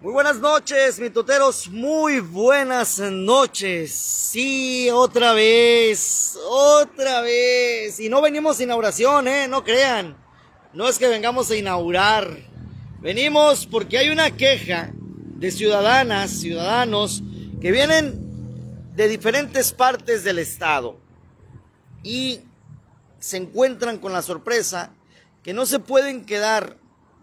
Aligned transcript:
Muy 0.00 0.12
buenas 0.12 0.38
noches, 0.38 1.00
mitoteros, 1.00 1.68
muy 1.70 2.20
buenas 2.20 3.00
noches. 3.00 3.92
Sí, 3.92 4.88
otra 4.92 5.32
vez, 5.32 6.38
otra 6.48 7.20
vez. 7.20 7.98
Y 7.98 8.08
no 8.08 8.22
venimos 8.22 8.60
a 8.60 8.62
inauguración, 8.62 9.26
¿eh? 9.26 9.48
No 9.48 9.64
crean. 9.64 10.16
No 10.72 10.88
es 10.88 11.00
que 11.00 11.08
vengamos 11.08 11.50
a 11.50 11.56
inaugurar. 11.56 12.30
Venimos 13.00 13.66
porque 13.66 13.98
hay 13.98 14.10
una 14.10 14.30
queja 14.30 14.92
de 14.94 15.50
ciudadanas, 15.50 16.30
ciudadanos, 16.30 17.24
que 17.60 17.72
vienen 17.72 18.94
de 18.94 19.08
diferentes 19.08 19.72
partes 19.72 20.22
del 20.22 20.38
estado 20.38 20.96
y 22.04 22.42
se 23.18 23.38
encuentran 23.38 23.98
con 23.98 24.12
la 24.12 24.22
sorpresa 24.22 24.92
que 25.42 25.52
no 25.52 25.66
se 25.66 25.80
pueden 25.80 26.24
quedar 26.24 26.76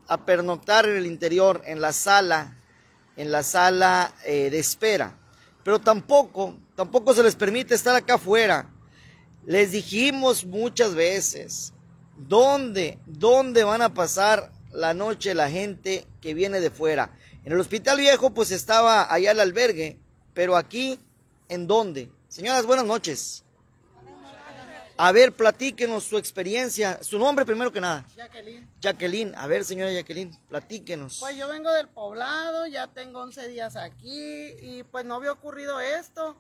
a 0.09 0.25
pernoctar 0.25 0.85
en 0.89 0.97
el 0.97 1.05
interior, 1.05 1.61
en 1.65 1.79
la 1.79 1.93
sala 1.93 2.57
en 3.17 3.31
la 3.31 3.43
sala 3.43 4.13
eh, 4.25 4.49
de 4.49 4.59
espera. 4.59 5.17
Pero 5.63 5.79
tampoco, 5.79 6.57
tampoco 6.75 7.13
se 7.13 7.23
les 7.23 7.35
permite 7.35 7.75
estar 7.75 7.95
acá 7.95 8.15
afuera. 8.15 8.69
Les 9.45 9.71
dijimos 9.71 10.45
muchas 10.45 10.95
veces, 10.95 11.73
¿dónde, 12.17 12.99
dónde 13.05 13.63
van 13.63 13.81
a 13.81 13.93
pasar 13.93 14.51
la 14.71 14.93
noche 14.93 15.33
la 15.33 15.49
gente 15.49 16.07
que 16.21 16.33
viene 16.33 16.59
de 16.59 16.71
fuera? 16.71 17.17
En 17.43 17.53
el 17.53 17.59
hospital 17.59 17.99
viejo 17.99 18.33
pues 18.33 18.51
estaba 18.51 19.11
allá 19.13 19.31
el 19.31 19.39
albergue, 19.39 19.99
pero 20.33 20.57
aquí, 20.57 20.99
¿en 21.47 21.67
dónde? 21.67 22.11
Señoras, 22.27 22.65
buenas 22.65 22.85
noches. 22.85 23.44
A 24.97 25.11
ver, 25.11 25.33
platíquenos 25.33 26.05
su 26.05 26.17
experiencia. 26.17 27.03
Su 27.03 27.19
nombre 27.19 27.45
primero 27.45 27.69
que 27.69 27.81
nada. 27.81 28.05
Jacqueline. 28.15 28.69
Jacqueline. 28.79 29.35
A 29.35 29.45
ver, 29.45 29.65
señora 29.65 29.91
Jacqueline, 29.91 30.31
platíquenos. 30.47 31.19
Pues 31.19 31.35
yo 31.35 31.49
vengo 31.49 31.69
del 31.71 31.89
poblado, 31.89 32.65
ya 32.67 32.87
tengo 32.87 33.19
11 33.19 33.49
días 33.49 33.75
aquí 33.75 34.55
y 34.61 34.83
pues 34.89 35.03
no 35.03 35.15
había 35.15 35.33
ocurrido 35.33 35.81
esto. 35.81 36.37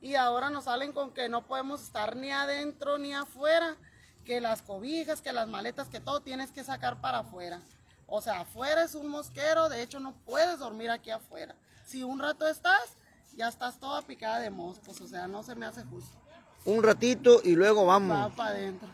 Y 0.00 0.14
ahora 0.14 0.48
nos 0.48 0.64
salen 0.64 0.92
con 0.92 1.12
que 1.12 1.28
no 1.28 1.46
podemos 1.46 1.82
estar 1.82 2.16
ni 2.16 2.30
adentro 2.30 2.96
ni 2.96 3.12
afuera, 3.12 3.76
que 4.24 4.40
las 4.40 4.62
cobijas, 4.62 5.20
que 5.20 5.34
las 5.34 5.46
maletas, 5.46 5.88
que 5.88 6.00
todo 6.00 6.20
tienes 6.20 6.52
que 6.52 6.64
sacar 6.64 7.02
para 7.02 7.18
afuera. 7.18 7.60
O 8.06 8.22
sea, 8.22 8.40
afuera 8.40 8.82
es 8.82 8.94
un 8.94 9.08
mosquero, 9.08 9.68
de 9.68 9.82
hecho 9.82 10.00
no 10.00 10.14
puedes 10.24 10.58
dormir 10.58 10.88
aquí 10.88 11.10
afuera. 11.10 11.54
Si 11.84 12.02
un 12.02 12.18
rato 12.18 12.48
estás, 12.48 12.96
ya 13.36 13.48
estás 13.48 13.78
toda 13.78 14.00
picada 14.00 14.40
de 14.40 14.48
moscos, 14.48 15.02
o 15.02 15.06
sea, 15.06 15.28
no 15.28 15.42
se 15.42 15.54
me 15.54 15.66
hace 15.66 15.82
justo 15.84 16.16
un 16.64 16.82
ratito 16.82 17.40
y 17.44 17.54
luego 17.54 17.86
vamos. 17.86 18.16
Va 18.16 18.36
para 18.36 18.50
adentro. 18.50 18.88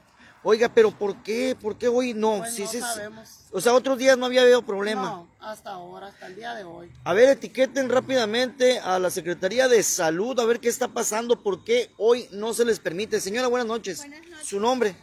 Oiga, 0.49 0.69
pero 0.69 0.93
¿por 0.93 1.23
qué? 1.25 1.57
¿Por 1.61 1.77
qué 1.77 1.89
hoy 1.89 2.15
no? 2.15 2.39
Pues 2.39 2.57
no 2.59 2.81
sabemos. 2.81 3.29
O 3.51 3.61
sea, 3.61 3.73
otros 3.75 3.99
días 3.99 4.17
no 4.17 4.27
había 4.27 4.43
habido 4.43 4.63
problema. 4.63 5.03
No, 5.03 5.29
hasta 5.41 5.71
ahora, 5.71 6.07
hasta 6.07 6.29
el 6.29 6.37
día 6.37 6.55
de 6.55 6.63
hoy. 6.63 6.89
A 7.03 7.13
ver, 7.15 7.31
etiqueten 7.31 7.89
rápidamente 7.89 8.79
a 8.79 9.01
la 9.01 9.11
Secretaría 9.11 9.67
de 9.67 9.83
Salud, 9.83 10.39
a 10.39 10.45
ver 10.45 10.61
qué 10.61 10.69
está 10.69 10.87
pasando, 10.87 11.43
por 11.43 11.65
qué 11.65 11.91
hoy 11.99 12.29
no 12.31 12.55
se 12.55 12.65
les 12.65 12.79
permite. 12.79 13.21
Señora, 13.21 13.49
buenas 13.49 13.67
noches. 13.67 13.99
Buenas 13.99 14.21
noches. 14.21 14.47
¿Su 14.47 14.61
nombre? 14.61 14.97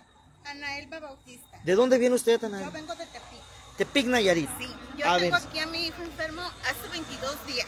Ana 0.45 0.77
Elba 0.77 1.00
Bautista. 1.00 1.59
¿De 1.61 1.75
dónde 1.75 1.98
viene 1.98 2.16
usted, 2.16 2.42
Ana? 2.42 2.64
Yo 2.64 2.72
vengo 2.72 2.95
de 2.95 3.05
Tepic. 3.05 3.39
Tepic, 3.77 4.05
Nayarit. 4.05 4.50
Sí, 4.58 4.67
yo 4.98 5.17
tengo 5.17 5.36
aquí 5.36 5.59
a 5.59 5.67
mi 5.67 5.88
hijo 5.88 6.03
enfermo 6.03 6.42
hace 6.42 6.88
22 6.89 7.48
días. 7.48 7.67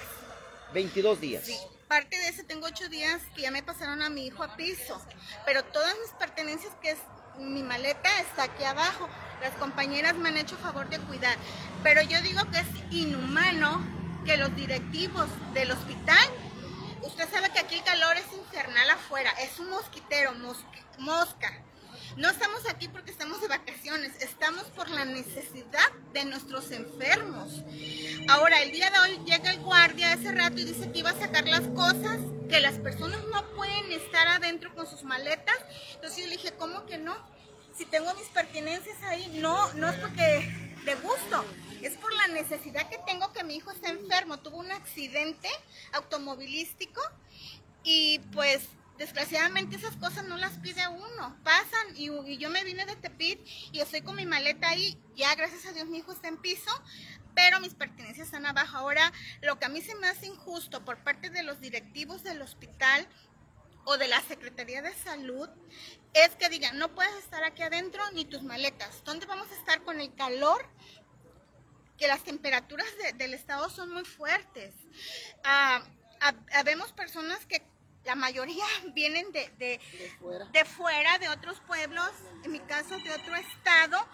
22 0.73 1.19
días. 1.19 1.43
Sí, 1.45 1.57
parte 1.87 2.17
de 2.17 2.29
ese 2.29 2.43
tengo 2.43 2.65
8 2.67 2.89
días 2.89 3.21
que 3.35 3.43
ya 3.43 3.51
me 3.51 3.63
pasaron 3.63 4.01
a 4.01 4.09
mi 4.09 4.25
hijo 4.25 4.43
a 4.43 4.55
piso, 4.55 5.01
pero 5.45 5.63
todas 5.63 5.95
mis 5.99 6.11
pertenencias, 6.11 6.73
que 6.81 6.91
es 6.91 6.99
mi 7.37 7.63
maleta, 7.63 8.09
está 8.21 8.43
aquí 8.43 8.63
abajo. 8.63 9.09
Las 9.41 9.53
compañeras 9.55 10.15
me 10.15 10.29
han 10.29 10.37
hecho 10.37 10.57
favor 10.57 10.89
de 10.89 10.99
cuidar, 10.99 11.37
pero 11.83 12.01
yo 12.01 12.21
digo 12.21 12.41
que 12.51 12.59
es 12.59 12.67
inhumano 12.91 13.85
que 14.25 14.37
los 14.37 14.55
directivos 14.55 15.27
del 15.53 15.71
hospital, 15.71 16.27
usted 17.01 17.29
sabe 17.29 17.51
que 17.51 17.59
aquí 17.59 17.75
el 17.75 17.83
calor 17.83 18.17
es 18.17 18.33
infernal 18.33 18.89
afuera, 18.89 19.31
es 19.41 19.59
un 19.59 19.69
mosquitero, 19.69 20.33
mosca 20.97 21.64
no 22.17 22.29
estamos 22.29 22.67
aquí 22.69 22.87
porque 22.87 23.11
estamos 23.11 23.41
de 23.41 23.47
vacaciones, 23.47 24.11
estamos 24.21 24.63
por 24.75 24.89
la 24.89 25.05
necesidad 25.05 25.91
de 26.13 26.25
nuestros 26.25 26.71
enfermos. 26.71 27.61
Ahora, 28.29 28.61
el 28.61 28.71
día 28.71 28.89
de 28.89 28.99
hoy 28.99 29.19
llega 29.25 29.51
el 29.51 29.59
guardia 29.59 30.13
ese 30.13 30.31
rato 30.31 30.59
y 30.59 30.65
dice 30.65 30.91
que 30.91 30.99
iba 30.99 31.09
a 31.09 31.19
sacar 31.19 31.45
las 31.45 31.67
cosas, 31.69 32.19
que 32.49 32.59
las 32.61 32.75
personas 32.79 33.19
no 33.31 33.45
pueden 33.55 33.91
estar 33.91 34.27
adentro 34.27 34.73
con 34.73 34.87
sus 34.87 35.03
maletas. 35.03 35.57
Entonces 35.95 36.19
yo 36.19 36.25
le 36.27 36.37
dije, 36.37 36.53
¿cómo 36.53 36.85
que 36.85 36.97
no? 36.97 37.15
Si 37.77 37.85
tengo 37.85 38.13
mis 38.13 38.27
pertenencias 38.27 39.01
ahí, 39.03 39.39
no, 39.41 39.73
no 39.73 39.89
es 39.89 39.97
porque 39.97 40.71
de 40.85 40.95
gusto, 40.95 41.43
es 41.81 41.97
por 41.97 42.13
la 42.13 42.27
necesidad 42.27 42.87
que 42.89 42.99
tengo 43.05 43.33
que 43.33 43.43
mi 43.43 43.55
hijo 43.55 43.71
está 43.71 43.89
enfermo, 43.89 44.37
tuvo 44.39 44.57
un 44.57 44.71
accidente 44.71 45.49
automovilístico 45.91 47.01
y 47.83 48.19
pues 48.31 48.63
desgraciadamente 48.97 49.75
esas 49.75 49.95
cosas 49.97 50.25
no 50.25 50.37
las 50.37 50.57
pide 50.59 50.87
uno, 50.87 51.37
pasan 51.43 51.95
y, 51.95 52.37
yo 52.37 52.49
me 52.49 52.63
vine 52.63 52.85
de 52.85 52.95
Tepit 52.95 53.39
y 53.71 53.79
estoy 53.79 54.01
con 54.01 54.15
mi 54.15 54.25
maleta 54.25 54.69
ahí, 54.69 54.97
ya 55.15 55.33
gracias 55.35 55.65
a 55.65 55.73
Dios 55.73 55.87
mi 55.87 55.99
hijo 55.99 56.11
está 56.11 56.27
en 56.27 56.37
piso, 56.37 56.71
pero 57.35 57.59
mis 57.59 57.73
pertenencias 57.75 58.27
están 58.27 58.45
abajo. 58.45 58.77
Ahora, 58.77 59.11
lo 59.41 59.59
que 59.59 59.65
a 59.65 59.69
mí 59.69 59.81
se 59.81 59.93
me 59.95 60.07
hace 60.07 60.27
injusto 60.27 60.85
por 60.85 61.03
parte 61.03 61.29
de 61.29 61.43
los 61.43 61.59
directivos 61.59 62.23
del 62.23 62.41
hospital 62.41 63.07
o 63.83 63.97
de 63.97 64.07
la 64.07 64.21
Secretaría 64.21 64.81
de 64.81 64.93
Salud 64.93 65.49
es 66.13 66.29
que 66.37 66.49
digan, 66.49 66.79
no 66.79 66.95
puedes 66.95 67.15
estar 67.17 67.43
aquí 67.43 67.61
adentro 67.61 68.01
ni 68.13 68.25
tus 68.25 68.41
maletas. 68.41 69.03
¿Dónde 69.03 69.25
vamos 69.25 69.51
a 69.51 69.55
estar 69.55 69.83
con 69.83 69.99
el 69.99 70.15
calor? 70.15 70.65
Que 71.97 72.07
las 72.07 72.23
temperaturas 72.23 72.87
del 73.15 73.33
estado 73.33 73.69
son 73.69 73.91
muy 73.91 74.05
fuertes. 74.05 74.73
Ah, 75.43 75.83
habemos 76.53 76.93
personas 76.93 77.45
que 77.45 77.61
la 78.05 78.15
mayoría 78.15 78.65
vienen 78.93 79.31
de, 79.31 79.49
de, 79.57 79.79
fuera. 80.19 80.45
de, 80.45 80.65
fuera. 80.65 81.17
de 81.19 81.29
otros 81.29 81.59
pueblos, 81.61 82.09
en 82.43 82.51
mi 82.51 82.59
caso 82.59 82.97
de 82.99 83.11
otro 83.11 83.35
estado, 83.35 84.07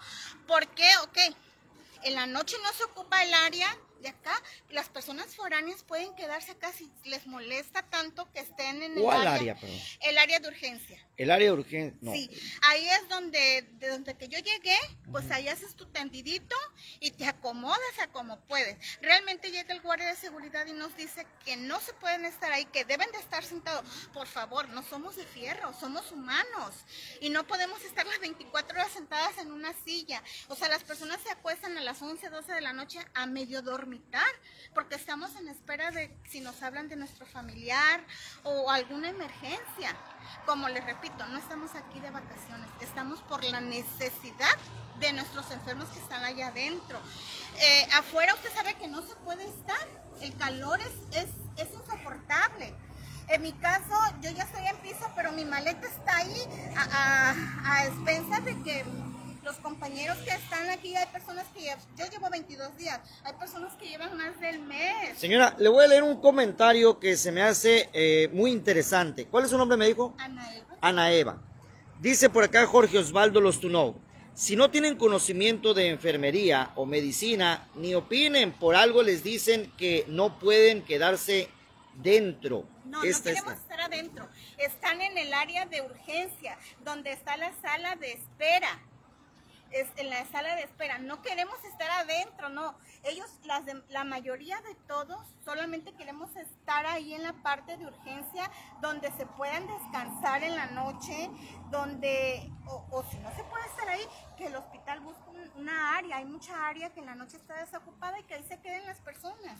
porque, 0.46 0.88
ok, 1.02 1.18
en 2.04 2.14
la 2.14 2.26
noche 2.26 2.56
no 2.62 2.72
se 2.72 2.84
ocupa 2.84 3.22
el 3.22 3.32
área 3.34 3.76
de 4.02 4.08
acá, 4.08 4.40
las 4.70 4.88
personas 4.88 5.34
foráneas 5.34 5.82
pueden 5.84 6.14
quedarse 6.14 6.52
acá 6.52 6.72
si 6.72 6.90
les 7.04 7.26
molesta 7.26 7.82
tanto 7.82 8.30
que 8.32 8.40
estén 8.40 8.82
en 8.82 8.98
el 8.98 9.08
área, 9.10 9.56
el 10.00 10.18
área 10.18 10.40
de 10.40 10.48
urgencia. 10.48 11.06
El 11.16 11.30
área 11.30 11.48
de 11.48 11.52
urgencia, 11.52 11.98
no. 12.00 12.12
Sí, 12.12 12.30
ahí 12.62 12.88
es 12.88 13.08
donde, 13.08 13.62
de 13.78 13.88
donde 13.88 14.14
que 14.14 14.28
yo 14.28 14.38
llegué, 14.38 14.76
pues 15.10 15.30
ahí 15.30 15.48
haces 15.48 15.74
tu 15.76 15.86
tendidito 15.86 16.56
y 17.00 17.12
te 17.12 17.26
acomodas 17.26 17.98
a 18.02 18.08
como 18.08 18.40
puedes. 18.46 18.76
Realmente 19.00 19.50
llega 19.50 19.72
el 19.72 19.80
guardia 19.80 20.08
de 20.08 20.16
seguridad 20.16 20.66
y 20.66 20.72
nos 20.72 20.96
dice 20.96 21.26
que 21.44 21.56
no 21.56 21.80
se 21.80 21.92
pueden 21.94 22.24
estar 22.24 22.50
ahí, 22.52 22.64
que 22.66 22.84
deben 22.84 23.10
de 23.12 23.18
estar 23.18 23.44
sentados. 23.44 23.84
Por 24.12 24.26
favor, 24.26 24.68
no 24.70 24.82
somos 24.82 25.16
de 25.16 25.24
fierro, 25.24 25.72
somos 25.78 26.10
humanos 26.10 26.74
y 27.20 27.30
no 27.30 27.46
podemos 27.46 27.82
estar 27.84 28.06
las 28.06 28.18
24 28.18 28.51
sentadas 28.92 29.38
en 29.38 29.52
una 29.52 29.72
silla. 29.84 30.22
O 30.48 30.56
sea, 30.56 30.68
las 30.68 30.82
personas 30.82 31.20
se 31.20 31.30
acuestan 31.30 31.76
a 31.76 31.80
las 31.82 32.00
11, 32.00 32.28
12 32.28 32.52
de 32.52 32.60
la 32.60 32.72
noche 32.72 32.98
a 33.14 33.26
medio 33.26 33.62
dormitar 33.62 34.26
porque 34.74 34.94
estamos 34.94 35.34
en 35.36 35.48
espera 35.48 35.90
de 35.90 36.16
si 36.28 36.40
nos 36.40 36.62
hablan 36.62 36.88
de 36.88 36.96
nuestro 36.96 37.26
familiar 37.26 38.04
o 38.42 38.70
alguna 38.70 39.10
emergencia. 39.10 39.96
Como 40.46 40.68
les 40.68 40.84
repito, 40.84 41.26
no 41.26 41.38
estamos 41.38 41.74
aquí 41.74 42.00
de 42.00 42.10
vacaciones, 42.10 42.68
estamos 42.80 43.20
por 43.22 43.44
la 43.44 43.60
necesidad 43.60 44.56
de 44.98 45.12
nuestros 45.12 45.50
enfermos 45.50 45.88
que 45.88 45.98
están 45.98 46.24
allá 46.24 46.48
adentro. 46.48 47.00
Eh, 47.60 47.88
afuera 47.92 48.34
usted 48.34 48.52
sabe 48.54 48.74
que 48.74 48.88
no 48.88 49.02
se 49.02 49.14
puede 49.16 49.46
estar, 49.46 49.86
el 50.20 50.34
calor 50.36 50.80
es, 50.80 51.22
es, 51.22 51.28
insoportable. 51.74 52.74
En 53.32 53.40
mi 53.40 53.52
caso, 53.52 53.94
yo 54.20 54.30
ya 54.30 54.42
estoy 54.42 54.66
en 54.66 54.76
piso, 54.82 55.06
pero 55.16 55.32
mi 55.32 55.46
maleta 55.46 55.86
está 55.86 56.18
ahí 56.18 56.36
a, 56.76 57.30
a, 57.30 57.72
a 57.72 57.86
expensas 57.86 58.44
de 58.44 58.62
que 58.62 58.84
los 59.42 59.56
compañeros 59.56 60.18
que 60.18 60.32
están 60.32 60.68
aquí, 60.68 60.94
hay 60.94 61.06
personas 61.06 61.46
que 61.54 61.64
yo 61.96 62.10
llevo 62.10 62.28
22 62.30 62.76
días, 62.76 63.00
hay 63.24 63.32
personas 63.32 63.72
que 63.80 63.88
llevan 63.88 64.14
más 64.18 64.38
del 64.38 64.60
mes. 64.60 65.16
Señora, 65.16 65.56
le 65.58 65.70
voy 65.70 65.82
a 65.82 65.88
leer 65.88 66.02
un 66.02 66.20
comentario 66.20 67.00
que 67.00 67.16
se 67.16 67.32
me 67.32 67.40
hace 67.40 67.88
eh, 67.94 68.28
muy 68.34 68.50
interesante. 68.50 69.24
¿Cuál 69.24 69.44
es 69.44 69.50
su 69.50 69.56
nombre, 69.56 69.78
me 69.78 69.86
dijo? 69.86 70.14
Ana 70.18 70.54
Eva. 70.54 70.76
Ana 70.82 71.12
Eva. 71.12 71.42
Dice 72.00 72.28
por 72.28 72.44
acá 72.44 72.66
Jorge 72.66 72.98
Osvaldo 72.98 73.40
Lostunou. 73.40 73.96
Si 74.34 74.56
no 74.56 74.70
tienen 74.70 74.96
conocimiento 74.96 75.72
de 75.72 75.88
enfermería 75.88 76.72
o 76.74 76.84
medicina, 76.84 77.66
ni 77.76 77.94
opinen, 77.94 78.52
por 78.52 78.76
algo 78.76 79.02
les 79.02 79.24
dicen 79.24 79.72
que 79.78 80.04
no 80.06 80.38
pueden 80.38 80.82
quedarse 80.82 81.48
dentro. 81.94 82.66
No, 82.84 82.98
no 82.98 83.02
queremos 83.22 83.54
estar 83.54 83.80
adentro. 83.80 84.28
Están 84.58 85.00
en 85.02 85.16
el 85.18 85.32
área 85.34 85.66
de 85.66 85.82
urgencia, 85.82 86.58
donde 86.84 87.12
está 87.12 87.36
la 87.36 87.52
sala 87.60 87.96
de 87.96 88.12
espera 88.12 88.68
es 89.70 89.88
en 89.96 90.10
la 90.10 90.26
sala 90.26 90.54
de 90.54 90.64
espera. 90.64 90.98
No 90.98 91.22
queremos 91.22 91.56
estar 91.64 91.90
adentro, 91.92 92.50
no. 92.50 92.76
Ellos, 93.04 93.26
las 93.44 93.64
de- 93.64 93.82
la 93.88 94.04
mayoría 94.04 94.60
de 94.60 94.74
todos, 94.86 95.26
solamente 95.46 95.94
queremos 95.94 96.36
estar 96.36 96.84
ahí 96.84 97.14
en 97.14 97.22
la 97.22 97.32
parte 97.42 97.78
de 97.78 97.86
urgencia, 97.86 98.50
donde 98.82 99.10
se 99.12 99.24
puedan 99.24 99.66
descansar 99.66 100.44
en 100.44 100.56
la 100.56 100.66
noche, 100.66 101.30
donde, 101.70 102.52
o, 102.66 102.86
o 102.90 103.02
si 103.10 103.16
no 103.20 103.34
se 103.34 103.42
puede 103.44 103.64
estar 103.66 103.88
ahí, 103.88 104.02
que 104.36 104.48
el 104.48 104.56
hospital 104.56 105.00
busque 105.00 105.30
un- 105.30 105.50
una 105.62 105.96
área. 105.96 106.18
Hay 106.18 106.26
mucha 106.26 106.68
área 106.68 106.90
que 106.92 107.00
en 107.00 107.06
la 107.06 107.14
noche 107.14 107.38
está 107.38 107.54
desocupada 107.54 108.20
y 108.20 108.24
que 108.24 108.34
ahí 108.34 108.44
se 108.44 108.60
queden 108.60 108.84
las 108.84 109.00
personas. 109.00 109.58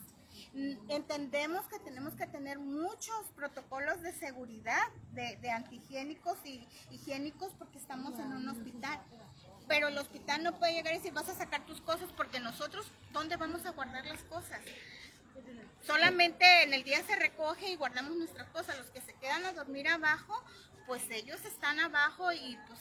Mm, 0.55 0.91
Entendemos 0.91 1.67
que 1.69 1.79
tenemos 1.79 2.15
que 2.15 2.27
tener 2.27 2.59
muchos 2.59 3.27
protocolos 3.35 4.03
de 4.03 4.13
seguridad, 4.13 4.83
de, 5.13 5.37
de 5.37 5.51
antihigiénicos 5.51 6.39
y 6.45 6.67
higiénicos, 6.91 7.53
porque 7.59 7.79
estamos 7.79 8.19
en 8.19 8.33
un 8.33 8.49
hospital. 8.49 9.01
Pero 9.69 9.89
el 9.89 9.97
hospital 9.99 10.43
no 10.43 10.59
puede 10.59 10.75
llegar 10.75 10.93
y 10.93 10.97
decir, 10.99 11.13
vas 11.13 11.29
a 11.29 11.35
sacar 11.35 11.65
tus 11.67 11.81
cosas, 11.81 12.11
porque 12.17 12.41
nosotros, 12.41 12.91
¿dónde 13.13 13.37
vamos 13.37 13.65
a 13.65 13.71
guardar 13.71 14.05
las 14.07 14.23
cosas? 14.25 14.61
Solamente 15.87 16.63
en 16.63 16.75
el 16.75 16.85
día 16.85 17.03
se 17.05 17.17
recoge 17.17 17.71
y 17.71 17.77
guardamos 17.77 18.17
nuestras 18.17 18.49
cosas. 18.51 18.79
Los 18.79 18.91
que 18.91 19.01
se 19.01 19.15
quedan 19.15 19.45
a 19.45 19.53
dormir 19.53 19.89
abajo, 19.89 20.43
pues 20.87 21.03
ellos 21.11 21.45
están 21.45 21.81
abajo 21.81 22.33
y 22.33 22.57
pues, 22.69 22.81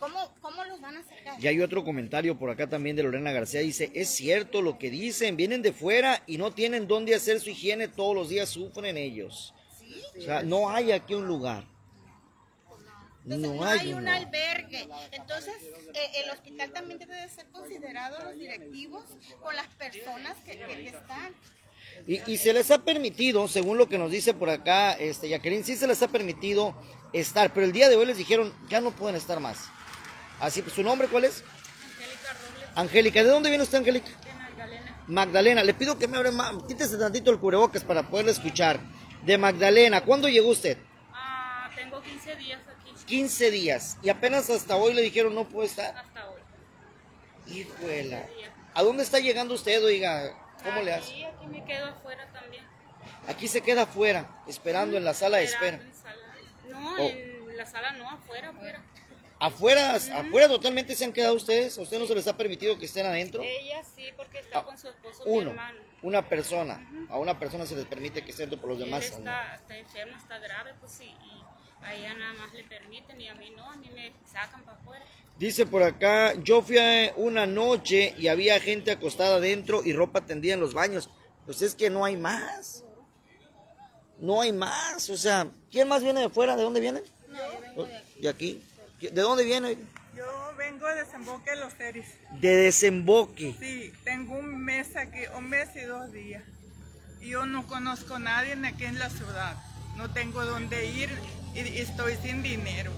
¿cómo, 0.00 0.34
cómo 0.40 0.64
los 0.64 0.80
van 0.80 0.96
a 0.96 1.02
sacar? 1.04 1.38
Y 1.38 1.46
hay 1.46 1.60
otro 1.60 1.84
comentario 1.84 2.36
por 2.36 2.50
acá 2.50 2.68
también 2.68 2.96
de 2.96 3.04
Lorena 3.04 3.30
García. 3.30 3.60
Dice, 3.60 3.92
es 3.94 4.08
cierto 4.08 4.62
lo 4.62 4.78
que 4.78 4.90
dicen, 4.90 5.36
vienen 5.36 5.62
de 5.62 5.72
fuera 5.72 6.22
y 6.26 6.38
no 6.38 6.50
tienen 6.52 6.88
dónde 6.88 7.14
hacer 7.14 7.38
su 7.40 7.50
higiene, 7.50 7.86
todos 7.86 8.14
los 8.16 8.28
días 8.28 8.48
sufren 8.48 8.96
ellos. 8.96 9.54
¿Sí? 9.78 10.02
O 10.18 10.22
sea, 10.22 10.42
no 10.42 10.70
hay 10.70 10.90
aquí 10.90 11.14
un 11.14 11.28
lugar. 11.28 11.64
Entonces, 13.24 13.48
No 13.50 13.54
no, 13.54 13.64
hay 13.64 13.92
un 13.92 14.08
albergue. 14.08 14.88
Entonces, 15.12 15.54
eh, 15.94 16.22
el 16.24 16.30
hospital 16.30 16.72
también 16.72 16.98
debe 16.98 17.16
de 17.16 17.28
ser 17.28 17.46
considerado 17.52 18.18
los 18.24 18.34
directivos 18.34 19.04
con 19.42 19.54
las 19.54 19.66
personas 19.68 20.36
que 20.44 20.52
están. 20.88 21.34
Y, 22.06 22.32
y 22.32 22.38
se 22.38 22.52
les 22.52 22.70
ha 22.70 22.82
permitido, 22.82 23.46
según 23.46 23.76
lo 23.76 23.88
que 23.88 23.98
nos 23.98 24.10
dice 24.10 24.32
por 24.32 24.48
acá, 24.48 24.94
este, 24.94 25.28
Jacqueline, 25.28 25.64
sí 25.64 25.76
se 25.76 25.86
les 25.86 26.02
ha 26.02 26.08
permitido 26.08 26.74
estar, 27.12 27.52
pero 27.52 27.66
el 27.66 27.72
día 27.72 27.88
de 27.88 27.96
hoy 27.96 28.06
les 28.06 28.16
dijeron, 28.16 28.54
ya 28.68 28.80
no 28.80 28.92
pueden 28.92 29.16
estar 29.16 29.38
más. 29.38 29.68
Así, 30.40 30.62
pues, 30.62 30.74
¿su 30.74 30.82
nombre 30.82 31.08
cuál 31.08 31.24
es? 31.24 31.42
Angélica 31.44 32.32
Robles 32.32 32.68
Angélica, 32.76 33.22
¿de 33.22 33.28
dónde 33.30 33.48
viene 33.50 33.64
usted, 33.64 33.78
Angélica? 33.78 34.08
de 34.08 34.32
Magdalena. 34.34 35.04
Magdalena, 35.06 35.64
le 35.64 35.74
pido 35.74 35.98
que 35.98 36.08
me 36.08 36.16
abra 36.16 36.30
más, 36.30 36.54
quítese 36.68 36.96
tantito 36.96 37.30
el 37.30 37.38
cubrebocas 37.38 37.84
para 37.84 38.02
poderle 38.04 38.32
escuchar. 38.32 38.80
De 39.24 39.36
Magdalena, 39.36 40.00
¿cuándo 40.02 40.28
llegó 40.28 40.48
usted? 40.50 40.78
Ah, 41.12 41.68
tengo 41.76 42.00
15 42.00 42.36
días 42.36 42.60
aquí 42.68 42.90
15 43.06 43.50
días. 43.50 43.98
Y 44.02 44.08
apenas 44.08 44.48
hasta 44.50 44.76
hoy 44.76 44.94
le 44.94 45.02
dijeron 45.02 45.34
no 45.34 45.44
puede 45.48 45.66
estar. 45.68 45.94
hasta 45.96 46.28
hoy. 46.30 46.40
Hijuela. 47.46 48.24
¿A 48.74 48.82
dónde 48.82 49.02
está 49.02 49.18
llegando 49.18 49.54
usted, 49.54 49.84
oiga? 49.84 50.32
¿Cómo 50.62 50.80
le 50.82 50.94
hace? 50.94 51.10
Aquí, 51.12 51.24
aquí 51.24 51.46
me 51.48 51.64
quedo 51.64 51.86
afuera 51.86 52.26
también. 52.32 52.64
Aquí 53.28 53.48
se 53.48 53.60
queda 53.60 53.82
afuera, 53.82 54.42
esperando 54.46 54.96
en 54.96 55.04
la 55.04 55.12
sala 55.14 55.38
de 55.38 55.44
espera. 55.44 55.76
En 55.78 55.92
sala. 55.94 56.16
No, 56.68 56.94
Oh. 56.96 57.08
en 57.08 57.56
la 57.56 57.66
sala 57.66 57.92
no, 57.92 58.08
afuera, 58.08 58.50
afuera. 58.50 58.82
Afuera, 59.40 59.94
afuera 59.94 60.48
totalmente 60.48 60.94
se 60.94 61.04
han 61.04 61.12
quedado 61.14 61.34
ustedes. 61.34 61.78
¿A 61.78 61.80
usted 61.80 61.98
no 61.98 62.06
se 62.06 62.14
les 62.14 62.26
ha 62.28 62.36
permitido 62.36 62.78
que 62.78 62.84
estén 62.84 63.06
adentro? 63.06 63.42
Ella 63.42 63.82
sí, 63.96 64.04
porque 64.16 64.38
está 64.40 64.58
Ah, 64.58 64.64
con 64.64 64.76
su 64.78 64.88
esposo, 64.88 65.24
mi 65.24 65.32
Uno, 65.32 65.50
hermano. 65.50 65.80
una 66.02 66.28
persona. 66.28 67.06
A 67.08 67.18
una 67.18 67.38
persona 67.38 67.64
se 67.64 67.74
les 67.74 67.86
permite 67.86 68.22
que 68.22 68.32
esté 68.32 68.42
dentro 68.42 68.60
por 68.60 68.68
los 68.70 68.78
Y 68.78 68.82
él 68.82 68.88
demás. 68.90 69.10
¿no? 69.12 69.16
está, 69.18 69.78
enfermo, 69.78 70.16
está 70.18 70.38
grave, 70.38 70.74
pues 70.78 70.92
sí. 70.92 71.04
Y 71.24 71.84
a 71.84 71.94
ella 71.94 72.14
nada 72.14 72.34
más 72.34 72.52
le 72.52 72.64
permiten 72.64 73.18
y 73.18 73.28
a 73.28 73.34
mí 73.34 73.50
no, 73.56 73.70
a 73.70 73.76
mí 73.76 73.88
me 73.94 74.12
sacan 74.30 74.62
para 74.62 74.76
afuera. 74.76 75.04
Dice 75.38 75.64
por 75.64 75.82
acá, 75.82 76.34
yo 76.42 76.60
fui 76.60 76.76
a 76.76 77.14
una 77.16 77.46
noche 77.46 78.14
y 78.18 78.28
había 78.28 78.60
gente 78.60 78.90
acostada 78.90 79.36
adentro 79.36 79.80
y 79.82 79.94
ropa 79.94 80.26
tendida 80.26 80.52
en 80.52 80.60
los 80.60 80.74
baños. 80.74 81.08
Pues 81.46 81.62
es 81.62 81.74
que 81.74 81.88
no 81.88 82.04
hay 82.04 82.18
más. 82.18 82.84
No 84.18 84.42
hay 84.42 84.52
más. 84.52 85.08
O 85.08 85.16
sea, 85.16 85.48
¿quién 85.70 85.88
más 85.88 86.02
viene 86.02 86.20
de 86.20 86.28
fuera? 86.28 86.56
¿De 86.56 86.62
dónde 86.62 86.80
vienen? 86.80 87.02
de 88.20 88.28
aquí. 88.28 88.52
¿De 88.52 88.69
dónde 89.12 89.44
viene? 89.44 89.76
Yo 90.16 90.24
vengo 90.58 90.86
de 90.88 91.04
Desemboque 91.04 91.50
de 91.50 91.56
los 91.56 91.74
Teris. 91.74 92.06
De 92.40 92.56
desemboque. 92.56 93.54
Sí, 93.58 93.92
tengo 94.04 94.38
un 94.38 94.64
mes 94.64 94.96
aquí, 94.96 95.20
un 95.36 95.48
mes 95.48 95.68
y 95.76 95.80
dos 95.80 96.12
días. 96.12 96.42
Y 97.20 97.30
yo 97.30 97.46
no 97.46 97.66
conozco 97.66 98.14
a 98.14 98.18
nadie 98.18 98.56
aquí 98.64 98.84
en 98.84 98.98
la 98.98 99.10
ciudad. 99.10 99.56
No 99.96 100.12
tengo 100.12 100.44
dónde 100.44 100.86
ir 100.86 101.10
y, 101.54 101.60
y 101.60 101.78
estoy 101.78 102.16
sin 102.22 102.42
dinero. 102.42 102.92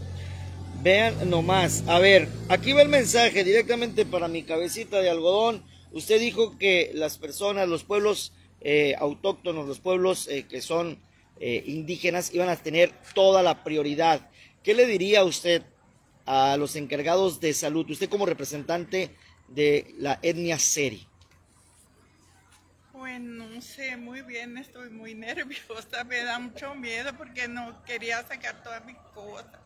Vean 0.83 1.31
nomás. 1.31 1.85
A 1.87 1.99
ver, 1.99 2.29
aquí 2.49 2.73
va 2.73 2.83
el 2.83 2.89
mensaje 2.89 3.45
directamente 3.45 4.05
para 4.05 4.27
mi 4.27 4.43
cabecita 4.43 5.01
de 5.01 5.11
algodón. 5.11 5.63
Usted 5.93 6.19
dijo 6.19 6.59
que 6.59 6.91
las 6.95 7.19
personas, 7.19 7.69
los 7.69 7.85
pueblos 7.85 8.33
eh, 8.61 8.95
autóctonos, 8.99 9.67
los 9.67 9.79
pueblos 9.79 10.27
eh, 10.29 10.47
que 10.49 10.61
son 10.61 10.99
eh, 11.39 11.63
indígenas, 11.67 12.33
iban 12.35 12.49
a 12.49 12.57
tener 12.57 12.93
toda 13.15 13.43
la 13.43 13.63
prioridad. 13.63 14.29
¿Qué 14.63 14.75
le 14.75 14.87
diría 14.87 15.25
usted 15.25 15.63
a 16.27 16.57
los 16.57 16.77
encargados 16.77 17.41
de 17.41 17.55
salud? 17.55 17.89
Usted 17.91 18.09
como 18.09 18.27
representante 18.27 19.17
de 19.49 19.95
la 19.99 20.19
etnia 20.23 20.59
Seri. 20.59 21.07
Pues 22.93 23.21
no 23.21 23.61
sé 23.61 23.97
muy 23.97 24.23
bien, 24.23 24.57
estoy 24.59 24.91
muy 24.91 25.15
nerviosa, 25.17 26.05
me 26.05 26.23
da 26.23 26.39
mucho 26.39 26.75
miedo 26.75 27.13
porque 27.17 27.49
no 27.49 27.85
quería 27.85 28.23
sacar 28.27 28.63
todas 28.63 28.85
mis 28.85 28.97
cosas. 29.15 29.61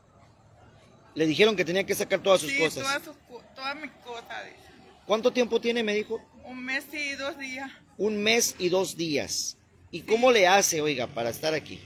Le 1.14 1.26
dijeron 1.26 1.56
que 1.56 1.64
tenía 1.64 1.84
que 1.84 1.94
sacar 1.94 2.20
todas 2.20 2.42
sus 2.42 2.50
sí, 2.50 2.58
cosas. 2.58 2.82
Todas, 2.82 3.02
sus 3.02 3.16
todas 3.54 3.76
mis 3.76 3.90
cosas. 4.04 4.44
¿Cuánto 5.06 5.32
tiempo 5.32 5.60
tiene? 5.60 5.82
Me 5.82 5.94
dijo. 5.94 6.20
Un 6.44 6.64
mes 6.64 6.86
y 6.92 7.12
dos 7.14 7.38
días. 7.38 7.70
Un 7.96 8.22
mes 8.22 8.54
y 8.58 8.68
dos 8.68 8.96
días. 8.96 9.56
¿Y 9.90 10.02
cómo 10.02 10.30
le 10.30 10.46
hace, 10.46 10.82
oiga, 10.82 11.06
para 11.06 11.30
estar 11.30 11.54
aquí? 11.54 11.80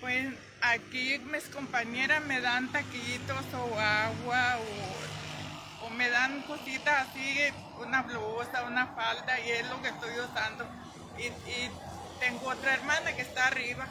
Pues 0.00 0.26
aquí 0.72 1.18
mis 1.30 1.44
compañeras 1.44 2.24
me 2.24 2.40
dan 2.40 2.70
taquitos 2.72 3.44
o 3.54 3.78
agua 3.78 4.58
o, 4.58 5.86
o 5.86 5.90
me 5.90 6.08
dan 6.10 6.42
cositas 6.42 7.08
así, 7.08 7.38
una 7.78 8.02
blusa, 8.02 8.64
una 8.64 8.88
falda 8.88 9.38
y 9.40 9.50
es 9.50 9.68
lo 9.68 9.80
que 9.82 9.88
estoy 9.88 10.10
usando. 10.18 10.66
Y, 11.18 11.26
y 11.26 11.70
tengo 12.20 12.48
otra 12.48 12.74
hermana 12.74 13.14
que 13.14 13.22
está 13.22 13.46
arriba, 13.46 13.86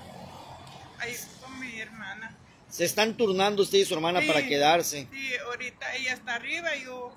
ahí 1.00 1.16
con 1.42 1.60
mi 1.60 1.80
hermana. 1.80 2.36
Se 2.70 2.84
están 2.84 3.16
turnando 3.16 3.64
usted 3.64 3.80
y 3.80 3.86
su 3.86 3.94
hermana 3.94 4.22
Sí, 4.22 4.28
para 4.28 4.46
quedarse. 4.46 5.08
Sí, 5.12 5.32
ahorita 5.46 5.96
ella 5.96 6.14
está 6.14 6.36
arriba 6.36 6.76
y 6.76 6.84
yo, 6.84 7.16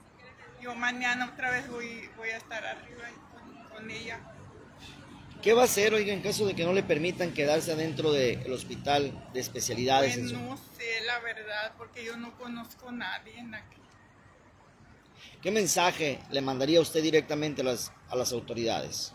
yo 0.61 0.75
mañana 0.75 1.31
otra 1.32 1.50
vez 1.50 1.69
voy, 1.69 2.08
voy 2.16 2.28
a 2.31 2.37
estar 2.37 2.64
arriba 2.64 3.04
con, 3.32 3.64
con 3.70 3.90
ella. 3.90 4.20
¿Qué 5.43 5.52
va 5.52 5.62
a 5.62 5.64
hacer, 5.67 5.94
oiga, 5.94 6.12
en 6.12 6.20
caso 6.20 6.46
de 6.46 6.55
que 6.55 6.64
no 6.64 6.73
le 6.73 6.82
permitan 6.82 7.32
quedarse 7.32 7.73
adentro 7.73 8.12
del 8.12 8.52
hospital 8.52 9.31
de 9.32 9.40
especialidades? 9.40 10.19
Pues 10.19 10.32
no 10.32 10.56
sé 10.76 11.00
la 11.06 11.20
verdad 11.20 11.73
porque 11.79 12.05
yo 12.05 12.17
no 12.17 12.37
conozco 12.37 12.88
a 12.88 12.93
nadie 12.93 13.38
en 13.38 13.55
aquí. 13.55 13.76
¿Qué 15.40 15.52
mensaje 15.52 16.19
le 16.31 16.40
mandaría 16.40 16.81
usted 16.81 17.02
directamente 17.02 17.62
a 17.62 17.64
las, 17.64 17.93
a 18.08 18.17
las 18.17 18.32
autoridades, 18.32 19.12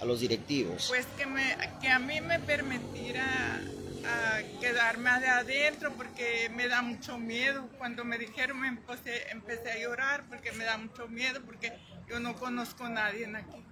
a 0.00 0.04
los 0.04 0.18
directivos? 0.18 0.86
Pues 0.88 1.06
que, 1.16 1.26
me, 1.26 1.56
que 1.80 1.88
a 1.88 2.00
mí 2.00 2.20
me 2.20 2.40
permitiera 2.40 3.60
ah, 4.04 4.40
quedarme 4.60 5.20
de 5.20 5.28
adentro 5.28 5.92
porque 5.92 6.50
me 6.52 6.66
da 6.66 6.82
mucho 6.82 7.16
miedo. 7.16 7.68
Cuando 7.78 8.04
me 8.04 8.18
dijeron 8.18 8.60
me 8.60 8.66
empecé, 8.66 9.30
empecé 9.30 9.70
a 9.70 9.78
llorar 9.78 10.24
porque 10.28 10.50
me 10.50 10.64
da 10.64 10.76
mucho 10.78 11.06
miedo 11.06 11.40
porque 11.46 11.72
yo 12.08 12.18
no 12.18 12.34
conozco 12.34 12.84
a 12.84 12.88
nadie 12.88 13.24
en 13.24 13.36
aquí. 13.36 13.64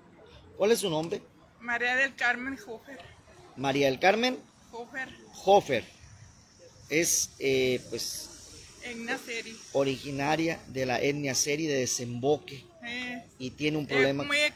¿Cuál 0.56 0.70
es 0.70 0.78
su 0.78 0.90
nombre? 0.90 1.20
María 1.60 1.96
del 1.96 2.14
Carmen 2.14 2.58
Hofer. 2.66 2.98
María 3.56 3.86
del 3.86 3.98
Carmen 3.98 4.38
Hofer 4.72 5.08
Hofer. 5.44 5.84
Es, 6.88 7.30
eh, 7.38 7.80
pues, 7.90 8.28
en 8.82 9.04
Naceri. 9.04 9.56
originaria 9.72 10.58
de 10.68 10.86
la 10.86 11.00
etnia 11.00 11.34
Seri 11.34 11.66
de 11.66 11.74
Desemboque 11.78 12.64
Eh, 12.82 13.22
y 13.38 13.50
tiene 13.50 13.76
un 13.76 13.84
eh, 13.84 13.88
problema. 13.88 14.24
gobernador 14.24 14.50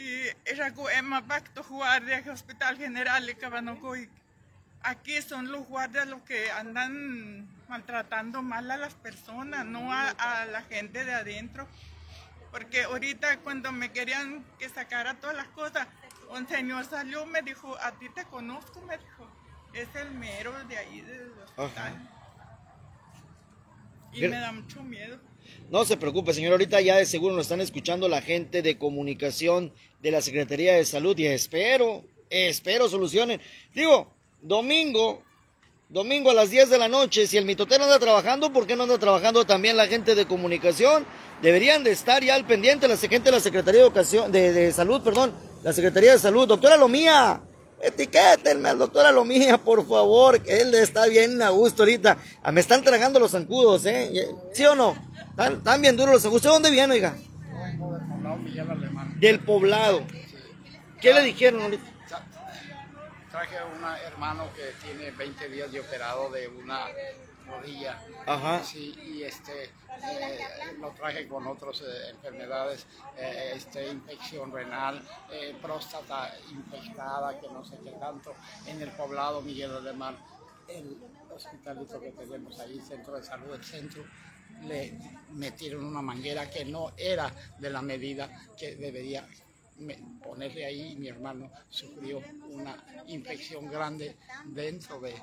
y 0.00 0.28
ella 0.44 0.70
que 0.70 0.76
no 0.76 0.84
quiere 0.84 0.94
que 0.94 0.98
en 0.98 1.10
bo 1.10 1.16
oje 1.16 1.28
a 1.28 1.50
que 1.50 1.50
está 1.50 1.56
ya 1.56 1.60
ella 1.60 1.60
como 1.60 1.60
se 1.60 1.60
tiene 1.60 1.60
Cuaji 1.60 1.60
shakta 1.60 1.62
shume 1.62 1.62
me 1.62 1.62
ella 1.62 1.62
que 1.62 1.62
de 1.62 1.62
es 1.62 1.62
que 1.62 1.62
se 1.62 1.62
hot 1.62 1.62
kwa 1.62 1.62
et 1.62 1.62
ajano 1.62 1.62
kwazing 1.62 1.62
me 1.62 1.62
es 1.62 1.62
para 1.62 1.62
me 1.62 1.62
mjo 1.62 1.74
y 1.74 1.74
ella 1.74 1.84
que 1.84 1.98
Emma 2.00 2.00
Bacto 2.10 2.24
guardia 2.24 2.32
hospital 2.32 2.76
general 2.78 3.26
le 3.26 3.34
cabanocoy 3.36 4.08
aquí 4.82 5.22
son 5.22 5.52
los 5.52 5.66
guardias 5.66 6.06
los 6.08 6.22
que 6.22 6.50
andan 6.50 7.48
maltratando 7.68 8.42
mal 8.42 8.70
a 8.70 8.76
las 8.76 8.94
personas, 8.94 9.64
no 9.66 9.92
a, 9.92 10.08
a 10.10 10.44
la 10.46 10.62
gente 10.62 11.04
de 11.04 11.14
adentro. 11.14 11.68
Porque 12.50 12.82
ahorita 12.82 13.38
cuando 13.40 13.70
me 13.72 13.92
querían 13.92 14.44
que 14.58 14.68
sacara 14.68 15.14
todas 15.14 15.36
las 15.36 15.46
cosas, 15.48 15.86
un 16.30 16.48
señor 16.48 16.84
salió, 16.84 17.26
me 17.26 17.42
dijo, 17.42 17.76
a 17.80 17.92
ti 17.92 18.08
te 18.08 18.24
conozco, 18.24 18.80
me 18.82 18.98
dijo, 18.98 19.30
es 19.72 19.88
el 19.94 20.10
mero 20.12 20.52
de 20.64 20.78
ahí 20.78 21.00
del 21.02 21.30
hospital. 21.30 21.66
Ajá. 21.66 21.92
Y 24.12 24.20
Pero- 24.22 24.32
me 24.32 24.40
da 24.40 24.52
mucho 24.52 24.82
miedo. 24.82 25.20
No 25.70 25.84
se 25.84 25.96
preocupe, 25.96 26.34
señor. 26.34 26.52
Ahorita 26.52 26.80
ya 26.80 26.96
de 26.96 27.06
seguro 27.06 27.34
nos 27.34 27.46
están 27.46 27.60
escuchando 27.60 28.08
la 28.08 28.22
gente 28.22 28.62
de 28.62 28.78
comunicación 28.78 29.72
de 30.02 30.10
la 30.10 30.20
Secretaría 30.20 30.74
de 30.74 30.84
Salud 30.84 31.16
y 31.18 31.26
espero, 31.26 32.04
espero 32.28 32.88
solucionen. 32.88 33.40
Digo, 33.74 34.12
domingo, 34.42 35.22
domingo 35.88 36.30
a 36.30 36.34
las 36.34 36.50
10 36.50 36.70
de 36.70 36.78
la 36.78 36.88
noche, 36.88 37.26
si 37.26 37.36
el 37.36 37.44
mitotero 37.44 37.84
anda 37.84 37.98
trabajando, 37.98 38.52
¿por 38.52 38.66
qué 38.66 38.76
no 38.76 38.84
anda 38.84 38.98
trabajando 38.98 39.44
también 39.44 39.76
la 39.76 39.86
gente 39.86 40.14
de 40.14 40.26
comunicación? 40.26 41.06
Deberían 41.42 41.84
de 41.84 41.92
estar 41.92 42.22
ya 42.24 42.34
al 42.34 42.46
pendiente 42.46 42.88
la 42.88 42.96
gente 42.96 43.30
de 43.30 43.32
la 43.32 43.40
Secretaría 43.40 43.80
de, 43.80 43.86
Educación, 43.86 44.32
de, 44.32 44.52
de 44.52 44.72
Salud, 44.72 45.02
perdón, 45.02 45.32
la 45.62 45.72
Secretaría 45.72 46.12
de 46.12 46.18
Salud. 46.18 46.48
Doctora 46.48 46.76
Lomía, 46.76 47.42
etiquétenme 47.82 48.68
al 48.68 48.78
doctor 48.78 49.06
Alomía, 49.06 49.58
por 49.58 49.86
favor, 49.86 50.42
que 50.42 50.60
él 50.60 50.74
está 50.74 51.06
bien 51.06 51.40
a 51.42 51.50
gusto 51.50 51.82
ahorita. 51.82 52.18
Ah, 52.42 52.52
me 52.52 52.60
están 52.60 52.82
tragando 52.82 53.18
los 53.18 53.32
zancudos, 53.32 53.86
¿eh? 53.86 54.28
¿Sí 54.52 54.64
o 54.64 54.74
no? 54.74 55.09
Están, 55.38 55.80
bien 55.80 55.96
duros 55.96 56.24
los. 56.24 56.34
¿Usted 56.34 56.50
dónde 56.50 56.70
viene, 56.70 56.94
oiga? 56.94 57.14
Del 59.16 59.40
poblado. 59.40 60.04
¿Qué 61.00 61.14
le 61.14 61.22
dijeron 61.22 61.62
ahorita? 61.62 61.84
Traje 63.30 63.58
a 63.58 63.64
un 63.64 63.84
hermano 64.06 64.48
que 64.54 64.72
tiene 64.84 65.10
20 65.12 65.48
días 65.48 65.72
de 65.72 65.80
operado 65.80 66.30
de 66.30 66.48
una 66.48 66.86
rodilla. 67.50 67.98
Ajá. 68.26 68.62
Sí, 68.62 68.94
y 69.02 69.22
este, 69.22 69.64
eh, 69.64 70.38
lo 70.78 70.90
traje 70.90 71.26
con 71.28 71.46
otras 71.46 71.80
eh, 71.82 72.10
enfermedades, 72.10 72.86
eh, 73.16 73.52
este, 73.54 73.88
infección 73.88 74.52
renal, 74.52 75.02
próstata 75.62 76.34
infectada, 76.50 77.38
que 77.40 77.48
no 77.48 77.64
sé 77.64 77.78
qué 77.84 77.92
tanto, 77.92 78.34
en 78.66 78.80
el 78.80 78.90
poblado 78.90 79.42
Miguel 79.42 79.74
Alemán, 79.74 80.16
el 80.68 80.98
hospitalito 81.34 82.00
que 82.00 82.10
tenemos 82.12 82.58
ahí, 82.60 82.80
centro 82.80 83.16
de 83.16 83.22
salud 83.22 83.52
del 83.52 83.64
centro, 83.64 84.04
le 84.66 84.98
metieron 85.32 85.84
una 85.84 86.02
manguera 86.02 86.50
que 86.50 86.64
no 86.64 86.92
era 86.96 87.32
de 87.58 87.70
la 87.70 87.82
medida 87.82 88.48
que 88.58 88.76
debería 88.76 89.26
ponerle 90.22 90.66
ahí, 90.66 90.96
mi 90.96 91.08
hermano 91.08 91.50
sufrió 91.68 92.22
una 92.50 93.04
infección 93.06 93.70
grande 93.70 94.16
dentro 94.44 95.00
de, 95.00 95.14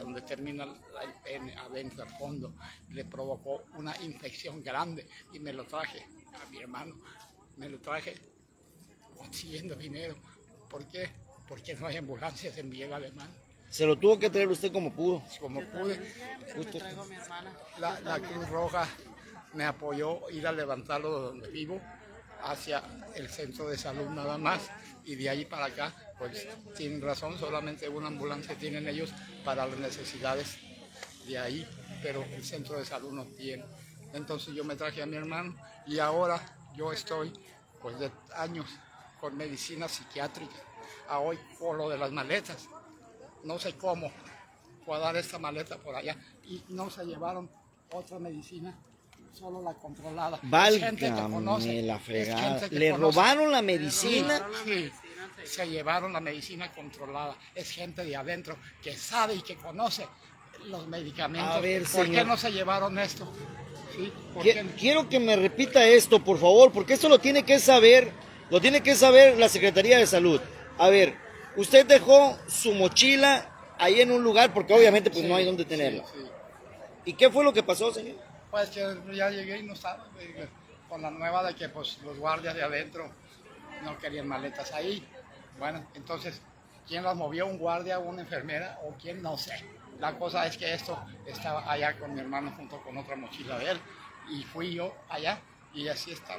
donde 0.00 0.22
termina 0.22 0.64
el 0.64 1.12
pene, 1.24 1.54
adentro 1.54 2.04
al 2.04 2.10
fondo. 2.18 2.54
Le 2.90 3.04
provocó 3.04 3.64
una 3.76 3.94
infección 4.02 4.62
grande 4.62 5.06
y 5.32 5.38
me 5.40 5.52
lo 5.52 5.64
traje 5.64 6.06
a 6.40 6.48
mi 6.50 6.58
hermano. 6.58 6.96
Me 7.56 7.68
lo 7.68 7.80
traje 7.80 8.14
consiguiendo 9.16 9.74
dinero. 9.74 10.16
¿Por 10.68 10.86
qué? 10.86 11.08
Porque 11.48 11.74
no 11.74 11.86
hay 11.86 11.96
ambulancias 11.96 12.56
en 12.58 12.68
Miguel 12.68 12.92
Alemán. 12.92 13.28
Se 13.74 13.84
lo 13.86 13.98
tuvo 13.98 14.20
que 14.20 14.30
traer 14.30 14.46
usted 14.46 14.72
como 14.72 14.92
pudo. 14.92 15.20
Como 15.40 15.60
pude. 15.60 15.98
La, 17.78 17.98
la 18.02 18.20
Cruz 18.20 18.48
Roja 18.48 18.86
me 19.52 19.64
apoyó 19.64 20.30
ir 20.30 20.46
a 20.46 20.52
levantarlo 20.52 21.10
donde 21.10 21.50
vivo 21.50 21.80
hacia 22.44 22.84
el 23.16 23.28
centro 23.28 23.68
de 23.68 23.76
salud 23.76 24.08
nada 24.10 24.38
más 24.38 24.70
y 25.04 25.16
de 25.16 25.28
ahí 25.28 25.44
para 25.44 25.64
acá, 25.64 25.92
pues 26.20 26.46
sin 26.76 27.02
razón, 27.02 27.36
solamente 27.36 27.88
una 27.88 28.06
ambulancia 28.06 28.54
tienen 28.54 28.86
ellos 28.86 29.12
para 29.44 29.66
las 29.66 29.78
necesidades 29.80 30.56
de 31.26 31.36
ahí, 31.36 31.68
pero 32.00 32.22
el 32.22 32.44
centro 32.44 32.78
de 32.78 32.84
salud 32.84 33.10
no 33.10 33.24
tiene. 33.24 33.64
Entonces 34.12 34.54
yo 34.54 34.62
me 34.62 34.76
traje 34.76 35.02
a 35.02 35.06
mi 35.06 35.16
hermano 35.16 35.56
y 35.84 35.98
ahora 35.98 36.40
yo 36.76 36.92
estoy 36.92 37.32
pues 37.82 37.98
de 37.98 38.12
años 38.36 38.66
con 39.20 39.36
medicina 39.36 39.88
psiquiátrica, 39.88 40.62
a 41.08 41.18
hoy 41.18 41.36
por 41.58 41.76
lo 41.76 41.88
de 41.88 41.98
las 41.98 42.12
maletas, 42.12 42.68
no 43.44 43.58
sé 43.58 43.74
cómo 43.74 44.10
puedo 44.84 45.00
dar 45.00 45.16
esta 45.16 45.38
maleta 45.38 45.76
por 45.78 45.94
allá 45.94 46.16
y 46.44 46.62
no 46.68 46.90
se 46.90 47.04
llevaron 47.04 47.48
otra 47.92 48.18
medicina 48.18 48.76
solo 49.32 49.62
la 49.62 49.74
controlada. 49.74 50.38
Válgame 50.42 51.82
la 51.82 51.98
fregada. 51.98 52.68
¿Le 52.70 52.92
robaron 52.92 53.50
la 53.50 53.62
medicina? 53.62 54.46
Sí, 54.64 54.90
se 55.44 55.68
llevaron 55.68 56.12
la 56.12 56.20
medicina 56.20 56.72
controlada. 56.72 57.36
Es 57.54 57.70
gente 57.70 58.04
de 58.04 58.16
adentro 58.16 58.56
que 58.82 58.96
sabe 58.96 59.34
y 59.34 59.42
que 59.42 59.56
conoce 59.56 60.06
los 60.66 60.86
medicamentos. 60.86 61.50
A 61.50 61.60
ver, 61.60 61.84
¿Por 61.84 62.10
qué 62.10 62.24
no 62.24 62.36
se 62.36 62.52
llevaron 62.52 62.98
esto? 62.98 63.30
Quiero 64.78 65.08
que 65.08 65.20
me 65.20 65.36
repita 65.36 65.86
esto, 65.86 66.22
por 66.22 66.38
favor, 66.38 66.72
porque 66.72 66.94
esto 66.94 67.08
lo 67.08 67.18
tiene 67.18 67.44
que 67.44 67.58
saber, 67.58 68.10
lo 68.50 68.60
tiene 68.60 68.82
que 68.82 68.94
saber 68.94 69.38
la 69.38 69.48
Secretaría 69.48 69.98
de 69.98 70.06
Salud. 70.06 70.40
A 70.78 70.88
ver, 70.88 71.16
usted 71.56 71.86
dejó 71.86 72.36
su 72.46 72.72
mochila 72.74 73.50
ahí 73.78 74.00
en 74.00 74.10
un 74.10 74.22
lugar 74.22 74.52
porque 74.52 74.74
obviamente 74.74 75.10
pues 75.10 75.24
no 75.24 75.36
hay 75.36 75.44
dónde 75.44 75.64
tenerla. 75.64 76.04
¿Y 77.04 77.14
qué 77.14 77.30
fue 77.30 77.44
lo 77.44 77.52
que 77.52 77.62
pasó, 77.62 77.92
señor? 77.92 78.16
Pues 78.50 78.70
que 78.70 78.84
ya 79.12 79.30
llegué 79.30 79.58
y 79.58 79.62
no 79.64 79.74
estaba, 79.74 80.06
con 80.88 81.02
la 81.02 81.10
nueva 81.10 81.42
de 81.44 81.54
que 81.54 81.68
pues 81.68 81.98
los 82.02 82.18
guardias 82.18 82.54
de 82.54 82.62
adentro 82.62 83.10
no 83.82 83.98
querían 83.98 84.28
maletas 84.28 84.72
ahí. 84.72 85.06
Bueno, 85.58 85.86
entonces, 85.94 86.40
¿quién 86.86 87.02
las 87.02 87.16
movió? 87.16 87.46
¿Un 87.46 87.58
guardia 87.58 87.98
o 87.98 88.08
una 88.08 88.22
enfermera? 88.22 88.78
¿O 88.84 88.94
quién? 89.00 89.22
No 89.22 89.36
sé. 89.36 89.64
La 90.00 90.18
cosa 90.18 90.46
es 90.46 90.56
que 90.56 90.72
esto 90.72 90.98
estaba 91.26 91.70
allá 91.70 91.96
con 91.98 92.14
mi 92.14 92.20
hermano 92.20 92.52
junto 92.56 92.80
con 92.82 92.96
otra 92.96 93.16
mochila 93.16 93.58
de 93.58 93.72
él. 93.72 93.80
Y 94.30 94.42
fui 94.44 94.74
yo 94.74 94.94
allá 95.08 95.40
y 95.74 95.88
así 95.88 96.12
está, 96.12 96.36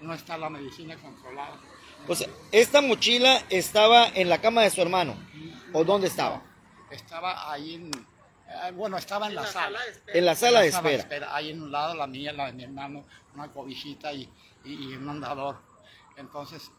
no 0.00 0.14
está 0.14 0.36
la 0.36 0.50
medicina 0.50 0.96
controlada. 0.96 1.56
Pues 2.06 2.28
esta 2.52 2.80
mochila 2.80 3.42
estaba 3.50 4.08
en 4.08 4.28
la 4.28 4.40
cama 4.40 4.62
de 4.62 4.70
su 4.70 4.80
hermano. 4.80 5.16
¿O 5.72 5.84
dónde 5.84 6.06
estaba? 6.06 6.42
Estaba 6.90 7.50
ahí 7.52 7.74
en 7.74 7.90
eh, 8.48 8.70
bueno, 8.72 8.96
estaba 8.96 9.26
en, 9.26 9.34
la, 9.34 9.44
sala. 9.44 9.78
en 10.06 10.24
la 10.24 10.34
sala, 10.34 10.60
de, 10.60 10.68
espera. 10.68 11.34
Ahí 11.34 11.50
en 11.50 11.62
un 11.62 11.72
lado 11.72 11.94
la 11.94 12.06
mía, 12.06 12.32
la 12.32 12.46
de 12.46 12.52
mi 12.52 12.62
hermano, 12.62 13.04
una 13.34 13.50
cobijita 13.52 14.12
y, 14.12 14.28
y, 14.64 14.94
un 14.94 15.08
andador. 15.08 15.58
Entonces, 16.16 16.70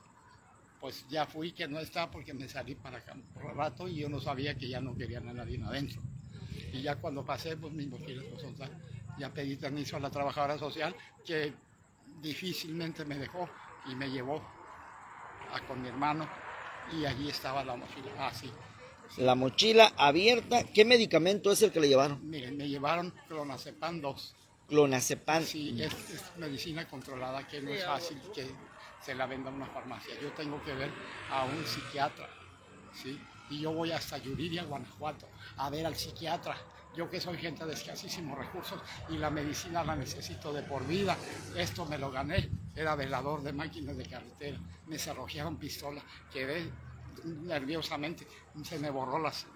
pues 0.79 1.05
ya 1.09 1.25
fui 1.25 1.51
que 1.51 1.67
no 1.67 1.79
estaba 1.79 2.09
porque 2.09 2.33
me 2.33 2.47
salí 2.47 2.75
para 2.75 2.99
acá 2.99 3.15
por 3.33 3.45
un 3.45 3.57
rato 3.57 3.87
y 3.87 3.97
yo 3.97 4.09
no 4.09 4.21
sabía 4.21 4.55
que 4.55 4.69
ya 4.69 4.79
no 4.79 4.95
querían 4.95 5.27
a 5.27 5.33
nadie 5.33 5.61
adentro. 5.63 6.01
Y 6.71 6.81
ya 6.81 6.95
cuando 6.95 7.25
pasé, 7.25 7.57
pues 7.57 7.73
mis 7.73 7.87
mochilas 7.87 8.25
pues, 8.31 8.69
ya 9.17 9.33
pedí 9.33 9.55
permiso 9.57 9.97
a 9.97 9.99
la 9.99 10.09
trabajadora 10.09 10.57
social 10.57 10.95
que 11.25 11.53
difícilmente 12.21 13.03
me 13.03 13.17
dejó 13.17 13.49
y 13.89 13.95
me 13.95 14.09
llevó 14.09 14.41
a 15.53 15.59
con 15.61 15.81
mi 15.81 15.87
hermano 15.87 16.27
y 16.91 17.05
allí 17.05 17.29
estaba 17.29 17.63
la 17.63 17.75
mochila 17.75 18.27
así. 18.27 18.51
Ah, 18.51 19.11
la 19.17 19.35
mochila 19.35 19.93
abierta. 19.97 20.63
¿Qué 20.63 20.85
medicamento 20.85 21.51
es 21.51 21.61
el 21.61 21.71
que 21.71 21.79
le 21.79 21.87
llevaron? 21.87 22.19
Miren, 22.29 22.57
me 22.57 22.67
llevaron 22.67 23.13
clonazepam 23.27 24.01
2. 24.01 24.35
Clonazepam. 24.67 25.43
Sí, 25.43 25.81
es, 25.81 25.93
medicina 26.37 26.87
controlada 26.87 27.47
que 27.47 27.61
no 27.61 27.71
es 27.71 27.85
fácil 27.85 28.19
que 28.33 28.45
se 29.01 29.15
la 29.15 29.25
venda 29.25 29.49
en 29.49 29.55
una 29.55 29.67
farmacia. 29.67 30.13
Yo 30.21 30.31
tengo 30.33 30.61
que 30.63 30.73
ver 30.73 30.91
a 31.31 31.45
un 31.45 31.65
psiquiatra, 31.65 32.29
¿sí? 32.93 33.19
Y 33.49 33.61
yo 33.61 33.71
voy 33.71 33.91
hasta 33.91 34.17
Yuridia, 34.17 34.63
Guanajuato, 34.63 35.27
a 35.55 35.69
ver 35.69 35.85
al 35.85 35.95
psiquiatra. 35.95 36.57
Yo 36.95 37.09
que 37.09 37.21
soy 37.21 37.37
gente 37.37 37.65
de 37.65 37.73
escasísimos 37.73 38.37
recursos 38.37 38.81
y 39.09 39.17
la 39.17 39.29
medicina 39.29 39.83
la 39.83 39.95
necesito 39.95 40.51
de 40.51 40.63
por 40.63 40.85
vida. 40.85 41.15
Esto 41.55 41.85
me 41.85 41.97
lo 41.97 42.11
gané. 42.11 42.49
Era 42.77 42.95
velador 42.95 43.41
de 43.41 43.51
máquinas 43.51 43.97
de 43.97 44.05
carretera. 44.05 44.59
Me 44.85 44.99
cerrojearon 44.99 45.57
pistola. 45.57 46.01
Quedé 46.31 46.71
nerviosamente, 47.25 48.27
se 48.63 48.77
me 48.77 48.91
borró 48.91 49.17
las 49.17 49.47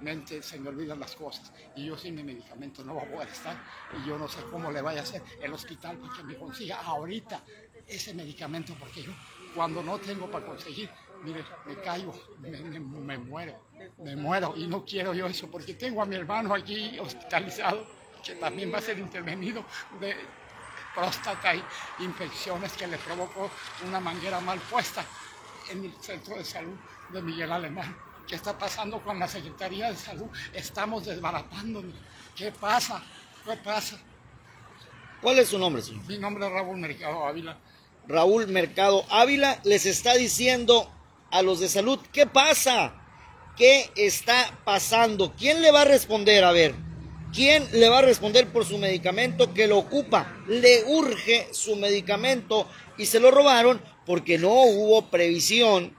mente, 0.00 0.40
se 0.40 0.58
me 0.60 0.68
olvidan 0.68 1.00
las 1.00 1.16
cosas. 1.16 1.52
Y 1.76 1.86
yo 1.86 1.96
sin 1.96 2.14
mi 2.14 2.22
medicamento 2.22 2.84
no 2.84 2.94
voy 2.94 3.04
a 3.04 3.10
poder 3.10 3.28
estar. 3.28 3.56
Y 3.98 4.08
yo 4.08 4.16
no 4.16 4.28
sé 4.28 4.40
cómo 4.50 4.70
le 4.70 4.80
vaya 4.80 5.00
a 5.00 5.02
hacer 5.02 5.22
el 5.42 5.52
hospital 5.52 5.98
para 5.98 6.16
que 6.16 6.22
me 6.22 6.36
consiga 6.36 6.80
ahorita 6.80 7.42
ese 7.88 8.14
medicamento, 8.14 8.74
porque 8.78 9.02
yo 9.02 9.12
cuando 9.54 9.82
no 9.82 9.98
tengo 9.98 10.30
para 10.30 10.46
conseguir, 10.46 10.88
mire, 11.24 11.44
me 11.66 11.74
caigo, 11.76 12.14
me, 12.38 13.18
muero, 13.18 13.60
me 13.98 14.14
muero. 14.14 14.54
Y 14.56 14.68
no 14.68 14.84
quiero 14.84 15.12
yo 15.12 15.26
eso, 15.26 15.50
porque 15.50 15.74
tengo 15.74 16.02
a 16.02 16.06
mi 16.06 16.14
hermano 16.14 16.54
aquí 16.54 16.98
hospitalizado, 17.00 17.84
que 18.24 18.34
también 18.34 18.72
va 18.72 18.78
a 18.78 18.82
ser 18.82 18.98
intervenido 18.98 19.64
próstata 20.94 21.54
y 21.54 21.62
infecciones 22.00 22.72
que 22.72 22.86
le 22.86 22.98
provocó 22.98 23.50
una 23.86 24.00
manguera 24.00 24.40
mal 24.40 24.58
puesta 24.58 25.04
en 25.70 25.84
el 25.84 25.94
centro 26.00 26.36
de 26.36 26.44
salud 26.44 26.76
de 27.10 27.22
Miguel 27.22 27.52
Alemán. 27.52 27.96
¿Qué 28.26 28.36
está 28.36 28.56
pasando 28.56 29.02
con 29.02 29.18
la 29.18 29.26
Secretaría 29.26 29.90
de 29.90 29.96
Salud? 29.96 30.28
Estamos 30.52 31.04
desbaratándonos. 31.04 31.94
¿Qué 32.36 32.52
pasa? 32.52 33.02
¿Qué 33.44 33.56
pasa? 33.56 33.98
¿Cuál 35.20 35.38
es 35.40 35.48
su 35.48 35.58
nombre, 35.58 35.82
señor? 35.82 36.04
Mi 36.06 36.18
nombre 36.18 36.46
es 36.46 36.52
Raúl 36.52 36.78
Mercado 36.78 37.26
Ávila. 37.26 37.58
Raúl 38.06 38.46
Mercado 38.48 39.04
Ávila 39.10 39.60
les 39.64 39.84
está 39.86 40.14
diciendo 40.14 40.90
a 41.30 41.42
los 41.42 41.60
de 41.60 41.68
salud, 41.68 41.98
¿qué 42.12 42.26
pasa? 42.26 42.94
¿Qué 43.56 43.90
está 43.96 44.58
pasando? 44.64 45.34
¿Quién 45.36 45.60
le 45.60 45.70
va 45.70 45.82
a 45.82 45.84
responder? 45.84 46.44
A 46.44 46.52
ver, 46.52 46.74
¿quién 47.32 47.66
le 47.72 47.88
va 47.88 47.98
a 47.98 48.02
responder 48.02 48.48
por 48.48 48.64
su 48.64 48.78
medicamento 48.78 49.52
que 49.54 49.66
lo 49.66 49.78
ocupa? 49.78 50.42
Le 50.46 50.84
urge 50.86 51.48
su 51.52 51.76
medicamento 51.76 52.66
y 52.98 53.06
se 53.06 53.20
lo 53.20 53.30
robaron 53.30 53.80
porque 54.06 54.38
no 54.38 54.62
hubo 54.62 55.10
previsión 55.10 55.96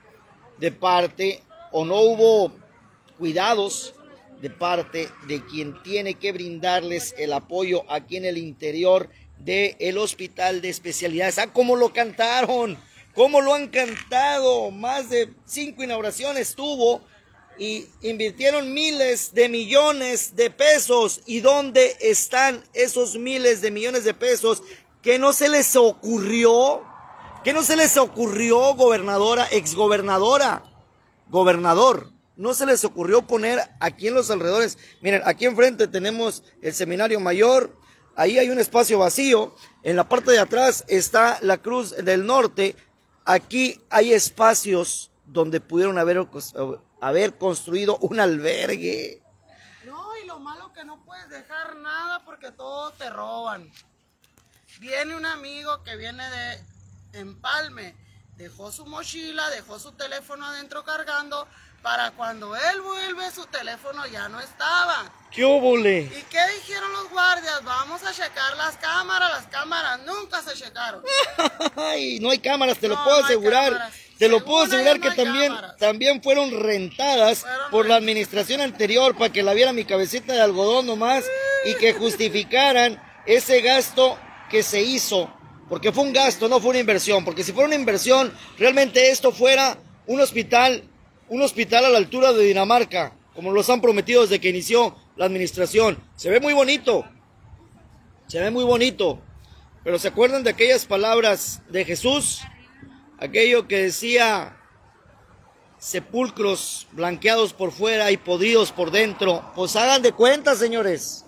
de 0.59 0.71
parte 0.71 1.41
o 1.71 1.85
no 1.85 2.01
hubo 2.01 2.53
cuidados 3.17 3.93
de 4.41 4.49
parte 4.49 5.09
de 5.27 5.45
quien 5.45 5.81
tiene 5.83 6.15
que 6.15 6.31
brindarles 6.31 7.13
el 7.17 7.33
apoyo 7.33 7.83
aquí 7.91 8.17
en 8.17 8.25
el 8.25 8.37
interior 8.37 9.09
del 9.37 9.97
hospital 9.97 10.61
de 10.61 10.69
especialidades. 10.69 11.37
Ah, 11.37 11.53
cómo 11.53 11.75
lo 11.75 11.93
cantaron, 11.93 12.77
cómo 13.13 13.41
lo 13.41 13.53
han 13.53 13.67
cantado. 13.67 14.71
Más 14.71 15.09
de 15.09 15.29
cinco 15.45 15.83
inauguraciones 15.83 16.55
tuvo 16.55 17.01
y 17.57 17.87
invirtieron 18.01 18.73
miles 18.73 19.33
de 19.33 19.49
millones 19.49 20.35
de 20.35 20.49
pesos. 20.49 21.21
¿Y 21.25 21.41
dónde 21.41 21.95
están 21.99 22.63
esos 22.73 23.17
miles 23.17 23.61
de 23.61 23.71
millones 23.71 24.03
de 24.03 24.13
pesos 24.13 24.63
que 25.01 25.19
no 25.19 25.33
se 25.33 25.49
les 25.49 25.75
ocurrió? 25.75 26.83
¿Qué 27.43 27.53
no 27.53 27.63
se 27.63 27.75
les 27.75 27.97
ocurrió, 27.97 28.75
gobernadora, 28.75 29.47
exgobernadora, 29.51 30.63
gobernador? 31.29 32.11
No 32.35 32.53
se 32.53 32.65
les 32.65 32.83
ocurrió 32.85 33.21
poner 33.23 33.59
aquí 33.79 34.07
en 34.07 34.15
los 34.15 34.31
alrededores. 34.31 34.77
Miren, 35.01 35.21
aquí 35.25 35.45
enfrente 35.45 35.87
tenemos 35.87 36.43
el 36.61 36.73
seminario 36.73 37.19
mayor. 37.19 37.75
Ahí 38.15 38.39
hay 38.39 38.49
un 38.49 38.59
espacio 38.59 38.99
vacío. 38.99 39.55
En 39.83 39.95
la 39.95 40.07
parte 40.09 40.31
de 40.31 40.39
atrás 40.39 40.83
está 40.87 41.37
la 41.41 41.59
Cruz 41.59 41.95
del 41.95 42.25
Norte. 42.25 42.75
Aquí 43.25 43.79
hay 43.89 44.13
espacios 44.13 45.10
donde 45.31 45.61
pudieron 45.61 45.97
haber, 45.97 46.27
haber 46.99 47.37
construido 47.37 47.97
un 47.97 48.19
albergue. 48.19 49.23
No, 49.85 50.17
y 50.17 50.25
lo 50.25 50.39
malo 50.39 50.73
que 50.73 50.83
no 50.83 51.03
puedes 51.05 51.29
dejar 51.29 51.77
nada 51.77 52.23
porque 52.25 52.51
todos 52.51 52.97
te 52.97 53.09
roban. 53.09 53.71
Viene 54.79 55.15
un 55.15 55.25
amigo 55.25 55.83
que 55.83 55.95
viene 55.95 56.29
de 56.29 56.65
Empalme, 57.13 57.95
dejó 58.35 58.71
su 58.71 58.85
mochila, 58.85 59.49
dejó 59.49 59.79
su 59.79 59.93
teléfono 59.93 60.45
adentro 60.45 60.83
cargando, 60.83 61.47
para 61.81 62.11
cuando 62.11 62.55
él 62.55 62.81
vuelve 62.81 63.31
su 63.31 63.45
teléfono 63.45 64.05
ya 64.07 64.29
no 64.29 64.39
estaba. 64.39 65.11
¿Qué 65.31 65.43
óvole? 65.43 66.01
¿Y 66.01 66.23
qué 66.29 66.39
dijeron 66.57 66.91
los 66.93 67.09
guardias? 67.09 67.63
Vamos 67.63 68.03
a 68.03 68.13
checar 68.13 68.55
las 68.57 68.77
cámaras, 68.77 69.31
las 69.31 69.47
cámaras 69.47 69.99
nunca 70.05 70.41
se 70.41 70.53
checaron. 70.55 71.03
Ay, 71.75 72.19
no 72.19 72.29
hay 72.29 72.39
cámaras, 72.39 72.77
te 72.77 72.87
lo 72.87 73.01
puedo 73.03 73.23
asegurar. 73.23 73.91
Te 74.21 74.29
lo 74.29 74.45
puedo 74.45 74.65
asegurar 74.65 74.99
que 74.99 75.09
también, 75.09 75.51
también 75.79 76.21
fueron 76.21 76.51
rentadas 76.51 77.43
por 77.71 77.89
la 77.89 77.95
administración 77.95 78.61
anterior 78.61 79.17
para 79.17 79.33
que 79.33 79.41
la 79.41 79.55
viera 79.55 79.73
mi 79.73 79.83
cabecita 79.83 80.33
de 80.33 80.39
algodón 80.39 80.85
nomás 80.85 81.25
y 81.65 81.73
que 81.73 81.93
justificaran 81.93 83.01
ese 83.25 83.61
gasto 83.61 84.19
que 84.51 84.61
se 84.61 84.83
hizo 84.83 85.27
porque 85.67 85.91
fue 85.91 86.03
un 86.03 86.13
gasto, 86.13 86.47
no 86.47 86.59
fue 86.59 86.69
una 86.69 86.79
inversión, 86.81 87.25
porque 87.25 87.43
si 87.43 87.51
fuera 87.51 87.65
una 87.65 87.75
inversión, 87.75 88.31
realmente 88.59 89.09
esto 89.09 89.31
fuera 89.31 89.79
un 90.05 90.21
hospital, 90.21 90.83
un 91.27 91.41
hospital 91.41 91.85
a 91.85 91.89
la 91.89 91.97
altura 91.97 92.31
de 92.31 92.43
Dinamarca, 92.43 93.13
como 93.33 93.51
los 93.51 93.71
han 93.71 93.81
prometido 93.81 94.21
desde 94.21 94.39
que 94.39 94.49
inició 94.49 94.95
la 95.15 95.25
administración. 95.25 95.97
Se 96.15 96.29
ve 96.29 96.39
muy 96.39 96.53
bonito, 96.53 97.05
se 98.27 98.39
ve 98.39 98.51
muy 98.51 98.65
bonito, 98.65 99.19
pero 99.83 99.97
¿se 99.97 100.09
acuerdan 100.09 100.43
de 100.43 100.51
aquellas 100.51 100.85
palabras 100.85 101.63
de 101.69 101.85
Jesús? 101.85 102.41
Aquello 103.21 103.67
que 103.67 103.83
decía, 103.83 104.57
sepulcros 105.77 106.87
blanqueados 106.91 107.53
por 107.53 107.71
fuera 107.71 108.09
y 108.09 108.17
podridos 108.17 108.71
por 108.71 108.89
dentro. 108.89 109.43
Pues 109.55 109.75
hagan 109.75 110.01
de 110.01 110.11
cuenta, 110.11 110.55
señores. 110.55 111.23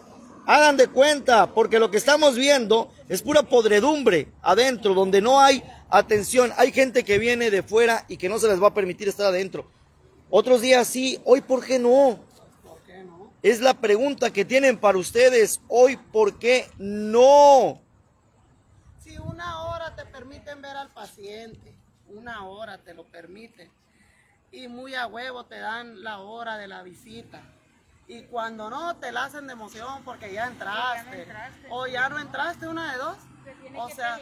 Hagan 0.47 0.75
de 0.75 0.87
cuenta, 0.87 1.53
porque 1.53 1.77
lo 1.77 1.91
que 1.91 1.97
estamos 1.97 2.35
viendo 2.35 2.91
es 3.09 3.21
pura 3.21 3.43
podredumbre 3.43 4.27
adentro, 4.41 4.95
donde 4.95 5.21
no 5.21 5.39
hay 5.39 5.63
atención. 5.87 6.51
Hay 6.57 6.71
gente 6.71 7.03
que 7.03 7.19
viene 7.19 7.51
de 7.51 7.61
fuera 7.61 8.05
y 8.07 8.17
que 8.17 8.27
no 8.27 8.39
se 8.39 8.47
les 8.47 8.61
va 8.61 8.69
a 8.69 8.73
permitir 8.73 9.07
estar 9.07 9.27
adentro. 9.27 9.69
Otros 10.31 10.61
días 10.61 10.87
sí, 10.87 11.19
hoy 11.25 11.41
¿por 11.41 11.63
qué 11.63 11.77
no? 11.77 12.19
Es 13.43 13.61
la 13.61 13.75
pregunta 13.75 14.33
que 14.33 14.45
tienen 14.45 14.77
para 14.77 14.97
ustedes. 14.97 15.61
Hoy 15.67 15.97
¿por 15.97 16.39
qué 16.39 16.67
no? 16.79 17.79
Si 19.03 19.15
una 19.19 19.67
hora 19.67 19.95
te 19.95 20.05
permiten 20.05 20.61
ver 20.61 20.75
al 20.75 20.89
paciente, 20.89 21.72
una 22.23 22.45
hora 22.45 22.77
te 22.77 22.93
lo 22.93 23.03
permiten. 23.03 23.69
Y 24.51 24.67
muy 24.67 24.95
a 24.95 25.07
huevo 25.07 25.45
te 25.45 25.59
dan 25.59 26.03
la 26.03 26.19
hora 26.19 26.57
de 26.57 26.67
la 26.67 26.83
visita 26.83 27.41
y 28.07 28.23
cuando 28.23 28.69
no, 28.69 28.95
te 28.97 29.11
la 29.11 29.25
hacen 29.25 29.47
de 29.47 29.53
emoción 29.53 30.03
porque 30.03 30.33
ya 30.33 30.47
entraste. 30.47 31.27
O 31.69 31.87
ya 31.87 32.09
no 32.09 32.19
entraste, 32.19 32.67
una 32.67 32.91
de 32.91 32.97
dos. 32.97 33.17
o 33.75 33.89
sea, 33.89 34.19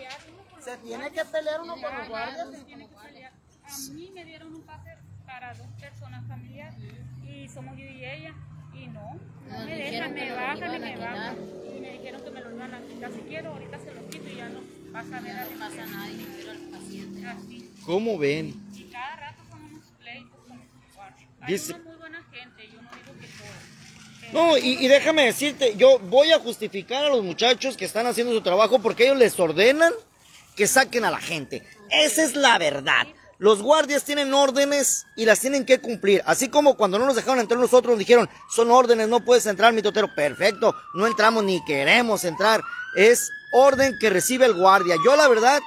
se 0.60 0.78
tiene 0.78 1.12
que 1.12 1.26
pelear 1.26 1.62
uno 1.62 1.76
con 1.76 1.98
los 1.98 2.08
guardias. 2.08 2.48
A 2.48 3.92
mí 3.94 4.12
me 4.14 4.26
dieron 4.26 4.56
un 4.56 4.62
pase 4.64 4.98
para 5.26 5.54
dos 5.54 5.68
personas 5.80 6.28
familiares 6.28 6.76
y 7.24 7.50
somos 7.50 7.76
yo 7.78 7.86
y 7.86 8.06
ella. 8.06 8.34
Y 8.74 8.88
no, 8.88 9.20
no 9.52 9.66
me 9.66 9.76
dejan, 9.76 10.14
me 10.14 10.32
bajan 10.32 10.76
y 10.76 10.80
me 10.80 10.98
bajan. 10.98 11.38
Y 11.76 11.80
me 11.80 11.92
dijeron 11.94 12.24
que 12.24 12.32
me 12.32 12.42
lo 12.42 12.52
iban 12.52 12.74
a 12.74 12.82
quitar. 12.82 13.12
Si 13.12 13.20
quiero, 13.22 13.54
ahorita 13.54 13.80
se 13.80 13.94
lo 13.94 14.10
quito 14.10 14.30
y 14.30 14.36
ya 14.36 14.50
no 14.50 14.60
pasa 14.92 15.22
nada. 15.22 15.48
No 15.52 15.60
pasa 15.60 15.86
nada 15.86 16.10
y 16.10 16.28
quiero 16.36 16.52
al 16.52 16.58
paciente. 16.58 17.26
Así. 17.26 17.72
¿Cómo 17.86 18.18
ven? 18.18 18.54
Y 18.76 18.84
cada 18.84 19.16
rato 19.16 19.42
son 19.50 19.64
unos 19.64 19.86
pleitos 20.00 20.40
con 20.48 20.58
los 20.58 20.96
guardias. 20.96 21.30
Hay 21.42 21.54
Dice... 21.54 21.74
una 21.74 21.84
muy 21.84 21.96
buena 21.96 22.24
gente, 22.32 22.70
yo 22.72 22.82
no 22.82 22.90
digo 22.92 23.20
que 23.20 23.28
todo. 23.28 23.72
No, 24.34 24.58
y, 24.58 24.88
déjame 24.88 25.26
decirte, 25.26 25.76
yo 25.76 26.00
voy 26.00 26.32
a 26.32 26.40
justificar 26.40 27.04
a 27.04 27.10
los 27.10 27.22
muchachos 27.22 27.76
que 27.76 27.84
están 27.84 28.08
haciendo 28.08 28.32
su 28.34 28.42
trabajo 28.42 28.80
porque 28.80 29.04
ellos 29.04 29.18
les 29.18 29.38
ordenan 29.38 29.92
que 30.56 30.68
saquen 30.68 31.04
a 31.04 31.12
la 31.12 31.20
gente. 31.20 31.64
Esa 31.90 32.24
es 32.24 32.36
la 32.36 32.58
verdad. 32.58 33.08
Los 33.42 33.64
guardias 33.64 34.04
tienen 34.04 34.36
órdenes 34.36 35.08
y 35.16 35.26
las 35.26 35.40
tienen 35.40 35.66
que 35.66 35.82
cumplir. 35.82 36.22
Así 36.28 36.50
como 36.50 36.78
cuando 36.78 37.00
no 37.00 37.08
nos 37.08 37.16
dejaron 37.16 37.40
entrar 37.40 37.60
nosotros, 37.60 37.94
nos 37.94 37.98
dijeron, 37.98 38.30
son 38.48 38.70
órdenes, 38.70 39.08
no 39.08 39.26
puedes 39.26 39.48
entrar, 39.48 39.74
mi 39.74 39.82
totero. 39.82 40.14
Perfecto, 40.14 40.76
no 40.94 41.08
entramos 41.08 41.44
ni 41.44 41.60
queremos 41.66 42.24
entrar. 42.24 42.62
Es 42.96 43.32
orden 43.52 43.96
que 44.00 44.12
recibe 44.12 44.46
el 44.46 44.54
guardia. 44.54 44.96
Yo 45.04 45.16
la 45.16 45.28
verdad, 45.28 45.60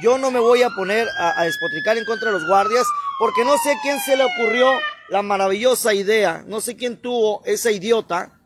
yo 0.00 0.18
no 0.18 0.30
me 0.30 0.38
voy 0.38 0.62
a 0.62 0.70
poner 0.70 1.08
a, 1.18 1.40
a 1.40 1.44
despotricar 1.46 1.98
en 1.98 2.04
contra 2.04 2.28
de 2.28 2.38
los 2.38 2.46
guardias 2.46 2.86
porque 3.18 3.44
no 3.44 3.58
sé 3.58 3.74
quién 3.82 3.98
se 3.98 4.16
le 4.16 4.22
ocurrió 4.22 4.70
la 5.08 5.22
maravillosa 5.22 5.94
idea, 5.94 6.44
no 6.46 6.60
sé 6.60 6.76
quién 6.76 6.96
tuvo 6.96 7.42
esa 7.44 7.72
idiota, 7.72 8.38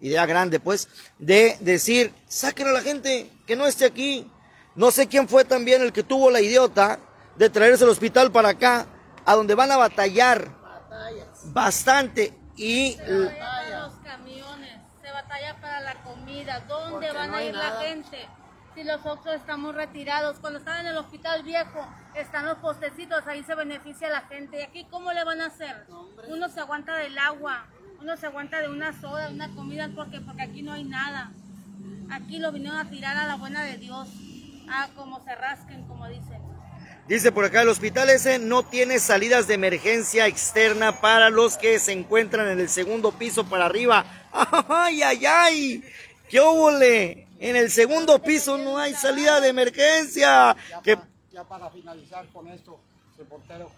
idea 0.00 0.26
grande 0.26 0.58
pues, 0.58 0.88
de 1.20 1.56
decir, 1.60 2.12
saquen 2.26 2.66
a 2.66 2.72
la 2.72 2.80
gente 2.80 3.30
que 3.46 3.54
no 3.54 3.64
esté 3.64 3.84
aquí. 3.84 4.28
No 4.74 4.90
sé 4.90 5.06
quién 5.06 5.28
fue 5.28 5.44
también 5.44 5.82
el 5.82 5.92
que 5.92 6.02
tuvo 6.02 6.30
la 6.30 6.40
idiota 6.40 7.00
de 7.38 7.48
traerse 7.48 7.84
el 7.84 7.90
hospital 7.90 8.30
para 8.30 8.50
acá, 8.50 8.86
a 9.24 9.34
donde 9.34 9.54
van 9.54 9.70
a 9.70 9.76
batallar 9.76 10.48
bastante 11.46 12.36
y... 12.56 12.92
Se 12.92 13.24
batalla 13.24 13.80
los 13.80 13.94
camiones, 14.04 14.80
se 15.00 15.10
batalla 15.12 15.60
para 15.60 15.80
la 15.80 15.94
comida, 16.02 16.60
¿dónde 16.68 17.12
van 17.12 17.34
a 17.34 17.42
ir 17.42 17.54
la 17.54 17.80
gente? 17.80 18.28
si 18.78 18.84
los 18.84 19.04
otros 19.04 19.34
estamos 19.34 19.74
retirados. 19.74 20.38
Cuando 20.38 20.60
están 20.60 20.80
en 20.80 20.92
el 20.92 20.96
hospital 20.96 21.42
viejo, 21.42 21.84
están 22.14 22.46
los 22.46 22.58
postecitos, 22.58 23.26
ahí 23.26 23.42
se 23.42 23.56
beneficia 23.56 24.08
la 24.08 24.20
gente. 24.22 24.60
¿Y 24.60 24.62
aquí 24.62 24.86
cómo 24.88 25.12
le 25.12 25.24
van 25.24 25.40
a 25.40 25.46
hacer? 25.46 25.86
Uno 26.28 26.48
se 26.48 26.60
aguanta 26.60 26.96
del 26.96 27.18
agua, 27.18 27.66
uno 28.00 28.16
se 28.16 28.26
aguanta 28.26 28.60
de 28.60 28.68
una 28.68 28.92
soda, 29.00 29.28
de 29.28 29.34
una 29.34 29.48
comida, 29.54 29.90
porque 29.96 30.20
porque 30.20 30.42
aquí 30.42 30.62
no 30.62 30.74
hay 30.74 30.84
nada. 30.84 31.32
Aquí 32.10 32.38
lo 32.38 32.52
vinieron 32.52 32.78
a 32.78 32.88
tirar 32.88 33.16
a 33.16 33.26
la 33.26 33.34
buena 33.34 33.64
de 33.64 33.78
Dios, 33.78 34.08
a 34.70 34.88
como 34.94 35.24
se 35.24 35.34
rasquen, 35.34 35.84
como 35.88 36.06
dicen. 36.06 36.37
Dice 37.08 37.32
por 37.32 37.46
acá, 37.46 37.62
el 37.62 37.70
hospital 37.70 38.10
ese 38.10 38.38
no 38.38 38.64
tiene 38.64 38.98
salidas 38.98 39.48
de 39.48 39.54
emergencia 39.54 40.26
externa 40.26 41.00
para 41.00 41.30
los 41.30 41.56
que 41.56 41.78
se 41.78 41.92
encuentran 41.92 42.48
en 42.48 42.60
el 42.60 42.68
segundo 42.68 43.12
piso 43.12 43.48
para 43.48 43.64
arriba. 43.64 44.04
¡Ay, 44.68 45.00
ay, 45.02 45.24
ay! 45.24 45.84
¡Qué 46.28 46.38
óvole! 46.38 47.26
En 47.38 47.56
el 47.56 47.70
segundo 47.70 48.20
piso 48.20 48.58
no 48.58 48.76
hay 48.76 48.92
salida 48.92 49.40
de 49.40 49.48
emergencia. 49.48 50.54
Ya, 51.32 51.44
para, 51.44 51.70
finalizar 51.70 52.28
con 52.28 52.46
esto, 52.48 52.78
reportero, 53.16 53.70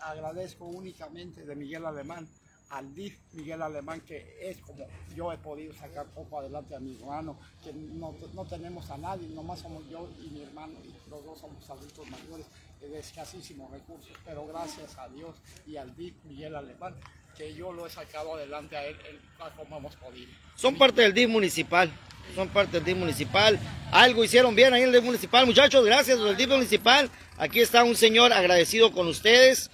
agradezco 0.00 0.66
únicamente 0.66 1.44
de 1.44 1.56
Miguel 1.56 1.84
Alemán 1.84 2.28
al 2.70 2.94
DIF 2.94 3.18
Miguel 3.32 3.62
Alemán, 3.62 4.02
que 4.02 4.36
es 4.40 4.58
como 4.58 4.86
yo 5.16 5.32
he 5.32 5.38
podido 5.38 5.72
sacar 5.74 6.06
poco 6.06 6.38
adelante 6.38 6.74
a 6.74 6.80
mi 6.80 6.96
hermano, 6.96 7.38
que 7.64 7.72
no, 7.72 8.14
no, 8.34 8.44
tenemos 8.44 8.90
a 8.90 8.98
nadie, 8.98 9.26
nomás 9.28 9.60
somos 9.60 9.88
yo 9.88 10.08
y 10.22 10.28
mi 10.30 10.42
hermano, 10.42 10.74
y 10.84 11.10
los 11.10 11.24
dos 11.24 11.38
somos 11.38 11.68
adultos 11.70 12.06
mayores, 12.10 12.46
de 12.80 12.98
escasísimos 12.98 13.70
recursos, 13.70 14.12
pero 14.24 14.46
gracias 14.46 14.96
a 14.98 15.08
Dios 15.08 15.36
y 15.66 15.76
al 15.76 15.94
DIF 15.96 16.14
Miguel 16.24 16.54
Alemán, 16.54 16.94
que 17.36 17.54
yo 17.54 17.72
lo 17.72 17.86
he 17.86 17.90
sacado 17.90 18.34
adelante 18.34 18.76
a 18.76 18.84
él, 18.84 18.96
él 19.08 19.20
como 19.56 19.78
hemos 19.78 19.96
podido. 19.96 20.30
Son 20.56 20.76
parte 20.76 21.02
del 21.02 21.14
DIF 21.14 21.28
municipal 21.28 21.92
son 22.34 22.48
parte 22.48 22.72
del 22.72 22.84
DIF 22.84 22.96
municipal. 22.96 23.58
Algo 23.90 24.24
hicieron 24.24 24.54
bien 24.54 24.72
ahí 24.72 24.82
en 24.82 24.88
el 24.88 24.94
DIF 24.94 25.04
municipal, 25.04 25.46
muchachos, 25.46 25.84
gracias 25.84 26.18
del 26.18 26.36
DIF 26.36 26.48
municipal. 26.48 27.10
Aquí 27.36 27.60
está 27.60 27.84
un 27.84 27.96
señor 27.96 28.32
agradecido 28.32 28.92
con 28.92 29.06
ustedes. 29.08 29.70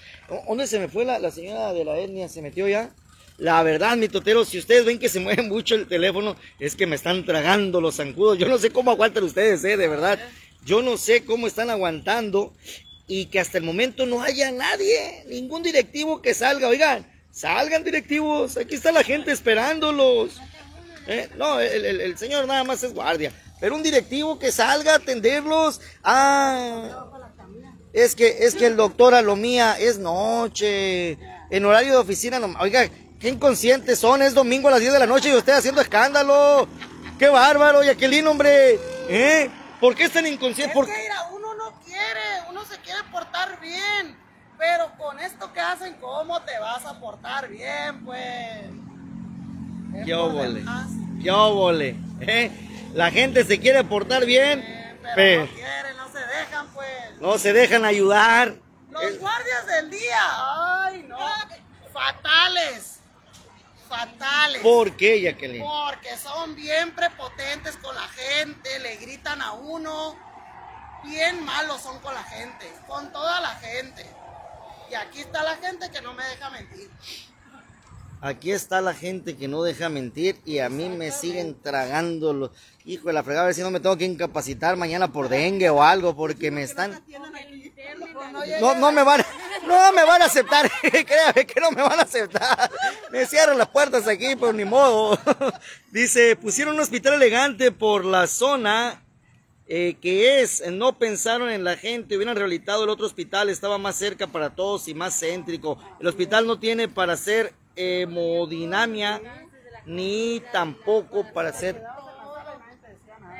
¿Dónde 0.46 0.66
se 0.66 0.78
me 0.78 0.88
fue 0.88 1.04
la, 1.04 1.30
señora 1.30 1.72
de 1.72 1.84
la 1.84 1.98
etnia? 1.98 2.28
¿Se 2.28 2.42
metió 2.42 2.68
ya? 2.68 2.90
La 3.36 3.62
verdad, 3.62 3.96
mi 3.96 4.08
totero, 4.08 4.44
si 4.44 4.58
ustedes 4.58 4.84
ven 4.84 4.98
que 4.98 5.08
se 5.08 5.20
mueve 5.20 5.42
mucho 5.42 5.74
el 5.74 5.86
teléfono, 5.86 6.36
es 6.58 6.76
que 6.76 6.86
me 6.86 6.96
están 6.96 7.24
tragando 7.24 7.80
los 7.80 7.96
zancudos. 7.96 8.38
Yo 8.38 8.48
no 8.48 8.58
sé 8.58 8.70
cómo 8.70 8.90
aguantan 8.90 9.24
ustedes, 9.24 9.64
eh, 9.64 9.76
de 9.76 9.88
verdad. 9.88 10.18
Yo 10.64 10.82
no 10.82 10.96
sé 10.96 11.24
cómo 11.24 11.46
están 11.46 11.68
aguantando 11.70 12.54
y 13.06 13.26
que 13.26 13.40
hasta 13.40 13.58
el 13.58 13.64
momento 13.64 14.06
no 14.06 14.22
haya 14.22 14.50
nadie, 14.50 15.24
ningún 15.28 15.62
directivo 15.62 16.22
que 16.22 16.34
salga. 16.34 16.68
Oigan, 16.68 17.06
salgan 17.30 17.84
directivos, 17.84 18.56
aquí 18.56 18.74
está 18.74 18.92
la 18.92 19.04
gente 19.04 19.32
esperándolos. 19.32 20.40
Eh, 21.06 21.28
no, 21.36 21.60
el, 21.60 22.16
señor 22.16 22.46
nada 22.46 22.64
más 22.64 22.82
es 22.82 22.94
guardia. 22.94 23.32
Pero 23.60 23.76
un 23.76 23.82
directivo 23.82 24.38
que 24.38 24.52
salga 24.52 24.92
a 24.92 24.96
atenderlos. 24.96 25.80
Ah, 26.02 27.06
es 27.92 28.14
que, 28.14 28.38
es 28.40 28.54
que 28.54 28.66
el 28.66 28.76
doctor 28.76 29.14
Alomía 29.14 29.78
es 29.78 29.98
noche, 29.98 31.18
en 31.50 31.64
horario 31.64 31.92
de 31.92 31.98
oficina. 31.98 32.38
No, 32.38 32.54
oiga, 32.58 32.88
qué 33.20 33.28
inconscientes 33.28 33.98
son, 33.98 34.22
es 34.22 34.34
domingo 34.34 34.68
a 34.68 34.72
las 34.72 34.80
10 34.80 34.94
de 34.94 34.98
la 34.98 35.06
noche 35.06 35.30
y 35.30 35.34
usted 35.34 35.52
haciendo 35.52 35.80
escándalo. 35.80 36.66
Qué 37.18 37.28
bárbaro, 37.28 37.84
Jacqueline, 37.84 38.26
hombre. 38.26 38.78
¿Eh? 39.08 39.50
¿Por 39.80 39.94
qué 39.94 40.04
es 40.04 40.12
tan 40.12 40.26
inconsciente? 40.26 40.74
¿Por- 40.74 40.88
mira, 40.88 41.30
uno 42.64 42.74
se 42.74 42.80
quiere 42.80 43.02
portar 43.10 43.60
bien. 43.60 44.16
Pero 44.56 44.92
con 44.96 45.18
esto 45.18 45.52
que 45.52 45.60
hacen, 45.60 45.94
¿cómo 46.00 46.40
te 46.42 46.58
vas 46.58 46.84
a 46.86 46.98
portar 47.00 47.48
bien, 47.48 48.04
pues? 48.04 48.64
Es 49.94 50.06
demás. 50.06 50.86
¿Qué 51.22 51.30
óvole? 51.30 51.96
¿Eh? 52.20 52.50
La 52.94 53.10
gente 53.10 53.44
se 53.44 53.58
quiere 53.58 53.82
portar 53.84 54.24
bien, 54.24 54.60
Eh, 54.60 54.98
Pero 55.02 55.14
pero 55.14 55.46
no 55.46 55.52
quieren, 55.54 55.96
no 55.96 56.08
se 56.12 56.18
dejan, 56.18 56.66
pues. 56.68 57.20
no 57.20 57.38
se 57.38 57.52
dejan 57.52 57.84
ayudar. 57.84 58.54
Los 58.90 59.18
guardias 59.18 59.66
del 59.66 59.90
día, 59.90 60.20
ay, 60.84 61.04
no. 61.08 61.18
Fatales. 61.92 63.00
Fatales. 63.88 64.62
¿Por 64.62 64.96
qué, 64.96 65.20
Jacqueline? 65.20 65.64
Porque 65.64 66.16
son 66.16 66.54
bien 66.54 66.94
prepotentes 66.94 67.76
con 67.78 67.94
la 67.94 68.06
gente, 68.08 68.78
le 68.80 68.96
gritan 68.96 69.42
a 69.42 69.52
uno. 69.52 70.16
Bien 71.04 71.44
malos 71.44 71.80
son 71.82 71.98
con 72.00 72.14
la 72.14 72.22
gente, 72.24 72.70
con 72.88 73.12
toda 73.12 73.40
la 73.40 73.54
gente. 73.56 74.04
Y 74.90 74.94
aquí 74.94 75.20
está 75.20 75.42
la 75.42 75.56
gente 75.56 75.90
que 75.90 76.00
no 76.00 76.14
me 76.14 76.24
deja 76.24 76.50
mentir. 76.50 76.90
Aquí 78.20 78.52
está 78.52 78.80
la 78.80 78.94
gente 78.94 79.36
que 79.36 79.48
no 79.48 79.62
deja 79.62 79.90
mentir 79.90 80.40
y 80.46 80.58
a 80.60 80.70
mí 80.70 80.88
me 80.88 81.10
siguen 81.10 81.60
tragando 81.60 82.32
los... 82.32 82.50
Hijo 82.86 83.08
de 83.08 83.12
la 83.14 83.22
fregada, 83.22 83.44
a 83.44 83.46
ver 83.46 83.54
si 83.54 83.60
no 83.60 83.70
me 83.70 83.80
tengo 83.80 83.96
que 83.98 84.04
incapacitar 84.06 84.76
mañana 84.76 85.12
por 85.12 85.28
dengue 85.28 85.68
o 85.68 85.82
algo, 85.82 86.16
porque 86.16 86.50
me 86.50 86.62
están... 86.62 87.02
No, 88.60 88.74
no 88.76 88.92
me 88.92 89.02
van, 89.02 89.20
a- 89.20 89.26
no 89.66 89.92
me 89.92 90.04
van 90.04 90.22
a 90.22 90.26
aceptar, 90.26 90.70
créame 90.82 91.46
que 91.46 91.60
no 91.60 91.70
me 91.70 91.82
van 91.82 91.98
a 91.98 92.02
aceptar. 92.02 92.70
Me 93.10 93.26
cierran 93.26 93.58
las 93.58 93.68
puertas 93.68 94.06
aquí, 94.08 94.36
pues 94.36 94.54
ni 94.54 94.64
modo. 94.64 95.18
Dice, 95.90 96.36
pusieron 96.36 96.74
un 96.74 96.80
hospital 96.80 97.14
elegante 97.14 97.72
por 97.72 98.04
la 98.06 98.26
zona 98.26 99.03
eh, 99.76 99.96
que 100.00 100.40
es, 100.40 100.62
no 100.70 100.98
pensaron 101.00 101.50
en 101.50 101.64
la 101.64 101.76
gente, 101.76 102.14
hubieran 102.16 102.36
rehabilitado 102.36 102.84
el 102.84 102.90
otro 102.90 103.06
hospital, 103.06 103.48
estaba 103.50 103.76
más 103.76 103.96
cerca 103.96 104.28
para 104.28 104.54
todos 104.54 104.86
y 104.86 104.94
más 104.94 105.18
céntrico. 105.18 105.78
El 105.98 106.06
hospital 106.06 106.46
no 106.46 106.60
tiene 106.60 106.86
para 106.86 107.14
hacer 107.14 107.52
hemodinamia 107.74 109.20
ni 109.84 110.40
tampoco 110.52 111.24
para 111.32 111.48
hacer... 111.48 111.82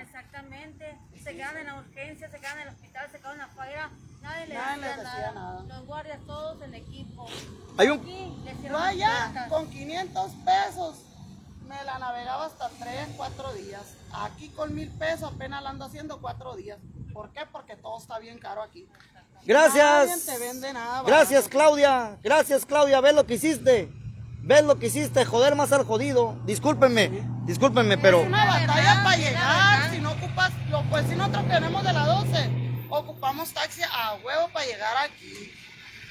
Exactamente. 0.03 0.99
Se 1.23 1.35
quedan 1.37 1.57
en 1.57 1.67
la 1.67 1.79
urgencia, 1.79 2.29
se 2.29 2.39
quedan 2.41 2.59
en 2.59 2.69
el 2.69 2.75
hospital, 2.75 3.09
se 3.13 3.19
quedan 3.19 3.41
afuera. 3.41 3.91
Nadie 4.21 4.47
les 4.47 4.55
Nadie 4.59 4.77
decía, 4.83 4.97
les 4.97 5.05
decía 5.05 5.33
nada. 5.33 5.63
nada. 5.63 5.65
Los 5.79 5.87
guardias 5.87 6.19
todos 6.27 6.63
en 6.63 6.75
equipo. 6.75 7.27
Hay 7.79 7.89
un- 7.89 8.01
Aquí 8.01 8.35
les 8.45 8.63
Yo 8.71 8.77
allá 8.77 9.47
con 9.49 9.71
500 9.71 10.33
pesos 10.45 10.97
me 11.67 11.83
la 11.85 11.99
navegaba 11.99 12.47
hasta 12.47 12.69
3, 12.69 13.09
4 13.17 13.53
días. 13.55 13.83
Aquí 14.13 14.49
con 14.51 14.75
mil 14.75 14.91
pesos 14.91 15.33
apenas 15.35 15.63
la 15.63 15.71
ando 15.71 15.85
haciendo 15.85 16.21
4 16.21 16.57
días. 16.57 16.79
¿Por 17.13 17.31
qué? 17.33 17.43
Porque 17.51 17.77
todo 17.77 17.99
está 17.99 18.19
bien 18.19 18.39
caro 18.39 18.63
aquí. 18.63 18.87
Nadie 19.47 19.47
Gracias. 19.47 20.27
te 20.27 20.39
vende 20.39 20.73
nada. 20.73 21.03
Gracias. 21.03 21.49
Claudia. 21.49 22.19
Gracias, 22.23 22.65
Claudia. 22.65 23.01
¿Ves 23.01 23.15
lo 23.15 23.27
que 23.27 23.35
hiciste? 23.35 23.93
¿Ves 24.43 24.63
lo 24.65 24.79
que 24.79 24.87
hiciste? 24.87 25.25
Joder 25.25 25.55
más 25.55 25.73
al 25.73 25.85
jodido. 25.85 26.37
Discúlpenme, 26.45 27.27
discúlpenme, 27.47 27.97
pero... 27.97 28.21
Es 28.21 28.27
una 28.27 28.45
batalla 28.45 29.03
para 29.03 29.17
llegar. 29.17 29.91
Si 29.91 30.01
no 30.01 30.13
ocupas, 30.13 30.53
lo, 30.69 30.83
pues 30.91 31.07
si 31.09 31.17
nosotros 31.17 31.49
tenemos 31.49 31.83
de 31.83 31.93
la 31.95 32.07
12, 32.07 32.87
ocupamos 32.91 33.53
taxi 33.55 33.83
a 33.91 34.15
huevo 34.23 34.49
para 34.53 34.67
llegar 34.67 34.97
aquí. 34.99 35.51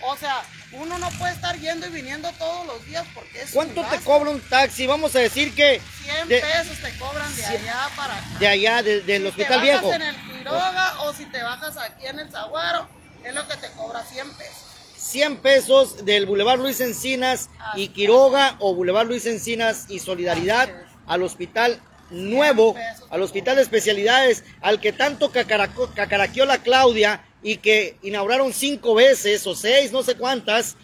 O 0.05 0.17
sea, 0.17 0.41
uno 0.73 0.97
no 0.97 1.09
puede 1.11 1.33
estar 1.33 1.57
yendo 1.57 1.87
y 1.87 1.89
viniendo 1.91 2.29
todos 2.33 2.65
los 2.67 2.85
días 2.85 3.05
porque 3.13 3.41
es 3.41 3.49
un 3.49 3.53
¿Cuánto 3.53 3.83
te 3.85 3.99
cobra 4.03 4.29
un 4.31 4.41
taxi? 4.41 4.85
Vamos 4.87 5.15
a 5.15 5.19
decir 5.19 5.53
que 5.55 5.79
100 6.03 6.27
de, 6.27 6.39
pesos 6.41 6.77
te 6.81 6.97
cobran 6.97 7.35
de 7.35 7.45
allá 7.45 7.89
para 7.95 8.17
acá. 8.17 8.27
de 8.39 8.47
allá, 8.47 8.83
de- 8.83 9.01
del 9.01 9.21
Si 9.23 9.27
hospital 9.29 9.59
te 9.59 9.65
viejo. 9.65 9.87
bajas 9.87 10.01
en 10.01 10.07
el 10.07 10.15
Quiroga 10.15 11.01
o 11.03 11.13
si 11.13 11.25
te 11.25 11.41
bajas 11.43 11.77
aquí 11.77 12.05
en 12.07 12.19
el 12.19 12.29
Zaguaro, 12.31 12.87
es 13.23 13.33
lo 13.33 13.47
que 13.47 13.55
te 13.57 13.69
cobra 13.71 14.03
100 14.03 14.29
pesos. 14.33 14.55
100 14.97 15.37
pesos 15.37 16.05
del 16.05 16.25
Boulevard 16.25 16.59
Luis 16.59 16.79
Encinas 16.81 17.49
y 17.75 17.89
Quiroga 17.89 18.55
o 18.59 18.73
Boulevard 18.73 19.07
Luis 19.07 19.25
Encinas 19.25 19.85
y 19.89 19.99
Solidaridad 19.99 20.69
al 21.07 21.23
hospital 21.23 21.81
nuevo, 22.09 22.75
al 23.09 23.21
hospital 23.21 23.55
de 23.57 23.61
especialidades, 23.63 24.43
al 24.61 24.79
que 24.79 24.91
tanto 24.93 25.31
cacaraqueó 25.31 26.45
la 26.45 26.57
Claudia 26.59 27.21
y 27.43 27.57
que 27.57 27.97
inauguraron 28.01 28.53
cinco 28.53 28.95
veces 28.95 29.45
o 29.45 29.55
seis, 29.55 29.91
no 29.91 30.01
sé 30.03 30.15
cuántas. 30.15 30.75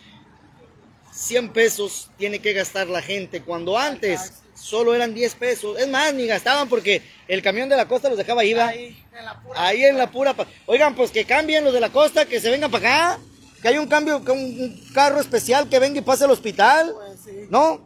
100 1.12 1.50
pesos 1.50 2.10
tiene 2.18 2.40
que 2.40 2.54
gastar 2.54 2.88
la 2.88 3.02
gente 3.02 3.42
cuando 3.42 3.78
antes 3.78 4.34
solo 4.56 4.94
eran 4.96 5.14
10 5.14 5.36
pesos. 5.36 5.78
Es 5.80 5.88
más, 5.90 6.14
ni 6.14 6.28
gastaban 6.28 6.70
porque 6.70 7.02
el 7.28 7.42
camión 7.42 7.68
de 7.70 7.76
la 7.76 7.88
costa 7.88 8.10
los 8.10 8.18
dejaba 8.18 8.42
ahí, 8.42 8.54
¿va? 8.54 8.68
Ahí, 8.68 9.04
en 9.18 9.26
la 9.26 9.40
pura. 9.42 9.62
Ahí 9.66 9.84
en 9.86 9.98
la 9.98 10.12
pura. 10.12 10.34
pa- 10.34 10.48
Oigan, 10.66 10.96
pues 10.96 11.12
que 11.12 11.26
cambien 11.26 11.64
los 11.66 11.74
de 11.74 11.80
la 11.82 11.90
costa, 11.90 12.26
que 12.26 12.40
se 12.40 12.50
vengan 12.50 12.72
para 12.72 13.10
acá. 13.14 13.20
Que 13.62 13.68
hay 13.70 13.78
un 13.78 13.88
cambio, 13.88 14.20
un 14.20 14.82
carro 14.94 15.20
especial 15.20 15.68
que 15.68 15.80
venga 15.80 16.00
y 16.00 16.04
pase 16.04 16.24
al 16.24 16.32
hospital. 16.32 16.94
Pues 16.96 17.20
sí. 17.26 17.48
¿No? 17.50 17.86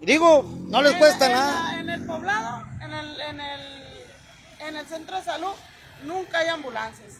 Digo, 0.00 0.42
no 0.68 0.80
les 0.80 0.92
En- 0.92 0.98
cuesta 0.98 1.26
en 1.26 1.32
nada. 1.32 1.72
la- 1.74 1.80
En 1.80 1.90
el 1.90 2.06
poblado, 2.06 2.64
en 2.82 2.92
el, 2.94 3.20
en, 3.20 3.40
el, 3.40 3.60
en 4.68 4.76
el 4.76 4.86
centro 4.86 5.16
de 5.18 5.24
salud, 5.24 5.52
nunca 6.04 6.38
hay 6.38 6.48
ambulancias. 6.48 7.14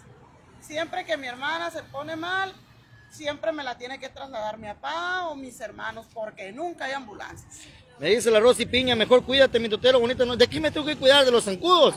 Siempre 0.71 1.05
que 1.05 1.17
mi 1.17 1.27
hermana 1.27 1.69
se 1.69 1.83
pone 1.83 2.15
mal, 2.15 2.53
siempre 3.11 3.51
me 3.51 3.65
la 3.65 3.77
tiene 3.77 3.99
que 3.99 4.09
trasladar 4.09 4.57
mi 4.57 4.69
papá 4.69 5.27
o 5.27 5.35
mis 5.35 5.61
hermanos, 5.61 6.07
porque 6.15 6.53
nunca 6.53 6.85
hay 6.85 6.93
ambulancias. 6.93 7.63
Me 7.99 8.11
dice 8.11 8.31
la 8.31 8.39
Rosy 8.39 8.67
Piña, 8.67 8.95
mejor 8.95 9.25
cuídate, 9.25 9.59
mi 9.59 9.69
totero 9.69 9.99
bonito. 9.99 10.25
¿De 10.37 10.47
qué 10.47 10.61
me 10.61 10.71
tengo 10.71 10.87
que 10.87 10.95
cuidar? 10.95 11.25
¿De 11.25 11.33
los 11.33 11.43
zancudos? 11.43 11.97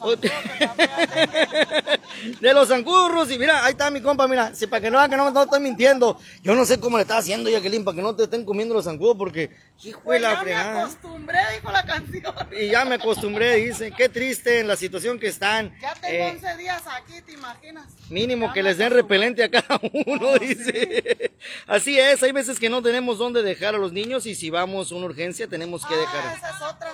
de 2.40 2.54
los 2.54 2.68
zancudos, 2.68 3.10
Rosy. 3.12 3.38
Mira, 3.38 3.64
ahí 3.64 3.72
está 3.72 3.90
mi 3.90 4.00
compa, 4.00 4.26
mira. 4.28 4.54
Si 4.54 4.66
para 4.66 4.80
que 4.80 4.90
no 4.90 4.98
vean 4.98 5.10
que 5.10 5.16
no, 5.16 5.30
no 5.30 5.42
estoy 5.42 5.60
mintiendo. 5.60 6.18
Yo 6.42 6.54
no 6.54 6.64
sé 6.64 6.78
cómo 6.80 6.96
le 6.96 7.02
está 7.02 7.18
haciendo, 7.18 7.50
Jacqueline, 7.50 7.84
para 7.84 7.96
que 7.96 8.02
no 8.02 8.14
te 8.14 8.24
estén 8.24 8.44
comiendo 8.44 8.74
los 8.74 8.84
zancudos, 8.84 9.16
porque, 9.16 9.50
hijo 9.82 9.98
de 10.00 10.04
Pues 10.04 10.22
la 10.22 10.34
ya 10.34 10.42
me 10.44 10.54
acostumbré, 10.80 11.38
dijo 11.54 11.72
la 11.72 11.84
canción. 11.84 12.34
Y 12.52 12.68
ya 12.68 12.84
me 12.84 12.94
acostumbré, 12.96 13.56
dice. 13.56 13.92
Qué 13.96 14.08
triste 14.08 14.60
en 14.60 14.68
la 14.68 14.76
situación 14.76 15.18
que 15.18 15.28
están. 15.28 15.74
Ya 15.80 15.94
tengo 15.94 16.24
Eh, 16.24 16.30
11 16.32 16.56
días 16.56 16.82
aquí, 16.86 17.20
¿te 17.22 17.32
imaginas? 17.32 17.86
Mínimo 18.08 18.46
Ya 18.48 18.52
que 18.54 18.62
les 18.62 18.78
den 18.78 18.92
repelente 18.92 19.44
a 19.44 19.50
cada 19.50 19.80
uno, 20.06 20.38
dice. 20.38 21.32
Así 21.66 21.98
es, 21.98 22.22
hay 22.22 22.32
veces 22.32 22.58
que 22.58 22.70
no 22.70 22.82
tenemos 22.82 23.18
dónde 23.18 23.42
dejar 23.42 23.74
a 23.74 23.78
los 23.78 23.92
niños 23.92 24.26
y 24.26 24.34
si 24.34 24.50
vamos 24.50 24.90
a 24.90 24.94
una 24.94 25.06
urgencia 25.06 25.46
tenemos 25.48 25.84
que 25.86 25.94
Ah, 25.94 25.98
dejar. 25.98 26.36
esa 26.36 26.50
es 26.50 26.62
otra. 26.62 26.88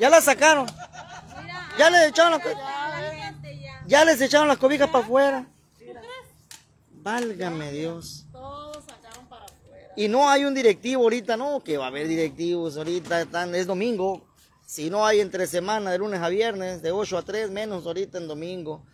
Ya 0.00 0.08
la 0.08 0.22
sacaron. 0.22 0.66
Ya 1.78 1.90
les 1.90 2.08
echaron 2.08 2.32
las, 2.32 2.42
ya. 2.42 3.84
ya 3.86 4.04
les 4.04 4.20
echaron 4.20 4.48
las 4.48 4.56
cobijas 4.56 4.88
para 4.88 5.04
afuera. 5.04 5.46
Válgame 6.90 7.70
Dios. 7.70 8.24
Todos 8.32 8.82
sacaron 8.86 9.26
para 9.28 9.44
afuera. 9.44 9.92
Y 9.96 10.08
no 10.08 10.30
hay 10.30 10.46
un 10.46 10.54
directivo 10.54 11.02
ahorita, 11.02 11.36
no, 11.36 11.62
que 11.62 11.76
va 11.76 11.84
a 11.84 11.88
haber 11.88 12.08
directivos 12.08 12.78
ahorita, 12.78 13.20
están, 13.20 13.54
es 13.54 13.66
domingo. 13.66 14.26
Si 14.64 14.88
no 14.88 15.04
hay 15.04 15.20
entre 15.20 15.46
semana, 15.46 15.90
de 15.90 15.98
lunes 15.98 16.20
a 16.20 16.30
viernes, 16.30 16.80
de 16.80 16.92
8 16.92 17.18
a 17.18 17.22
3, 17.22 17.50
menos 17.50 17.84
ahorita 17.84 18.16
en 18.16 18.26
domingo. 18.26 18.86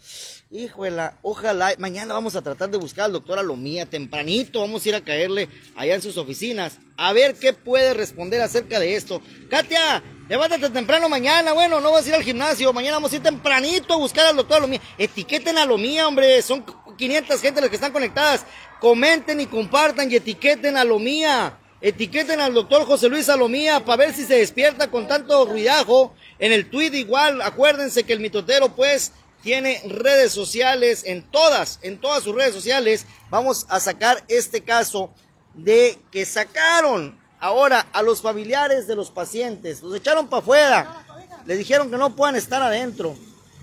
Híjole, 0.48 1.10
ojalá, 1.22 1.74
mañana 1.78 2.14
vamos 2.14 2.36
a 2.36 2.42
tratar 2.42 2.70
de 2.70 2.78
buscar 2.78 3.06
al 3.06 3.12
doctor 3.12 3.36
Alomía, 3.36 3.84
tempranito 3.84 4.60
vamos 4.60 4.86
a 4.86 4.88
ir 4.88 4.94
a 4.94 5.00
caerle 5.00 5.48
allá 5.74 5.96
en 5.96 6.02
sus 6.02 6.16
oficinas, 6.18 6.78
a 6.96 7.12
ver 7.12 7.34
qué 7.34 7.52
puede 7.52 7.94
responder 7.94 8.40
acerca 8.40 8.78
de 8.78 8.94
esto. 8.94 9.20
Katia, 9.50 10.04
levántate 10.28 10.70
temprano 10.70 11.08
mañana, 11.08 11.52
bueno, 11.52 11.80
no 11.80 11.90
vas 11.90 12.06
a 12.06 12.10
ir 12.10 12.14
al 12.14 12.22
gimnasio, 12.22 12.72
mañana 12.72 12.98
vamos 12.98 13.12
a 13.12 13.16
ir 13.16 13.22
tempranito 13.24 13.94
a 13.94 13.96
buscar 13.96 14.26
al 14.26 14.36
doctor 14.36 14.58
Alomía. 14.58 14.80
Etiqueten 14.96 15.58
a 15.58 15.62
Alomía, 15.62 16.06
hombre, 16.06 16.40
son 16.42 16.64
500 16.96 17.40
gente 17.40 17.60
las 17.60 17.68
que 17.68 17.76
están 17.76 17.92
conectadas. 17.92 18.46
Comenten 18.80 19.40
y 19.40 19.46
compartan 19.46 20.12
y 20.12 20.14
etiqueten 20.14 20.76
a 20.76 20.82
Alomía. 20.82 21.58
Etiqueten 21.80 22.40
al 22.40 22.54
doctor 22.54 22.86
José 22.86 23.08
Luis 23.08 23.28
Alomía 23.28 23.84
para 23.84 24.06
ver 24.06 24.14
si 24.14 24.24
se 24.24 24.36
despierta 24.36 24.92
con 24.92 25.08
tanto 25.08 25.44
ruidajo. 25.44 26.14
En 26.38 26.52
el 26.52 26.70
tweet 26.70 26.94
igual, 26.94 27.42
acuérdense 27.42 28.04
que 28.04 28.12
el 28.12 28.20
mitotero 28.20 28.74
pues 28.74 29.12
tiene 29.46 29.80
redes 29.86 30.32
sociales, 30.32 31.04
en 31.06 31.22
todas, 31.22 31.78
en 31.82 32.00
todas 32.00 32.24
sus 32.24 32.34
redes 32.34 32.52
sociales. 32.52 33.06
Vamos 33.30 33.64
a 33.68 33.78
sacar 33.78 34.24
este 34.26 34.64
caso 34.64 35.14
de 35.54 36.00
que 36.10 36.26
sacaron 36.26 37.16
ahora 37.38 37.86
a 37.92 38.02
los 38.02 38.20
familiares 38.22 38.88
de 38.88 38.96
los 38.96 39.12
pacientes. 39.12 39.82
Los 39.82 39.94
echaron 39.94 40.26
para 40.26 40.42
afuera. 40.42 41.06
Les 41.44 41.58
dijeron 41.58 41.92
que 41.92 41.96
no 41.96 42.16
puedan 42.16 42.34
estar 42.34 42.60
adentro. 42.60 43.14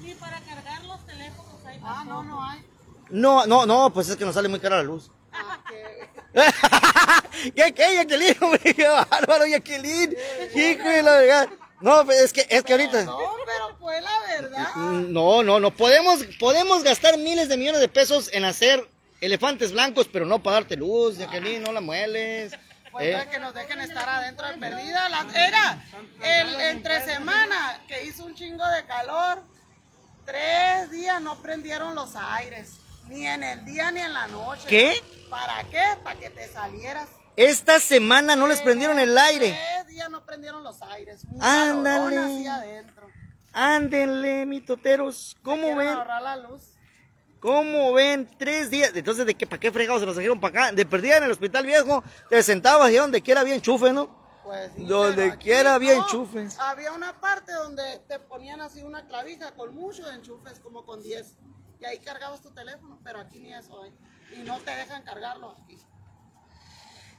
Ni 0.02 0.14
para 0.14 0.40
cargar 0.40 0.86
los 0.86 1.06
teléfonos 1.06 1.66
ahí. 1.66 1.78
Ah, 1.84 2.06
no, 2.08 2.24
no 2.24 2.42
hay. 2.42 2.66
No, 3.10 3.46
no, 3.46 3.66
no, 3.66 3.92
pues 3.94 4.08
es 4.08 4.16
que 4.16 4.24
nos 4.24 4.36
sale 4.36 4.48
muy 4.48 4.62
cara 4.62 4.78
la 4.78 4.84
luz. 4.84 5.12
Ah, 5.34 5.60
que- 7.44 7.52
¿Qué, 7.52 7.74
qué, 7.74 7.96
Jacqueline? 7.96 8.38
hombre? 8.40 8.74
¡Qué 8.74 8.88
bárbaro, 8.88 9.46
Jacqueline! 9.46 10.16
¡Hijo 10.56 10.88
de 10.88 11.04
la 11.04 11.12
verdad! 11.20 11.50
No, 11.82 12.10
es 12.10 12.32
que, 12.32 12.48
es 12.50 12.64
que 12.64 12.72
ahorita. 12.72 13.04
No, 13.04 13.18
pero 13.46 13.73
verdad. 14.58 14.76
No, 15.10 15.44
no, 15.44 15.60
no. 15.60 15.72
Podemos, 15.72 16.24
podemos 16.40 16.84
gastar 16.84 17.18
miles 17.18 17.50
de 17.50 17.58
millones 17.58 17.82
de 17.82 17.88
pesos 17.88 18.30
en 18.34 18.46
hacer 18.46 18.88
elefantes 19.22 19.72
blancos, 19.72 20.08
pero 20.12 20.26
no 20.26 20.42
para 20.44 20.56
darte 20.58 20.76
luz, 20.76 21.18
Jacqueline, 21.18 21.62
no 21.64 21.72
la 21.72 21.82
mueles. 21.82 22.54
Pues 22.92 23.08
Eh, 23.08 23.14
para 23.14 23.30
que 23.30 23.40
nos 23.40 23.54
dejen 23.56 23.80
estar 23.82 24.08
adentro 24.08 24.48
de 24.48 24.54
perdida. 24.58 25.10
La- 25.10 25.26
era 25.34 25.84
el 26.22 26.60
entre 26.62 27.04
semana 27.06 27.82
que 27.88 28.06
hizo 28.06 28.24
un 28.26 28.36
chingo 28.36 28.68
de 28.68 28.86
calor. 28.86 29.42
Tres 30.26 30.92
días 30.92 31.22
no 31.22 31.42
prendieron 31.42 31.96
los 31.96 32.16
aires. 32.16 32.74
Ni 33.08 33.26
en 33.28 33.44
el 33.44 33.66
día 33.66 33.92
ni 33.92 34.00
en 34.00 34.14
la 34.14 34.28
noche. 34.28 34.64
¿Qué? 34.68 34.94
¿Para 35.30 35.64
qué? 35.66 35.84
Para 36.04 36.20
que 36.20 36.30
te 36.30 36.48
salieras. 36.48 37.10
Esta 37.36 37.80
semana 37.80 38.36
no 38.36 38.48
les 38.48 38.62
prendieron 38.62 39.00
el 39.00 39.18
aire. 39.18 39.50
Tres 39.76 39.88
días 39.88 40.10
no 40.10 40.24
prendieron 40.24 40.64
los 40.64 40.82
aires. 40.84 41.22
Ándale. 41.42 42.18
así 42.18 42.48
adentro. 42.48 43.08
Ándenle, 43.54 44.46
mitoteros. 44.46 45.38
¿Cómo 45.44 45.76
ven? 45.76 45.96
la 45.96 46.36
luz. 46.38 46.74
¿Cómo 47.40 47.94
ven? 47.94 48.28
Tres 48.38 48.70
días. 48.70 48.92
Entonces, 48.96 49.26
¿de 49.26 49.36
qué, 49.36 49.46
para 49.46 49.60
qué 49.60 49.72
fregados 49.72 50.02
se 50.02 50.06
los 50.06 50.16
trajeron 50.16 50.40
para 50.40 50.66
acá? 50.66 50.72
De 50.76 50.86
perdida 50.86 51.18
en 51.18 51.24
el 51.24 51.32
hospital 51.32 51.66
viejo, 51.66 52.04
te 52.30 52.42
sentabas 52.42 52.90
y 52.92 52.96
donde 52.96 53.22
quiera 53.22 53.42
había 53.42 53.54
enchufe, 53.56 53.92
¿no? 53.94 54.24
Pues, 54.44 54.72
sí, 54.76 54.86
Donde 54.86 55.38
quiera 55.38 55.76
había 55.76 55.96
no. 55.96 56.02
enchufes. 56.04 56.58
Había 56.60 56.92
una 56.92 57.20
parte 57.22 57.54
donde 57.54 58.00
te 58.08 58.20
ponían 58.20 58.60
así 58.62 58.82
una 58.82 59.06
clavija 59.08 59.52
con 59.56 59.74
muchos 59.74 60.12
enchufes, 60.14 60.60
como 60.60 60.86
con 60.86 61.02
10. 61.02 61.38
Y 61.80 61.86
ahí 61.86 62.00
cargabas 62.00 62.42
tu 62.42 62.52
teléfono, 62.52 63.00
pero 63.04 63.20
aquí 63.20 63.40
ni 63.40 63.54
eso 63.54 63.84
hay. 63.84 63.94
Y 64.38 64.44
no 64.44 64.60
te 64.60 64.72
dejan 64.72 65.04
cargarlo 65.04 65.58
aquí. 65.62 65.78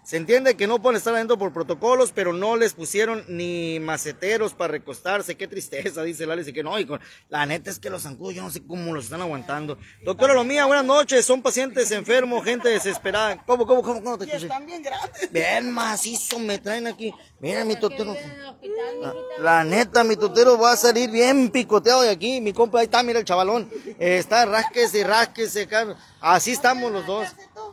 Se 0.05 0.19
entiende 0.19 0.55
que 0.55 0.67
no 0.67 0.83
pueden 0.83 0.99
estar 0.99 1.15
adentro 1.15 1.39
por 1.39 1.53
protocolos, 1.55 2.13
pero 2.13 2.35
no 2.35 2.57
les 2.57 2.75
pusieron 2.75 3.25
ni 3.27 3.81
maceteros 3.81 4.53
para 4.53 4.73
recostarse. 4.73 5.35
Qué 5.37 5.49
tristeza, 5.49 6.03
dice 6.03 6.27
Lali. 6.27 6.43
Y 6.47 6.53
que 6.53 6.63
no, 6.63 6.79
y 6.79 6.85
con- 6.85 7.01
la 7.31 7.47
neta 7.47 7.71
es 7.71 7.79
que 7.79 7.89
los 7.89 8.03
zancudos 8.03 8.35
yo 8.35 8.43
no 8.43 8.51
sé 8.51 8.63
cómo 8.67 8.93
los 8.93 9.05
están 9.05 9.23
aguantando. 9.23 9.79
Doctora 10.05 10.35
Lomía, 10.35 10.67
buenas 10.67 10.85
noches. 10.85 11.25
Son 11.25 11.41
pacientes 11.41 11.91
enfermos, 11.91 12.45
gente 12.45 12.69
desesperada. 12.69 13.43
¿Cómo, 13.47 13.67
cómo, 13.67 13.83
cómo, 13.83 14.03
cómo 14.03 14.19
te 14.19 14.25
escuché? 14.27 14.45
están 14.47 14.67
bien 14.67 14.83
grandes. 14.83 15.33
Bien 15.33 15.71
macizo 15.71 16.39
me 16.39 16.59
traen 16.59 16.87
aquí. 16.87 17.15
Mira 17.41 17.65
mi 17.65 17.75
Que 17.75 17.81
totero. 17.81 18.13
La, 18.15 18.53
mijita. 18.61 19.15
la 19.41 19.65
neta, 19.65 20.05
mi 20.05 20.17
totero 20.17 20.59
va 20.59 20.73
a 20.73 20.77
salir 20.77 21.11
bien 21.11 21.49
picoteado 21.51 22.03
de 22.03 22.11
aquí. 22.11 22.43
Mi 22.43 22.53
compa, 22.53 22.81
ahí 22.81 22.85
está, 22.85 23.03
mira 23.03 23.21
el 23.21 23.25
chavalón. 23.25 23.71
Eh, 23.99 24.19
está 24.19 24.45
rasquese, 24.45 25.03
rasquese. 25.05 25.67
car- 25.67 25.97
Así 26.21 26.51
estamos 26.53 26.93
los 26.93 27.07
dos. 27.07 27.27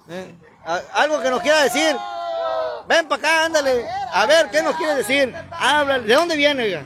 Eh, 0.10 0.34
algo 0.94 1.22
que 1.22 1.30
nos 1.30 1.42
quiera 1.42 1.64
decir. 1.64 1.94
Ven 2.92 3.08
para 3.08 3.22
acá, 3.22 3.46
ándale. 3.46 3.86
A 4.12 4.26
ver, 4.26 4.50
¿qué 4.52 4.62
nos 4.62 4.76
quiere 4.76 4.96
decir? 4.96 5.34
Habla. 5.50 6.00
¿De 6.00 6.14
dónde 6.14 6.36
viene, 6.36 6.64
oiga? 6.64 6.84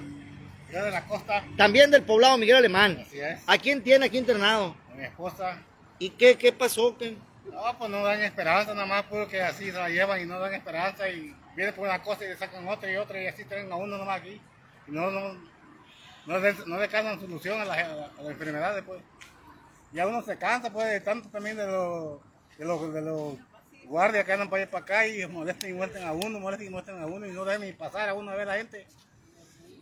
Yo 0.72 0.86
de 0.86 0.92
la 0.92 1.04
costa, 1.08 1.44
También 1.58 1.90
del 1.90 2.04
poblado 2.04 2.38
Miguel 2.38 2.58
Alemán. 2.58 3.00
Así 3.02 3.20
es. 3.20 3.42
¿A 3.48 3.58
quién 3.58 3.82
tiene 3.82 4.06
aquí 4.06 4.20
internado? 4.20 4.76
con 4.88 4.98
mi 4.98 5.04
esposa. 5.06 5.58
¿Y 5.98 6.12
qué, 6.12 6.38
qué 6.38 6.54
pasó? 6.54 6.96
¿Qué? 6.96 7.18
No, 7.52 7.78
pues 7.80 7.90
no 7.90 8.04
dan 8.04 8.22
esperanza, 8.22 8.76
nada 8.76 8.86
más 8.86 9.04
puro 9.06 9.28
que 9.28 9.42
así 9.42 9.72
se 9.72 9.78
la 9.78 9.90
llevan 9.90 10.22
y 10.22 10.26
no 10.26 10.38
dan 10.40 10.54
esperanza 10.54 11.10
y 11.10 11.36
vienen 11.56 11.74
por 11.74 11.88
una 11.88 12.00
cosa 12.04 12.24
y 12.24 12.28
le 12.28 12.38
sacan 12.38 12.68
otra 12.68 12.92
y 12.92 12.98
otra 12.98 13.20
y 13.20 13.26
así 13.26 13.44
traen 13.44 13.72
a 13.72 13.76
uno 13.76 13.98
nomás 13.98 14.22
aquí. 14.22 14.40
Y 14.88 14.92
no, 14.92 15.10
no, 15.10 15.34
no, 16.28 16.38
le, 16.38 16.54
no 16.68 16.78
le 16.78 17.20
solución 17.20 17.62
a 17.62 17.66
las 17.66 17.78
a 17.80 18.22
las 18.22 18.30
enfermedades, 18.32 18.84
pues. 18.86 19.02
Ya 19.92 20.06
uno 20.06 20.22
se 20.22 20.38
cansa, 20.38 20.70
pues, 20.72 20.86
de 20.86 21.02
tanto 21.02 21.30
también 21.30 21.58
de 21.58 21.66
los, 21.66 22.20
de 22.60 22.66
los, 22.66 22.94
de 22.94 23.02
los 23.02 23.34
guardias 23.86 24.26
que 24.26 24.34
andan 24.34 24.50
para 24.50 24.64
allá 24.64 24.72
para 24.72 24.84
acá 24.84 25.08
y 25.08 25.26
molestan 25.32 25.70
y 25.70 25.74
muestran 25.74 26.04
a 26.06 26.14
uno, 26.14 26.40
molestan 26.40 26.68
y 26.68 26.70
muestran 26.70 27.02
a 27.02 27.06
uno 27.06 27.26
y 27.26 27.32
no 27.32 27.46
dejan 27.46 27.62
ni 27.62 27.74
pasar 27.74 28.10
a 28.10 28.14
uno 28.14 28.32
a 28.32 28.36
ver 28.36 28.50
a 28.50 28.54
la 28.54 28.58
gente. 28.58 28.86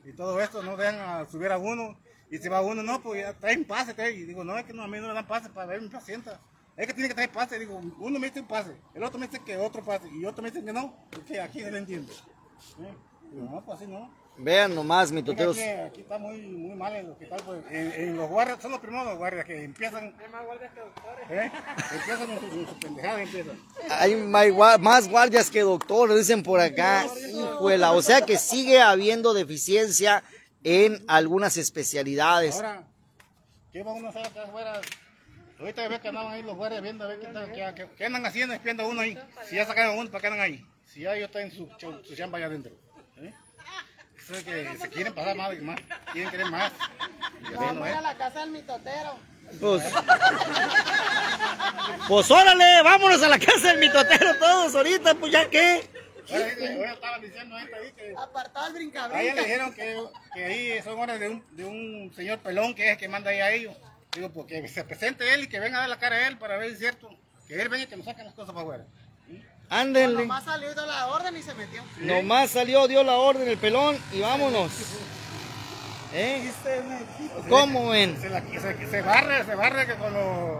Y 0.05 0.11
todo 0.13 0.39
esto 0.41 0.61
no 0.63 0.75
dejan 0.75 0.99
a 0.99 1.25
subir 1.25 1.51
a 1.51 1.57
uno. 1.57 1.97
Y 2.29 2.37
si 2.37 2.49
va 2.49 2.61
uno, 2.61 2.81
no, 2.83 3.01
pues 3.01 3.21
ya 3.21 3.33
traen 3.33 3.63
pase. 3.63 3.93
Y 4.11 4.23
digo, 4.23 4.43
no, 4.43 4.57
es 4.57 4.65
que 4.65 4.73
no, 4.73 4.83
a 4.83 4.87
mí 4.87 4.97
no 4.99 5.07
me 5.07 5.13
dan 5.13 5.27
pase 5.27 5.49
para 5.49 5.67
ver 5.67 5.81
mi 5.81 5.89
paciente. 5.89 6.31
Es 6.75 6.87
que 6.87 6.93
tiene 6.93 7.09
que 7.09 7.15
traer 7.15 7.31
pase. 7.31 7.59
Digo, 7.59 7.79
uno 7.99 8.19
me 8.19 8.27
dice 8.27 8.41
un 8.41 8.47
pase, 8.47 8.75
el 8.93 9.03
otro 9.03 9.19
me 9.19 9.27
dice 9.27 9.43
que 9.43 9.57
otro 9.57 9.83
pase, 9.83 10.09
y 10.09 10.25
otro 10.25 10.41
me 10.41 10.49
dice 10.49 10.65
que 10.65 10.73
no, 10.73 10.95
porque 11.11 11.39
aquí 11.39 11.61
no 11.61 11.69
lo 11.69 11.77
entiendo. 11.77 12.11
¿Eh? 12.79 12.93
Digo, 13.31 13.45
no, 13.49 13.63
pues 13.63 13.77
así 13.77 13.87
no. 13.87 14.22
Vean 14.35 14.73
nomás, 14.73 15.11
mi 15.11 15.21
toteros. 15.21 15.57
Aquí, 15.57 15.67
aquí 15.69 16.01
está 16.01 16.17
muy, 16.17 16.41
muy 16.41 16.75
mal 16.75 16.95
el 16.95 17.09
hospital. 17.11 17.39
Pues. 17.45 17.59
En, 17.69 17.91
en 17.91 18.17
los 18.17 18.27
guardias, 18.29 18.59
son 18.61 18.71
los 18.71 18.79
primeros 18.79 19.05
los 19.05 19.17
guardias 19.17 19.45
que 19.45 19.63
empiezan. 19.63 20.05
Hay 20.19 20.31
más 20.31 20.45
guardias 20.45 20.73
que 20.73 20.79
doctores. 20.79 21.29
¿Eh? 21.29 21.51
Empiezan 21.93 22.27
con 22.27 22.39
su, 22.39 22.49
con 22.49 22.67
su 22.67 22.79
pendejada, 22.79 23.21
empiezan. 23.21 23.59
Hay 23.91 24.15
más 24.15 25.07
guardias 25.07 25.51
que 25.51 25.61
doctores, 25.61 26.17
dicen 26.17 26.41
por 26.41 26.59
acá. 26.59 27.05
Hijuela, 27.31 27.91
o 27.91 28.01
sea 28.01 28.21
que 28.21 28.37
sigue 28.37 28.81
habiendo 28.81 29.33
deficiencia 29.35 30.23
en 30.63 31.03
algunas 31.07 31.55
especialidades. 31.57 32.55
Ahora, 32.55 32.83
¿qué 33.71 33.83
va 33.83 33.93
uno 33.93 34.07
a 34.07 34.09
hacer 34.09 34.25
acá 34.25 34.43
afuera? 34.43 34.81
Ahorita 35.59 35.87
ves 35.87 35.99
que 35.99 36.07
andaban 36.07 36.33
ahí 36.33 36.41
los 36.41 36.55
guardias 36.57 36.81
viendo 36.81 37.03
a 37.05 37.07
ver 37.07 37.19
qué, 37.19 37.27
tal, 37.27 37.51
qué, 37.51 37.71
qué- 37.75 37.87
qué 37.95 38.05
andan 38.05 38.25
haciendo, 38.25 38.53
espiando 38.55 38.83
a 38.83 38.87
uno 38.87 39.01
ahí. 39.01 39.17
Si 39.47 39.55
ya 39.55 39.65
sacaron 39.65 39.95
a 39.95 39.99
uno, 40.01 40.09
¿para 40.09 40.21
qué 40.21 40.27
andan 40.27 40.41
ahí? 40.41 40.65
Si 40.87 41.01
ya 41.01 41.15
ellos 41.15 41.27
están 41.27 41.43
en 41.43 41.51
su, 41.51 41.69
su 42.03 42.15
chamba 42.15 42.37
allá 42.39 42.47
adentro. 42.47 42.73
Que 44.27 44.77
se 44.79 44.89
quieren 44.89 45.13
pasar 45.13 45.35
más, 45.35 45.59
más 45.61 45.79
quieren 46.11 46.31
querer 46.31 46.45
más. 46.47 46.71
Vamos 47.55 47.75
no 47.75 47.83
a 47.83 47.89
ir 47.89 47.93
es. 47.93 47.99
a 47.99 48.01
la 48.01 48.17
casa 48.17 48.39
del 48.41 48.51
mitotero. 48.51 49.17
Pues, 49.59 49.83
pues 52.07 52.31
órale, 52.31 52.81
vámonos 52.83 53.21
a 53.21 53.27
la 53.27 53.37
casa 53.37 53.67
del 53.69 53.79
mitotero 53.79 54.37
todos 54.39 54.75
ahorita, 54.75 55.15
pues 55.15 55.31
ya 55.31 55.49
qué. 55.49 55.87
Ahora, 56.31 56.45
ahora 56.75 56.93
estaban 56.93 57.21
diciendo 57.21 57.57
esto 57.57 57.75
ahí 57.75 57.91
que... 57.91 58.15
Apartado 58.17 58.67
el 58.67 58.73
brinca 58.73 59.05
A 59.05 59.21
ella 59.21 59.35
le 59.35 59.41
dijeron 59.41 59.73
que, 59.73 60.03
que 60.33 60.45
ahí 60.45 60.81
son 60.81 60.99
horas 60.99 61.19
de 61.19 61.29
un, 61.29 61.43
de 61.55 61.65
un 61.65 62.13
señor 62.15 62.39
pelón 62.39 62.73
que 62.73 62.85
es 62.85 62.91
el 62.93 62.97
que 62.97 63.09
manda 63.09 63.29
ahí 63.29 63.41
a 63.41 63.51
ellos. 63.51 63.75
Digo, 64.13 64.31
porque 64.31 64.67
se 64.69 64.83
presente 64.85 65.33
él 65.33 65.43
y 65.43 65.47
que 65.47 65.59
venga 65.59 65.77
a 65.77 65.81
dar 65.81 65.89
la 65.89 65.99
cara 65.99 66.15
a 66.15 66.27
él 66.27 66.37
para 66.37 66.57
ver 66.57 66.69
si 66.69 66.73
es 66.73 66.79
cierto. 66.79 67.09
Que 67.47 67.61
él 67.61 67.67
venga 67.67 67.83
y 67.83 67.87
que 67.87 67.97
nos 67.97 68.05
saquen 68.05 68.25
las 68.25 68.33
cosas 68.33 68.53
para 68.53 68.61
afuera. 68.63 68.85
Ándenle. 69.73 70.21
Nomás 70.21 70.43
salió 70.43 70.71
y 70.71 70.73
dio 70.73 70.85
la 70.85 71.07
orden 71.07 71.37
y 71.37 71.41
se 71.41 71.53
metió. 71.55 71.83
Nomás 71.97 72.51
salió, 72.51 72.87
dio 72.87 73.03
la 73.03 73.13
orden 73.15 73.47
el 73.47 73.57
pelón 73.57 73.97
y 74.11 74.19
vámonos. 74.21 74.71
¿Eh? 76.13 76.51
¿Cómo 77.49 77.89
ven? 77.89 78.19
Se, 78.21 78.29
la- 78.29 78.41
se- 78.41 78.87
se 78.87 79.01
barre, 79.01 79.43
se 79.45 79.55
barre 79.55 79.87
que 79.87 79.95
con 79.95 80.13
los... 80.13 80.57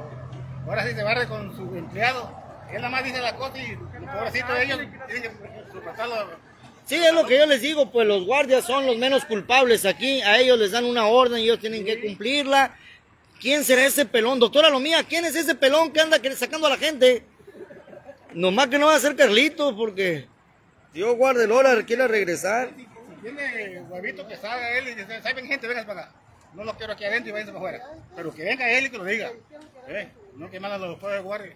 Ahora 0.67 0.87
sí 0.87 0.95
se 0.95 1.03
barre 1.03 1.27
con 1.27 1.55
su 1.55 1.75
empleado. 1.75 2.35
Él 2.71 2.77
nada 2.77 2.89
más 2.89 3.03
dice 3.03 3.21
la 3.21 3.35
cosa 3.35 3.57
y 3.59 3.75
los 3.75 4.09
pobrecitos 4.15 4.55
de 4.55 4.63
ellos 4.63 4.79
tienen 5.07 5.23
que 5.23 5.29
soportarlo. 5.71 6.29
Sí, 6.87 6.95
es 6.95 7.13
lo 7.13 7.25
que 7.25 7.37
yo 7.37 7.45
les 7.45 7.61
digo, 7.61 7.91
pues 7.91 8.07
los 8.07 8.25
guardias 8.25 8.65
son 8.65 8.85
los 8.87 8.97
menos 8.97 9.25
culpables 9.25 9.85
aquí. 9.85 10.21
A 10.23 10.39
ellos 10.39 10.57
les 10.57 10.71
dan 10.71 10.85
una 10.85 11.05
orden 11.05 11.39
y 11.39 11.43
ellos 11.43 11.59
tienen 11.59 11.85
que 11.85 12.01
cumplirla. 12.01 12.75
¿Quién 13.39 13.63
será 13.63 13.85
ese 13.85 14.05
pelón? 14.05 14.39
Doctora 14.39 14.69
Lomía, 14.69 15.03
¿quién 15.03 15.23
es 15.25 15.35
ese 15.35 15.53
pelón 15.53 15.91
que 15.91 15.99
anda 16.01 16.19
sacando 16.35 16.67
a 16.67 16.71
la 16.71 16.77
gente? 16.77 17.23
Nomás 18.33 18.67
que 18.67 18.79
no 18.79 18.87
va 18.87 18.95
a 18.95 18.99
ser 18.99 19.15
Carlitos 19.15 19.73
porque 19.73 20.27
Dios 20.93 21.15
guarde 21.15 21.45
el 21.45 21.51
hora, 21.51 21.83
quiere 21.85 22.07
regresar. 22.07 22.69
Si 22.77 22.87
tiene 23.21 23.81
huevito 23.89 24.27
que 24.27 24.35
salga 24.37 24.77
él 24.77 24.89
y 24.89 24.95
dice, 24.95 25.21
¿saben 25.21 25.45
gente? 25.45 25.67
Vengan 25.67 25.85
para 25.85 26.01
acá. 26.01 26.15
No 26.53 26.63
lo 26.63 26.75
quiero 26.75 26.93
aquí 26.93 27.03
adentro 27.05 27.29
y 27.29 27.31
váyanse 27.33 27.53
para 27.53 27.65
afuera. 27.77 27.87
Pero 28.15 28.33
que 28.33 28.43
venga 28.43 28.69
él 28.69 28.85
y 28.85 28.89
que 28.89 28.97
lo 28.97 29.05
diga. 29.05 29.31
¿Eh? 29.87 30.11
No 30.35 30.49
que 30.49 30.59
mandan 30.59 30.81
los 30.81 30.99
pobres 30.99 31.23
guardias. 31.23 31.55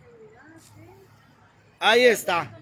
Ahí 1.79 2.05
está. 2.05 2.57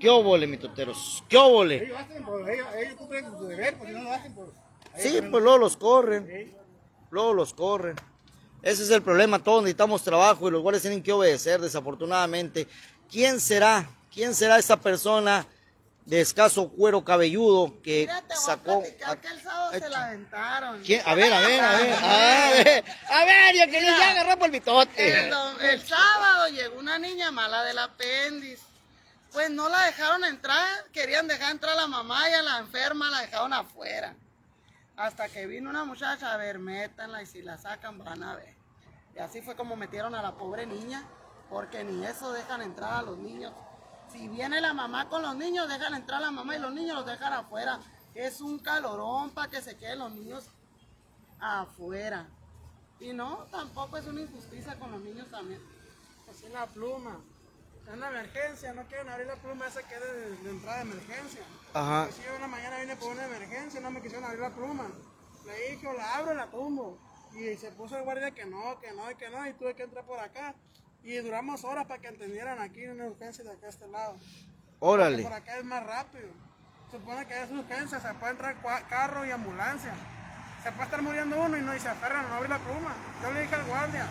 ¿Qué 0.00 0.08
óvole, 0.10 0.46
mi 0.46 0.56
toteros? 0.58 1.24
¿Qué 1.28 1.36
óvole? 1.36 1.84
Ellos 1.84 1.98
hacen, 1.98 2.24
pues, 2.24 2.48
ellos, 2.48 2.66
ellos 2.76 2.94
cumplen 2.96 3.24
su 3.30 3.46
deber, 3.46 3.76
si 3.84 3.92
no 3.92 4.02
lo 4.02 4.12
hacen, 4.12 4.34
pues... 4.34 4.48
Sí, 4.96 5.02
también- 5.04 5.30
pues 5.30 5.42
luego 5.42 5.58
los 5.58 5.76
corren. 5.76 6.26
Sí. 6.26 6.54
Luego 7.10 7.32
los 7.34 7.54
corren. 7.54 7.96
Ese 8.62 8.82
es 8.82 8.90
el 8.90 9.00
problema, 9.00 9.38
todos 9.38 9.62
necesitamos 9.62 10.02
trabajo 10.02 10.48
y 10.48 10.50
los 10.50 10.60
guardias 10.60 10.82
tienen 10.82 11.02
que 11.02 11.12
obedecer, 11.12 11.60
desafortunadamente. 11.60 12.66
¿Quién 13.10 13.40
será? 13.40 13.88
¿Quién 14.12 14.34
será 14.34 14.58
esa 14.58 14.76
persona 14.78 15.46
de 16.04 16.20
escaso 16.20 16.68
cuero 16.68 17.04
cabelludo 17.04 17.80
que 17.82 18.02
Mira, 18.02 18.22
te 18.22 18.34
voy 18.34 18.44
sacó? 18.44 18.82
a 19.06 19.16
que 19.16 19.28
el 19.28 19.42
sábado 19.42 19.72
se 19.72 19.88
la 19.88 20.04
aventaron. 20.06 20.82
¿Quién? 20.82 21.02
A 21.04 21.14
ver, 21.14 21.32
a 21.32 21.40
ver, 21.40 21.60
a 21.64 21.72
ver. 21.76 21.92
A 22.02 22.50
ver, 22.62 22.84
a 23.10 23.24
ver, 23.24 23.54
ya 23.56 23.66
que 23.66 23.82
ya 23.82 24.10
agarró 24.12 24.38
por 24.38 24.48
el 24.48 24.54
El, 24.54 24.60
bitote. 24.60 25.30
dom- 25.30 25.60
el 25.60 25.82
sábado 25.86 26.48
llegó 26.48 26.78
una 26.78 26.98
niña 26.98 27.30
mala 27.30 27.62
del 27.64 27.78
apéndice. 27.78 28.62
Pues 29.32 29.50
no 29.50 29.68
la 29.68 29.84
dejaron 29.86 30.24
entrar, 30.24 30.66
querían 30.92 31.26
dejar 31.28 31.50
entrar 31.50 31.72
a 31.72 31.82
la 31.82 31.86
mamá 31.86 32.30
y 32.30 32.32
a 32.32 32.42
la 32.42 32.58
enferma 32.58 33.10
la 33.10 33.20
dejaron 33.20 33.52
afuera. 33.52 34.14
Hasta 34.96 35.28
que 35.28 35.46
vino 35.46 35.68
una 35.68 35.84
muchacha, 35.84 36.32
a 36.32 36.36
ver, 36.38 36.58
métanla 36.58 37.22
y 37.22 37.26
si 37.26 37.42
la 37.42 37.58
sacan 37.58 37.98
van 37.98 38.22
a 38.22 38.34
ver. 38.36 38.54
Y 39.14 39.18
así 39.18 39.42
fue 39.42 39.54
como 39.54 39.76
metieron 39.76 40.14
a 40.14 40.22
la 40.22 40.32
pobre 40.36 40.64
niña, 40.64 41.02
porque 41.50 41.84
ni 41.84 42.04
eso 42.04 42.32
dejan 42.32 42.62
entrar 42.62 42.94
a 42.94 43.02
los 43.02 43.18
niños. 43.18 43.52
Si 44.10 44.28
viene 44.28 44.60
la 44.60 44.72
mamá 44.72 45.08
con 45.08 45.22
los 45.22 45.36
niños, 45.36 45.68
dejan 45.68 45.94
entrar 45.94 46.18
a 46.18 46.26
la 46.26 46.30
mamá 46.30 46.56
y 46.56 46.58
los 46.58 46.72
niños 46.72 46.96
los 46.96 47.06
dejan 47.06 47.32
afuera. 47.32 47.80
Es 48.14 48.40
un 48.40 48.58
calorón 48.58 49.30
para 49.30 49.50
que 49.50 49.60
se 49.60 49.76
queden 49.76 49.98
los 49.98 50.12
niños 50.12 50.44
afuera. 51.40 52.26
Y 52.98 53.12
no, 53.12 53.46
tampoco 53.50 53.98
es 53.98 54.06
una 54.06 54.22
injusticia 54.22 54.78
con 54.78 54.90
los 54.90 55.00
niños 55.02 55.30
también. 55.30 55.60
Así 56.30 56.48
la 56.48 56.66
pluma. 56.66 57.20
en 57.86 57.94
una 57.94 58.08
emergencia, 58.08 58.72
no 58.72 58.84
quieren 58.84 59.08
abrir 59.08 59.26
la 59.26 59.36
pluma 59.36 59.66
esa 59.66 59.82
que 59.82 59.94
es 59.94 60.00
de, 60.00 60.36
de 60.36 60.50
entrada 60.50 60.78
de 60.78 60.90
emergencia. 60.90 61.42
Ajá. 61.74 62.08
Si 62.10 62.22
yo 62.22 62.34
una 62.36 62.48
mañana 62.48 62.80
vine 62.80 62.96
por 62.96 63.12
una 63.12 63.26
emergencia, 63.26 63.80
no 63.80 63.90
me 63.90 64.00
quisieron 64.00 64.24
abrir 64.24 64.40
la 64.40 64.50
pluma. 64.50 64.88
Le 65.44 65.70
dije, 65.70 65.86
o 65.86 65.92
la 65.92 66.16
abro 66.16 66.32
o 66.32 66.34
la 66.34 66.46
tumbo. 66.50 66.98
Y 67.34 67.54
se 67.56 67.70
puso 67.72 67.98
el 67.98 68.04
guardia 68.04 68.30
que 68.30 68.46
no, 68.46 68.80
que 68.80 68.92
no 68.92 69.10
y 69.10 69.14
que 69.14 69.28
no, 69.28 69.46
y 69.46 69.52
tuve 69.52 69.74
que 69.74 69.82
entrar 69.82 70.04
por 70.06 70.18
acá. 70.18 70.54
Y 71.06 71.18
duramos 71.18 71.62
horas 71.62 71.86
para 71.86 72.00
que 72.00 72.08
entendieran 72.08 72.60
aquí 72.60 72.82
en 72.82 72.90
una 72.90 73.04
urgencia 73.04 73.44
de 73.44 73.52
acá 73.52 73.66
a 73.66 73.68
este 73.68 73.86
lado. 73.86 74.16
Órale. 74.80 75.22
Por 75.22 75.32
acá 75.32 75.56
es 75.56 75.64
más 75.64 75.86
rápido. 75.86 76.28
Supone 76.90 77.24
que 77.28 77.42
es 77.44 77.50
urgencia, 77.52 78.00
se 78.00 78.12
puede 78.14 78.32
entrar 78.32 78.56
carro 78.88 79.24
y 79.24 79.30
ambulancia. 79.30 79.92
Se 80.64 80.72
puede 80.72 80.84
estar 80.84 81.02
muriendo 81.02 81.40
uno 81.40 81.56
y 81.56 81.62
no 81.62 81.76
y 81.76 81.78
se 81.78 81.88
aferran 81.88 82.26
a 82.26 82.28
no 82.28 82.34
abrir 82.34 82.50
la 82.50 82.58
pluma. 82.58 82.92
Yo 83.22 83.30
le 83.30 83.42
dije 83.42 83.54
al 83.54 83.64
guardia, 83.66 84.08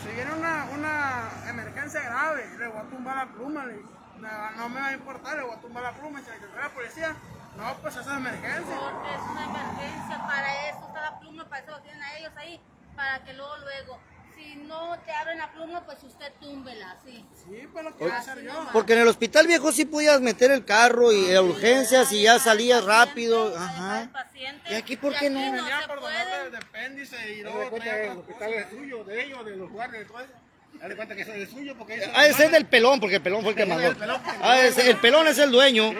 si 0.00 0.14
viene 0.14 0.32
una, 0.32 0.68
una 0.72 1.28
emergencia 1.48 2.02
grave, 2.02 2.48
le 2.56 2.68
voy 2.68 2.78
a 2.78 2.82
tumbar 2.82 3.16
la 3.16 3.26
pluma. 3.32 3.66
le 3.66 3.72
dije. 3.78 3.88
no, 4.20 4.50
no 4.52 4.68
me 4.68 4.80
va 4.80 4.86
a 4.86 4.92
importar, 4.92 5.36
le 5.36 5.42
voy 5.42 5.56
a 5.56 5.60
tumbar 5.60 5.82
la 5.82 5.92
pluma. 5.92 6.20
Y 6.20 6.22
si 6.22 6.30
le 6.30 6.60
la 6.60 6.68
policía, 6.68 7.16
no, 7.56 7.74
pues 7.82 7.96
eso 7.96 8.08
es 8.08 8.16
emergencia. 8.16 8.76
Porque 8.78 9.12
es 9.12 9.22
una 9.28 9.44
emergencia, 9.44 10.24
para 10.24 10.68
eso 10.68 10.86
está 10.86 11.00
la 11.00 11.18
pluma, 11.18 11.48
para 11.48 11.62
eso 11.62 11.72
lo 11.72 11.82
tienen 11.82 12.00
a 12.00 12.16
ellos 12.16 12.32
ahí, 12.36 12.60
para 12.94 13.24
que 13.24 13.32
luego, 13.32 13.56
luego, 13.56 13.98
si 14.38 14.54
no 14.56 14.96
te 15.04 15.12
abren 15.12 15.38
la 15.38 15.50
pluma, 15.52 15.84
pues 15.84 15.98
usted 16.04 16.32
túmbela, 16.40 16.96
sí. 17.04 17.24
Sí, 17.44 17.66
pues 17.72 17.84
lo 17.84 17.96
que 17.96 18.04
voy 18.04 18.12
a 18.12 18.16
hacer 18.18 18.42
yo. 18.42 18.52
Porque 18.72 18.92
en 18.94 19.00
el 19.00 19.08
hospital 19.08 19.46
viejo 19.46 19.72
sí 19.72 19.84
podías 19.84 20.20
meter 20.20 20.50
el 20.52 20.64
carro 20.64 21.12
y 21.12 21.34
a 21.34 21.42
urgencias 21.42 22.12
y 22.12 22.22
ya 22.22 22.38
salías 22.38 22.84
rápido. 22.84 23.54
Ajá. 23.56 24.02
El 24.02 24.08
paciente. 24.10 24.70
¿Y 24.72 24.74
aquí 24.74 24.96
por 24.96 25.14
qué 25.16 25.28
no? 25.30 25.40
aquí 25.40 25.50
Venía 25.50 25.80
se 25.82 25.88
por 25.88 26.00
puede. 26.00 26.18
donarle 26.24 26.48
el 26.48 26.56
apéndice 26.56 27.32
y 27.32 27.42
luego 27.42 27.76
traía 27.78 28.12
otras 28.12 28.36
cosas. 28.38 28.50
es 28.52 28.70
suyo, 28.70 29.04
de 29.04 29.24
ellos, 29.24 29.44
de 29.44 29.56
los 29.56 29.70
guardias, 29.70 30.00
de 30.02 30.04
todo 30.08 30.20
eso. 30.20 30.32
Dale 30.74 30.94
cuenta 30.94 31.16
que 31.16 31.22
es 31.22 31.50
suyo 31.50 31.74
porque 31.76 31.94
eso 31.96 32.10
Ah, 32.14 32.26
ese 32.26 32.44
es 32.44 32.52
del 32.52 32.66
pelón, 32.66 33.00
porque 33.00 33.16
el 33.16 33.22
pelón 33.22 33.40
fue 33.42 33.50
el 33.50 33.56
que 33.56 33.66
mandó. 33.66 33.96
Ah, 34.42 34.60
ese- 34.60 34.88
el 34.88 34.96
pelón 34.98 35.26
es 35.26 35.38
el 35.38 35.50
dueño. 35.50 35.92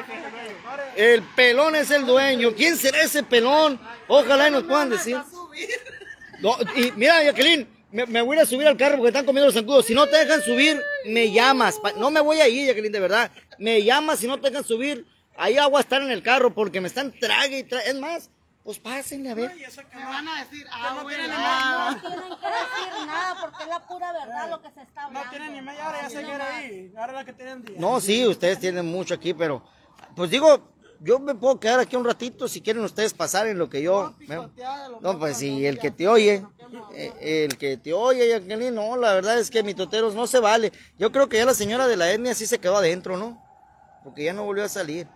El 0.94 1.22
pelón 1.22 1.74
es 1.74 1.90
el 1.90 2.06
dueño. 2.06 2.54
¿Quién 2.54 2.76
será 2.76 3.02
ese 3.02 3.22
pelón? 3.24 3.80
Ojalá 4.06 4.48
y 4.48 4.50
nos 4.52 4.62
puedan 4.64 4.90
decir. 4.90 5.18
No, 6.40 6.56
y 6.76 6.92
mira, 6.92 7.22
Jacqueline, 7.24 7.66
me, 7.90 8.06
me 8.06 8.22
voy 8.22 8.36
a 8.36 8.40
ir 8.40 8.42
a 8.42 8.46
subir 8.46 8.66
al 8.66 8.76
carro 8.76 8.96
porque 8.96 9.08
están 9.08 9.24
comiendo 9.24 9.46
los 9.46 9.54
zancudos. 9.54 9.86
Si 9.86 9.94
no 9.94 10.06
te 10.06 10.16
dejan 10.16 10.42
subir, 10.42 10.80
me 11.06 11.30
llamas. 11.30 11.80
No 11.96 12.10
me 12.10 12.20
voy 12.20 12.40
a 12.40 12.48
ir, 12.48 12.66
Jacqueline, 12.66 12.92
de 12.92 13.00
verdad. 13.00 13.30
Me 13.58 13.82
llamas 13.82 14.18
si 14.18 14.26
no 14.26 14.38
te 14.38 14.50
dejan 14.50 14.64
subir. 14.64 15.06
Ahí 15.36 15.56
voy 15.56 15.78
a 15.78 15.80
estar 15.80 16.02
en 16.02 16.10
el 16.10 16.22
carro 16.22 16.52
porque 16.52 16.80
me 16.80 16.88
están 16.88 17.12
trague 17.12 17.60
y 17.60 17.64
trague. 17.64 17.88
Es 17.88 17.94
más, 17.98 18.30
pues 18.64 18.78
pásenle 18.78 19.30
a 19.30 19.34
ver. 19.34 19.56
Y 19.56 19.62
eso 19.62 19.80
que 19.88 19.96
Me 19.96 20.04
van 20.04 20.28
a 20.28 20.44
decir, 20.44 20.66
ah, 20.70 20.94
no 20.96 21.02
bueno, 21.04 21.22
ni 21.22 21.28
No 21.28 22.00
tienen 22.00 22.38
que 22.38 22.46
decir 22.46 23.06
nada 23.06 23.36
porque 23.40 23.62
es 23.62 23.68
la 23.68 23.86
pura 23.86 24.12
verdad 24.12 24.50
lo 24.50 24.60
que 24.60 24.70
se 24.72 24.82
está 24.82 25.04
hablando. 25.04 25.24
no 25.24 25.30
tiene 25.30 25.50
ni 25.50 25.62
media 25.62 25.88
hora, 25.88 26.02
ya 26.02 26.10
se 26.10 26.22
quiere 26.22 26.74
ir. 26.74 26.98
Ahora 26.98 27.12
la 27.12 27.24
que 27.24 27.32
tienen 27.32 27.64
día. 27.64 27.76
No, 27.78 28.00
sí, 28.00 28.26
ustedes 28.26 28.58
tienen 28.58 28.84
mucho 28.84 29.14
aquí, 29.14 29.32
pero 29.32 29.62
pues 30.14 30.30
digo, 30.30 30.68
yo 31.00 31.18
me 31.18 31.34
puedo 31.34 31.60
quedar 31.60 31.80
aquí 31.80 31.96
un 31.96 32.04
ratito 32.04 32.48
si 32.48 32.60
quieren 32.60 32.82
ustedes 32.82 33.14
pasar 33.14 33.46
en 33.46 33.58
lo 33.58 33.68
que 33.68 33.82
yo. 33.82 34.14
No, 35.00 35.18
pues 35.18 35.38
si 35.38 35.66
el 35.66 35.78
que 35.78 35.90
te 35.90 36.08
oye, 36.08 36.44
eh, 36.92 37.44
el 37.46 37.56
que 37.56 37.76
te 37.76 37.92
oye, 37.92 38.28
Jacqueline, 38.28 38.74
no, 38.74 38.96
la 38.96 39.14
verdad 39.14 39.38
es 39.38 39.50
que 39.50 39.62
mi 39.62 39.74
toteros 39.74 40.14
no 40.14 40.26
se 40.26 40.40
vale. 40.40 40.72
Yo 40.98 41.12
creo 41.12 41.28
que 41.28 41.36
ya 41.36 41.44
la 41.44 41.54
señora 41.54 41.86
de 41.86 41.96
la 41.96 42.10
etnia 42.10 42.34
sí 42.34 42.46
se 42.46 42.58
quedó 42.58 42.76
adentro, 42.76 43.16
¿no? 43.16 43.42
Porque 44.02 44.24
ya 44.24 44.32
no 44.32 44.44
volvió 44.44 44.64
a 44.64 44.68
salir. 44.68 45.06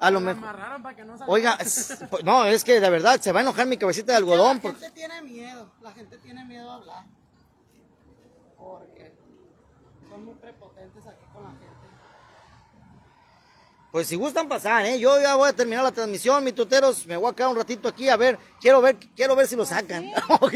A 0.00 0.10
lo 0.10 0.20
mejor. 0.20 0.44
Oiga, 1.26 1.56
pues, 2.10 2.24
no, 2.24 2.44
es 2.44 2.64
que 2.64 2.78
la 2.80 2.90
verdad 2.90 3.20
se 3.20 3.32
va 3.32 3.40
a 3.40 3.42
enojar 3.42 3.66
mi 3.66 3.78
cabecita 3.78 4.12
de 4.12 4.18
algodón. 4.18 4.60
La 4.62 4.70
gente 4.70 4.90
tiene 4.90 5.22
miedo, 5.22 5.72
la 5.80 5.92
gente 5.92 6.18
tiene 6.18 6.44
miedo 6.44 6.70
a 6.70 6.74
hablar. 6.74 7.04
Porque 8.58 9.14
son 10.10 10.24
muy 10.24 10.34
prepotentes 10.34 11.06
aquí. 11.06 11.25
Pues 13.92 14.08
si 14.08 14.16
gustan 14.16 14.48
pasar, 14.48 14.84
¿eh? 14.84 14.98
Yo 14.98 15.20
ya 15.20 15.36
voy 15.36 15.48
a 15.48 15.52
terminar 15.52 15.82
la 15.82 15.92
transmisión, 15.92 16.44
mi 16.44 16.52
toteros. 16.52 17.06
Me 17.06 17.16
voy 17.16 17.30
a 17.30 17.34
quedar 17.34 17.50
un 17.50 17.56
ratito 17.56 17.88
aquí 17.88 18.08
a 18.08 18.16
ver. 18.16 18.38
Quiero 18.60 18.80
ver, 18.82 18.96
quiero 19.14 19.34
ver 19.34 19.46
si 19.46 19.56
lo 19.56 19.64
sacan. 19.64 20.10
Ok. 20.28 20.52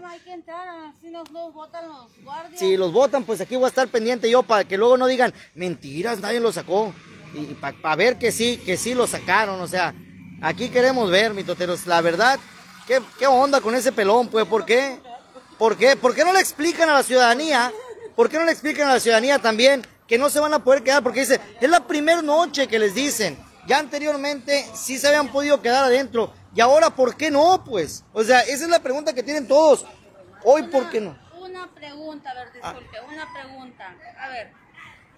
No 0.00 0.08
hay 0.08 0.20
que 0.20 0.32
entrar, 0.32 0.68
así 0.86 1.10
nos, 1.10 1.30
nos 1.30 1.52
botan 1.52 1.88
los 1.88 2.06
guardias. 2.22 2.58
Si 2.58 2.76
los 2.76 2.92
votan, 2.92 3.24
pues 3.24 3.40
aquí 3.40 3.56
voy 3.56 3.64
a 3.64 3.68
estar 3.68 3.88
pendiente 3.88 4.30
yo 4.30 4.42
para 4.42 4.64
que 4.64 4.76
luego 4.78 4.96
no 4.96 5.06
digan 5.06 5.34
mentiras, 5.54 6.20
nadie 6.20 6.40
lo 6.40 6.52
sacó. 6.52 6.92
Y 7.34 7.54
para 7.54 7.96
ver 7.96 8.16
que 8.16 8.30
sí, 8.30 8.58
que 8.58 8.76
sí 8.76 8.94
lo 8.94 9.06
sacaron. 9.06 9.60
O 9.60 9.66
sea, 9.66 9.92
aquí 10.40 10.68
queremos 10.68 11.10
ver, 11.10 11.34
mi 11.34 11.42
toteros. 11.42 11.86
La 11.86 12.00
verdad, 12.00 12.38
¿qué, 12.86 13.02
qué 13.18 13.26
onda 13.26 13.60
con 13.60 13.74
ese 13.74 13.90
pelón? 13.90 14.28
Pues, 14.28 14.46
¿por 14.46 14.64
qué? 14.64 15.00
¿Por 15.58 15.76
qué? 15.76 15.96
¿Por 15.96 16.14
qué 16.14 16.24
no 16.24 16.32
le 16.32 16.40
explican 16.40 16.88
a 16.88 16.94
la 16.94 17.02
ciudadanía? 17.02 17.72
¿Por 18.14 18.28
qué 18.28 18.38
no 18.38 18.44
le 18.44 18.52
explican 18.52 18.88
a 18.88 18.94
la 18.94 19.00
ciudadanía 19.00 19.40
también 19.40 19.84
que 20.06 20.18
no 20.18 20.30
se 20.30 20.40
van 20.40 20.54
a 20.54 20.62
poder 20.64 20.82
quedar? 20.82 21.02
Porque 21.02 21.20
dice, 21.20 21.40
es 21.60 21.70
la 21.70 21.86
primera 21.86 22.22
noche 22.22 22.66
que 22.66 22.78
les 22.78 22.94
dicen. 22.94 23.38
Ya 23.66 23.78
anteriormente 23.78 24.64
sí 24.74 24.98
se 24.98 25.08
habían 25.08 25.28
podido 25.28 25.62
quedar 25.62 25.84
adentro. 25.84 26.32
Y 26.54 26.60
ahora, 26.60 26.90
¿por 26.90 27.16
qué 27.16 27.30
no? 27.30 27.64
Pues, 27.64 28.04
o 28.12 28.22
sea, 28.22 28.40
esa 28.40 28.64
es 28.64 28.70
la 28.70 28.80
pregunta 28.80 29.14
que 29.14 29.22
tienen 29.22 29.48
todos. 29.48 29.86
Hoy, 30.44 30.64
¿por 30.64 30.90
qué 30.90 31.00
no? 31.00 31.18
Una 31.40 31.66
pregunta, 31.74 32.30
a 32.30 32.34
ver, 32.34 32.52
disculpe, 32.52 32.98
una 33.12 33.32
pregunta. 33.32 33.96
A 34.18 34.28
ver, 34.28 34.52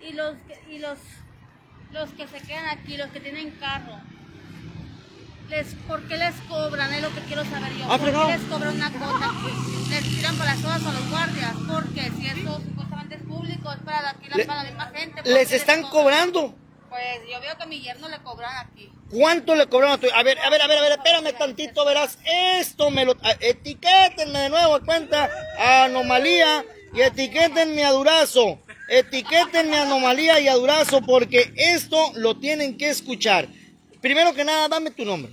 y 0.00 0.12
los 0.12 0.36
y 0.68 0.78
los 0.78 0.98
los 1.92 2.10
que 2.10 2.26
se 2.28 2.40
quedan 2.40 2.66
aquí, 2.66 2.96
los 2.96 3.10
que 3.10 3.20
tienen 3.20 3.52
carro, 3.58 3.98
les, 5.48 5.74
¿por 5.88 6.02
qué 6.08 6.16
les 6.16 6.34
cobran? 6.48 6.92
Es 6.92 7.02
lo 7.02 7.14
que 7.14 7.20
quiero 7.22 7.44
saber 7.44 7.72
yo. 7.76 7.86
Ah, 7.88 7.98
¿Por 7.98 8.10
qué 8.10 8.32
les 8.32 8.42
cobran 8.42 8.74
una 8.74 8.90
cuota? 8.92 9.32
Les 9.90 10.04
tiran 10.04 10.36
para 10.36 10.54
las 10.54 10.64
horas 10.64 10.86
a 10.86 10.92
los 10.92 11.10
guardias. 11.10 11.52
Porque 11.68 12.10
si 12.18 12.26
eso 12.26 12.60
supuestamente 12.60 13.14
es 13.16 13.22
público, 13.22 13.72
es 13.72 13.78
para 13.80 14.10
aquí 14.10 14.28
la, 14.28 14.44
para 14.44 14.62
la 14.62 14.68
misma 14.70 14.90
gente. 14.94 15.22
¿por 15.22 15.32
Les 15.32 15.52
están 15.52 15.82
cobran? 15.82 16.30
cobrando. 16.32 16.54
Pues 16.88 17.02
yo 17.30 17.40
veo 17.40 17.56
que 17.56 17.62
a 17.62 17.66
mi 17.66 17.80
yerno 17.80 18.08
le 18.08 18.18
cobran 18.18 18.56
aquí. 18.66 18.90
¿Cuánto 19.10 19.54
le 19.54 19.66
cobraron 19.66 19.94
a 19.96 19.98
tu... 20.00 20.06
A 20.14 20.22
ver, 20.22 20.38
a 20.38 20.50
ver, 20.50 20.62
a 20.62 20.66
ver, 20.66 20.78
a 20.78 20.82
ver, 20.82 20.92
espérame 20.92 21.32
tantito, 21.36 21.84
verás. 21.84 22.18
Esto 22.24 22.90
me 22.90 23.04
lo... 23.04 23.16
Etiquétenme 23.40 24.38
de 24.38 24.48
nuevo 24.48 24.80
cuenta 24.84 25.28
Anomalía 25.58 26.64
y 26.94 27.02
etiquétenme 27.02 27.84
a 27.84 27.92
Durazo. 27.92 28.60
Etiquétenme 28.88 29.76
a 29.76 29.82
Anomalía 29.82 30.40
y 30.40 30.48
a 30.48 30.54
Durazo 30.54 31.02
porque 31.02 31.52
esto 31.56 32.12
lo 32.14 32.38
tienen 32.38 32.78
que 32.78 32.88
escuchar. 32.88 33.48
Primero 34.00 34.32
que 34.34 34.44
nada, 34.44 34.68
dame 34.68 34.90
tu 34.92 35.04
nombre. 35.04 35.32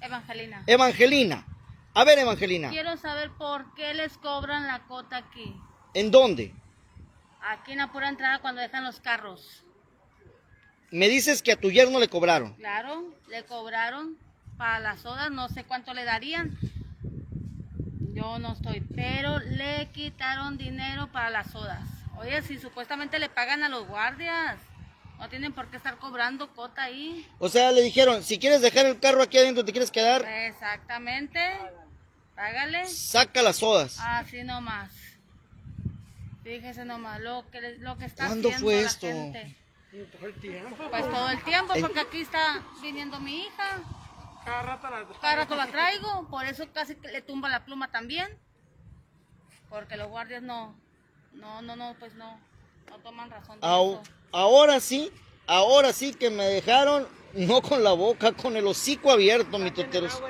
Evangelina. 0.00 0.62
Evangelina. 0.66 1.46
A 1.94 2.04
ver, 2.04 2.18
Evangelina. 2.18 2.68
Quiero 2.70 2.96
saber 2.96 3.30
por 3.38 3.74
qué 3.74 3.94
les 3.94 4.18
cobran 4.18 4.66
la 4.66 4.80
cuota 4.80 5.16
aquí. 5.16 5.56
¿En 5.94 6.10
dónde? 6.10 6.54
Aquí 7.40 7.72
en 7.72 7.78
la 7.78 7.90
pura 7.90 8.08
entrada 8.08 8.40
cuando 8.40 8.60
dejan 8.60 8.84
los 8.84 9.00
carros. 9.00 9.64
Me 10.90 11.08
dices 11.08 11.42
que 11.42 11.52
a 11.52 11.60
tu 11.60 11.70
yerno 11.70 11.98
le 11.98 12.08
cobraron. 12.08 12.54
Claro, 12.54 13.14
le 13.28 13.44
cobraron 13.44 14.16
para 14.56 14.78
las 14.78 15.00
sodas, 15.00 15.30
no 15.30 15.48
sé 15.48 15.64
cuánto 15.64 15.94
le 15.94 16.04
darían. 16.04 16.58
Yo 18.12 18.38
no 18.38 18.52
estoy, 18.52 18.80
pero 18.94 19.38
le 19.38 19.88
quitaron 19.92 20.56
dinero 20.56 21.10
para 21.12 21.30
las 21.30 21.50
sodas. 21.50 21.84
Oye, 22.18 22.40
si 22.42 22.58
supuestamente 22.58 23.18
le 23.18 23.28
pagan 23.28 23.62
a 23.62 23.68
los 23.68 23.86
guardias, 23.86 24.58
no 25.18 25.28
tienen 25.28 25.52
por 25.52 25.68
qué 25.68 25.76
estar 25.76 25.98
cobrando 25.98 26.52
cota 26.54 26.82
ahí. 26.84 27.26
O 27.38 27.48
sea, 27.48 27.72
le 27.72 27.82
dijeron, 27.82 28.22
si 28.22 28.38
quieres 28.38 28.60
dejar 28.60 28.86
el 28.86 29.00
carro 29.00 29.22
aquí 29.22 29.38
adentro, 29.38 29.64
te 29.64 29.72
quieres 29.72 29.90
quedar, 29.90 30.24
Exactamente. 30.26 31.40
Págale. 32.34 32.86
saca 32.86 33.42
las 33.42 33.56
sodas. 33.56 33.98
Así 34.00 34.42
nomás. 34.44 34.90
Fíjese 36.42 36.84
nomás 36.84 37.20
lo 37.20 37.44
que, 37.50 37.76
lo 37.78 37.96
que 37.98 38.04
está 38.04 38.26
¿Cuándo 38.26 38.48
haciendo 38.48 38.66
fue 38.66 38.82
la 38.82 38.88
esto? 38.88 39.06
gente. 39.06 39.56
Todo 40.18 40.26
el 40.26 40.34
tiempo. 40.34 40.76
Pues 40.90 41.10
todo 41.10 41.28
el 41.30 41.42
tiempo, 41.42 41.74
Eh. 41.74 41.80
porque 41.80 42.00
aquí 42.00 42.20
está 42.20 42.62
viniendo 42.82 43.18
mi 43.18 43.40
hija. 43.46 43.80
Cada 44.44 44.62
rato 44.62 44.90
la 44.90 45.06
Cada 45.20 45.36
rato 45.36 45.56
la 45.56 45.66
traigo, 45.68 46.28
por 46.28 46.44
eso 46.44 46.70
casi 46.72 46.94
que 46.96 47.08
le 47.08 47.22
tumba 47.22 47.48
la 47.48 47.64
pluma 47.64 47.90
también. 47.90 48.28
Porque 49.70 49.96
los 49.96 50.08
guardias 50.08 50.42
no, 50.42 50.76
no, 51.32 51.62
no, 51.62 51.74
no, 51.74 51.96
pues 51.98 52.14
no, 52.14 52.38
no 52.90 52.98
toman 52.98 53.30
razón 53.30 53.58
de 53.60 53.66
Au- 53.66 54.00
eso. 54.02 54.12
Ahora 54.32 54.80
sí, 54.80 55.10
ahora 55.46 55.92
sí 55.92 56.14
que 56.14 56.30
me 56.30 56.44
dejaron, 56.44 57.06
no 57.34 57.62
con 57.62 57.84
la 57.84 57.92
boca, 57.92 58.32
con 58.32 58.56
el 58.56 58.66
hocico 58.66 59.10
abierto, 59.10 59.58
mi 59.58 59.70
toteros. 59.70 60.20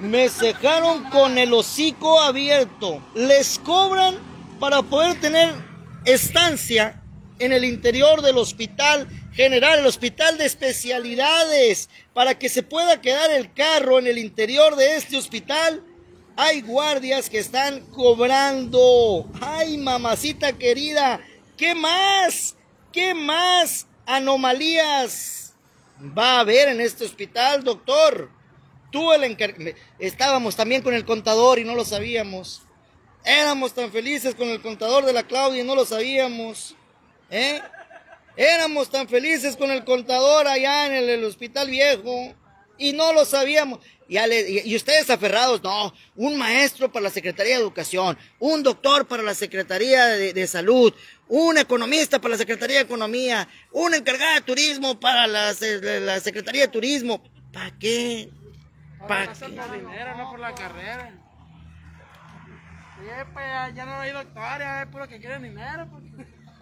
Me 0.00 0.28
dejaron 0.28 1.04
con 1.10 1.38
el 1.38 1.52
hocico 1.52 2.20
abierto. 2.20 3.02
Les 3.14 3.58
cobran 3.58 4.18
para 4.58 4.82
poder 4.82 5.20
tener 5.20 5.54
estancia 6.04 7.02
en 7.38 7.52
el 7.52 7.64
interior 7.64 8.22
del 8.22 8.38
hospital 8.38 9.08
general, 9.32 9.80
el 9.80 9.86
hospital 9.86 10.38
de 10.38 10.46
especialidades, 10.46 11.88
para 12.12 12.38
que 12.38 12.48
se 12.48 12.62
pueda 12.62 13.00
quedar 13.00 13.30
el 13.30 13.52
carro 13.52 13.98
en 13.98 14.06
el 14.06 14.18
interior 14.18 14.76
de 14.76 14.96
este 14.96 15.16
hospital. 15.16 15.82
Hay 16.36 16.62
guardias 16.62 17.28
que 17.28 17.38
están 17.38 17.80
cobrando. 17.92 19.28
Ay, 19.40 19.78
mamacita 19.78 20.52
querida, 20.52 21.20
¿qué 21.56 21.74
más? 21.74 22.56
¿Qué 22.92 23.14
más 23.14 23.86
anomalías 24.04 25.54
va 26.16 26.36
a 26.36 26.40
haber 26.40 26.68
en 26.68 26.80
este 26.80 27.04
hospital, 27.04 27.64
doctor? 27.64 28.30
Tú 28.90 29.12
el 29.12 29.22
encar- 29.22 29.74
Estábamos 29.98 30.54
también 30.56 30.82
con 30.82 30.92
el 30.92 31.04
contador 31.04 31.58
y 31.58 31.64
no 31.64 31.74
lo 31.74 31.84
sabíamos. 31.84 32.62
Éramos 33.24 33.72
tan 33.72 33.90
felices 33.90 34.34
con 34.34 34.48
el 34.48 34.60
contador 34.60 35.04
de 35.06 35.12
la 35.12 35.22
Claudia 35.22 35.62
y 35.62 35.66
no 35.66 35.74
lo 35.74 35.86
sabíamos. 35.86 36.74
¿Eh? 37.30 37.60
Éramos 38.36 38.90
tan 38.90 39.08
felices 39.08 39.56
con 39.56 39.70
el 39.70 39.84
contador 39.84 40.46
allá 40.46 40.86
en 40.86 41.08
el, 41.08 41.24
hospital 41.24 41.70
viejo 41.70 42.34
y 42.78 42.92
no 42.92 43.12
lo 43.12 43.24
sabíamos. 43.24 43.80
Y, 44.08 44.76
ustedes 44.76 45.08
aferrados, 45.08 45.62
no, 45.62 45.94
un 46.16 46.36
maestro 46.36 46.92
para 46.92 47.04
la 47.04 47.10
Secretaría 47.10 47.56
de 47.56 47.62
Educación, 47.62 48.18
un 48.38 48.62
doctor 48.62 49.06
para 49.06 49.22
la 49.22 49.34
Secretaría 49.34 50.06
de, 50.06 50.46
Salud, 50.46 50.92
un 51.34 51.56
economista 51.56 52.20
para 52.20 52.32
la 52.32 52.36
Secretaría 52.36 52.76
de 52.76 52.82
Economía, 52.82 53.48
una 53.72 53.96
encargada 53.96 54.34
de 54.34 54.42
turismo 54.42 55.00
para 55.00 55.26
la, 55.26 55.54
la 56.00 56.20
Secretaría 56.20 56.66
de 56.66 56.68
Turismo. 56.68 57.22
¿Para 57.50 57.70
qué? 57.78 58.30
¿Para 59.08 59.32
qué? 59.32 59.48
por 59.48 59.72
dinero, 59.72 60.14
no 60.18 60.30
por 60.30 60.40
la 60.40 60.54
carrera. 60.54 61.10
pues 63.32 63.74
ya 63.74 63.86
no 63.86 63.94
hay 63.94 64.12
doctores, 64.12 64.58
ya 64.58 64.82
es 64.82 64.88
puro 64.88 65.08
que 65.08 65.18
quieren 65.20 65.42
dinero. 65.42 65.88
Porque... 65.90 66.10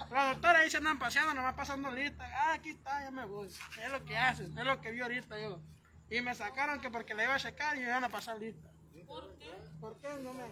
Los 0.09 0.35
doctores 0.35 0.61
ahí 0.61 0.71
se 0.71 0.77
andan 0.77 1.01
paseando, 1.01 1.35
nomás 1.35 1.55
pasando 1.55 1.91
lista. 1.91 2.25
Ah, 2.33 2.53
aquí 2.53 2.71
está, 2.71 3.03
ya 3.03 3.11
me 3.11 3.27
voy. 3.27 3.49
Es 3.49 3.91
lo 3.91 4.05
que 4.05 4.17
hacen, 4.17 4.57
es 4.57 4.65
lo 4.65 4.81
que 4.81 4.93
vi 4.93 5.01
ahorita 5.01 5.41
yo. 5.41 5.61
Y 6.09 6.21
me 6.21 6.33
sacaron 6.33 6.81
que 6.81 6.91
porque 6.91 7.17
le 7.17 7.25
iba 7.25 7.35
a 7.35 7.41
checar 7.41 7.77
y 7.77 7.81
me 7.81 7.87
iban 7.87 8.05
a 8.05 8.09
pasar 8.09 8.39
lista. 8.39 8.71
¿Por 9.05 9.37
qué? 9.37 9.51
¿Por 9.81 9.99
qué 9.99 10.09
no 10.23 10.33
me 10.33 10.45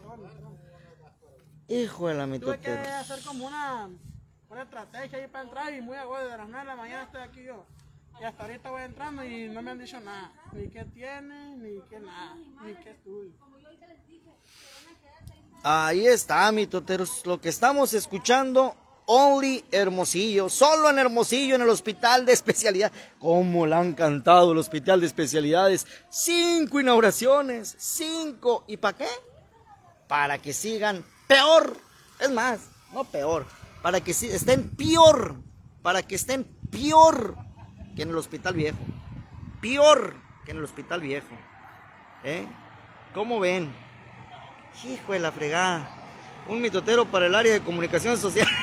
Hijo 1.68 2.08
de 2.08 2.14
la 2.14 2.26
mitotera. 2.26 2.56
Tuve 2.56 2.82
que 2.82 2.90
hacer 2.90 3.22
como 3.22 3.46
una, 3.46 3.90
una 4.50 4.62
estrategia 4.62 5.18
ahí 5.18 5.26
para 5.28 5.44
entrar 5.44 5.74
y 5.74 5.80
muy 5.80 5.96
a 5.96 6.04
de 6.04 6.36
las 6.36 6.48
9 6.48 6.58
de 6.58 6.64
la 6.64 6.76
mañana 6.76 7.02
estoy 7.04 7.20
aquí 7.22 7.44
yo. 7.44 7.66
Y 8.20 8.24
hasta 8.24 8.42
ahorita 8.42 8.70
voy 8.70 8.82
entrando 8.82 9.24
y 9.24 9.48
no 9.48 9.62
me 9.62 9.70
han 9.70 9.78
dicho 9.78 10.00
nada. 10.00 10.32
Ni 10.52 10.68
qué 10.68 10.84
tiene, 10.86 11.56
ni 11.56 11.80
qué 11.88 12.00
nada, 12.00 12.34
ni 12.64 12.74
qué 12.74 12.90
estudio. 12.90 13.32
Ahí 15.62 16.06
está, 16.06 16.50
mitoteros. 16.50 17.24
Lo 17.26 17.40
que 17.40 17.48
estamos 17.48 17.92
escuchando 17.94 18.74
Only 19.06 19.64
Hermosillo, 19.70 20.48
solo 20.48 20.90
en 20.90 20.98
Hermosillo, 20.98 21.54
en 21.54 21.62
el 21.62 21.68
hospital 21.68 22.26
de 22.26 22.32
especialidad. 22.32 22.90
¿Cómo 23.18 23.66
le 23.66 23.74
han 23.74 23.94
cantado 23.94 24.52
el 24.52 24.58
hospital 24.58 25.00
de 25.00 25.06
especialidades? 25.06 25.86
Cinco 26.10 26.80
inauguraciones, 26.80 27.76
cinco. 27.78 28.64
¿Y 28.66 28.78
para 28.78 28.98
qué? 28.98 29.08
Para 30.08 30.38
que 30.38 30.52
sigan 30.52 31.04
peor. 31.26 31.76
Es 32.18 32.30
más, 32.30 32.60
no 32.92 33.04
peor, 33.04 33.46
para 33.82 34.00
que 34.00 34.10
estén 34.10 34.70
peor, 34.76 35.36
para 35.82 36.02
que 36.02 36.14
estén 36.14 36.44
peor 36.70 37.36
que 37.94 38.02
en 38.02 38.10
el 38.10 38.16
hospital 38.16 38.54
viejo. 38.54 38.78
Peor 39.60 40.14
que 40.44 40.52
en 40.52 40.58
el 40.58 40.64
hospital 40.64 41.00
viejo. 41.00 41.34
¿Eh? 42.24 42.46
¿Cómo 43.14 43.40
ven? 43.40 43.72
Hijo 44.84 45.12
de 45.12 45.18
la 45.18 45.32
fregada. 45.32 45.90
Un 46.46 46.60
mitotero 46.60 47.04
para 47.06 47.26
el 47.26 47.34
área 47.34 47.52
de 47.52 47.60
comunicación 47.60 48.16
social. 48.16 48.48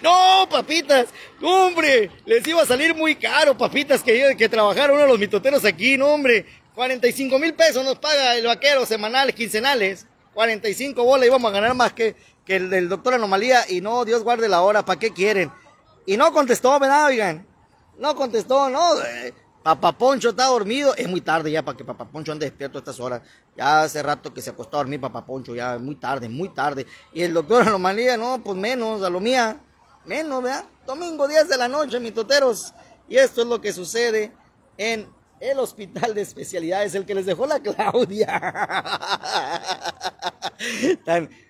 No, 0.00 0.46
papitas, 0.48 1.08
hombre, 1.42 2.10
les 2.26 2.46
iba 2.46 2.62
a 2.62 2.66
salir 2.66 2.94
muy 2.94 3.16
caro, 3.16 3.56
papitas, 3.56 4.02
que, 4.02 4.36
que 4.36 4.48
trabajaron 4.48 4.96
uno 4.96 5.02
de 5.04 5.08
los 5.10 5.18
mitoteros 5.18 5.64
aquí, 5.64 5.96
no, 5.96 6.08
hombre. 6.08 6.46
45 6.74 7.38
mil 7.38 7.54
pesos 7.54 7.84
nos 7.84 7.98
paga 7.98 8.36
el 8.36 8.46
vaquero 8.46 8.86
semanales, 8.86 9.34
quincenales. 9.34 10.06
45 10.34 11.04
bolas 11.04 11.26
íbamos 11.26 11.50
a 11.50 11.54
ganar 11.54 11.74
más 11.74 11.92
que, 11.92 12.16
que 12.44 12.56
el 12.56 12.70
del 12.70 12.88
doctor 12.88 13.14
Anomalía. 13.14 13.64
Y 13.68 13.80
no, 13.80 14.04
Dios 14.04 14.22
guarde 14.22 14.48
la 14.48 14.62
hora, 14.62 14.84
¿para 14.84 14.98
qué 14.98 15.12
quieren? 15.12 15.50
Y 16.06 16.16
no 16.16 16.32
contestó, 16.32 16.78
¿verdad, 16.78 17.06
oigan? 17.06 17.46
No 17.98 18.14
contestó, 18.14 18.68
no. 18.68 19.00
Eh, 19.00 19.32
Papá 19.62 19.92
Poncho 19.92 20.28
está 20.28 20.46
dormido. 20.46 20.94
Es 20.94 21.08
muy 21.08 21.22
tarde 21.22 21.50
ya 21.50 21.64
para 21.64 21.76
que 21.76 21.84
Papá 21.84 22.04
Poncho 22.04 22.32
ande 22.32 22.46
despierto 22.46 22.78
a 22.78 22.80
estas 22.80 23.00
horas. 23.00 23.22
Ya 23.56 23.82
hace 23.82 24.02
rato 24.02 24.34
que 24.34 24.42
se 24.42 24.50
acostó 24.50 24.76
a 24.76 24.80
dormir 24.80 25.00
Papá 25.00 25.24
Poncho, 25.24 25.54
ya 25.54 25.78
muy 25.78 25.94
tarde, 25.94 26.28
muy 26.28 26.50
tarde. 26.50 26.86
Y 27.12 27.22
el 27.22 27.32
doctor 27.32 27.62
Anomalía, 27.66 28.16
no, 28.16 28.42
pues 28.44 28.58
menos, 28.58 29.02
a 29.02 29.08
lo 29.08 29.20
mía. 29.20 29.58
Menos, 30.04 30.42
¿verdad? 30.42 30.64
Domingo 30.86 31.26
10 31.26 31.48
de 31.48 31.56
la 31.56 31.68
noche, 31.68 31.98
mis 31.98 32.12
toteros. 32.12 32.74
Y 33.08 33.16
esto 33.16 33.40
es 33.40 33.46
lo 33.46 33.60
que 33.60 33.72
sucede 33.72 34.32
en 34.76 35.08
el 35.50 35.58
hospital 35.58 36.14
de 36.14 36.22
especialidades, 36.22 36.94
el 36.94 37.04
que 37.04 37.14
les 37.14 37.26
dejó 37.26 37.46
la 37.46 37.60
Claudia. 37.60 38.40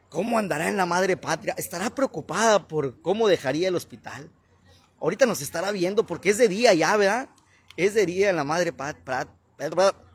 ¿Cómo 0.08 0.38
andará 0.38 0.68
en 0.68 0.76
la 0.76 0.86
madre 0.86 1.16
patria? 1.16 1.54
¿Estará 1.56 1.90
preocupada 1.90 2.66
por 2.66 3.00
cómo 3.00 3.28
dejaría 3.28 3.68
el 3.68 3.76
hospital? 3.76 4.30
Ahorita 5.00 5.26
nos 5.26 5.42
estará 5.42 5.70
viendo 5.70 6.06
porque 6.06 6.30
es 6.30 6.38
de 6.38 6.48
día 6.48 6.72
ya, 6.74 6.96
¿verdad? 6.96 7.28
Es 7.76 7.94
de 7.94 8.06
día 8.06 8.30
en 8.30 8.36
la 8.36 8.44
madre 8.44 8.72
patria. 8.72 9.28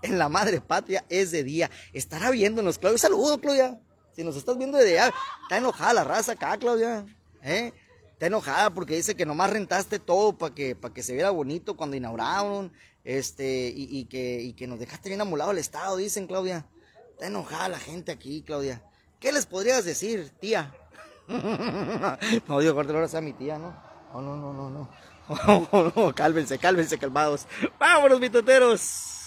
En 0.01 0.17
la 0.17 0.29
madre 0.29 0.61
patria 0.61 1.05
es 1.09 1.31
de 1.31 1.43
día. 1.43 1.69
Estará 1.93 2.31
viéndonos, 2.31 2.79
Claudia. 2.79 2.97
Saludo, 2.97 3.39
Claudia. 3.39 3.79
Si 4.13 4.23
nos 4.23 4.35
estás 4.35 4.57
viendo 4.57 4.77
de 4.77 4.85
día, 4.85 5.13
está 5.43 5.57
enojada 5.57 5.93
la 5.93 6.03
raza 6.03 6.33
acá, 6.33 6.57
Claudia. 6.57 7.05
¿Eh? 7.43 7.71
Está 8.19 8.27
enojada 8.27 8.69
porque 8.71 8.97
dice 8.97 9.15
que 9.15 9.25
nomás 9.25 9.49
rentaste 9.49 9.97
todo 9.97 10.37
para 10.37 10.53
que, 10.53 10.75
para 10.75 10.93
que 10.93 11.03
se 11.03 11.13
viera 11.13 11.29
bonito 11.29 11.77
cuando 11.77 11.95
inauguraron, 11.95 12.69
este, 13.05 13.71
y, 13.73 14.03
que, 14.07 14.41
y 14.41 14.51
que 14.51 14.67
nos 14.67 14.77
dejaste 14.77 15.07
bien 15.07 15.21
amolado 15.21 15.51
el 15.51 15.57
Estado, 15.57 15.95
dicen, 15.95 16.27
Claudia. 16.27 16.65
Está 17.11 17.27
enojada 17.27 17.69
la 17.69 17.79
gente 17.79 18.11
aquí, 18.11 18.43
Claudia. 18.45 18.83
¿Qué 19.21 19.31
les 19.31 19.45
podrías 19.45 19.85
decir, 19.85 20.33
tía? 20.41 20.75
no, 21.29 22.59
digo, 22.59 22.77
ahora 22.77 23.07
sea 23.07 23.21
mi 23.21 23.31
tía, 23.31 23.57
¿no? 23.57 23.73
No, 24.13 24.21
no, 24.21 24.35
no, 24.35 24.53
no, 24.53 24.69
no. 24.69 24.89
No, 25.95 26.13
cálmense, 26.13 26.57
cálmense, 26.57 26.97
calmados. 26.97 27.47
Vámonos, 27.79 28.19
mitoteros. 28.19 29.18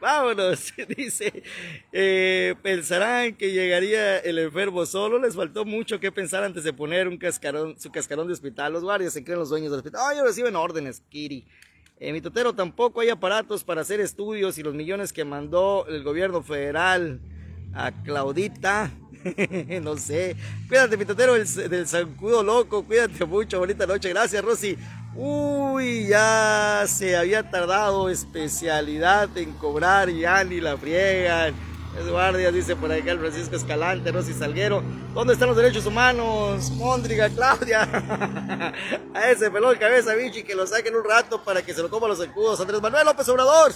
Vámonos, 0.00 0.72
dice. 0.96 1.42
Eh, 1.92 2.54
pensarán 2.62 3.34
que 3.34 3.52
llegaría 3.52 4.18
el 4.18 4.38
enfermo 4.38 4.84
solo. 4.86 5.18
Les 5.18 5.34
faltó 5.34 5.64
mucho 5.64 5.98
que 5.98 6.12
pensar 6.12 6.44
antes 6.44 6.64
de 6.64 6.72
poner 6.72 7.08
un 7.08 7.16
cascarón, 7.16 7.78
su 7.78 7.90
cascarón 7.90 8.26
de 8.26 8.34
hospital. 8.34 8.72
Los 8.72 8.82
guardias 8.82 9.12
se 9.12 9.24
creen 9.24 9.38
los 9.38 9.48
dueños 9.48 9.70
del 9.70 9.78
hospital. 9.78 10.02
Ay, 10.04 10.18
reciben 10.22 10.56
órdenes, 10.56 11.02
Kiri. 11.08 11.46
En 11.98 12.12
mi 12.12 12.20
totero 12.20 12.52
tampoco 12.52 13.00
hay 13.00 13.08
aparatos 13.08 13.64
para 13.64 13.80
hacer 13.80 14.00
estudios 14.00 14.58
y 14.58 14.62
los 14.62 14.74
millones 14.74 15.14
que 15.14 15.24
mandó 15.24 15.86
el 15.88 16.02
gobierno 16.02 16.42
federal 16.42 17.20
a 17.72 17.90
Claudita. 18.02 18.90
no 19.82 19.96
sé. 19.96 20.36
Cuídate, 20.68 20.98
mi 20.98 21.06
totero 21.06 21.34
del, 21.34 21.46
del 21.70 21.88
zancudo 21.88 22.42
loco. 22.42 22.84
Cuídate 22.84 23.24
mucho. 23.24 23.58
Bonita 23.58 23.86
noche. 23.86 24.10
Gracias, 24.10 24.44
Rosy. 24.44 24.76
Uy, 25.18 26.08
ya 26.08 26.84
se 26.86 27.16
había 27.16 27.48
tardado 27.50 28.10
especialidad 28.10 29.34
en 29.38 29.52
cobrar, 29.52 30.10
ya 30.10 30.44
ni 30.44 30.60
la 30.60 30.76
friegan. 30.76 31.54
Es 31.98 32.06
guardia, 32.06 32.52
dice 32.52 32.76
por 32.76 32.92
acá 32.92 33.12
el 33.12 33.18
Francisco 33.18 33.56
Escalante, 33.56 34.12
Rosy 34.12 34.34
Salguero. 34.34 34.82
¿Dónde 35.14 35.32
están 35.32 35.48
los 35.48 35.56
derechos 35.56 35.86
humanos? 35.86 36.70
Móndriga, 36.72 37.30
Claudia. 37.30 37.84
A 39.14 39.30
ese 39.30 39.50
pelón 39.50 39.78
cabeza, 39.78 40.12
bichi, 40.14 40.42
que 40.42 40.54
lo 40.54 40.66
saquen 40.66 40.94
un 40.94 41.04
rato 41.04 41.42
para 41.42 41.62
que 41.62 41.72
se 41.72 41.80
lo 41.80 41.88
coma 41.88 42.08
los 42.08 42.20
escudos. 42.20 42.60
Andrés 42.60 42.82
Manuel 42.82 43.06
López 43.06 43.26
Obrador. 43.30 43.72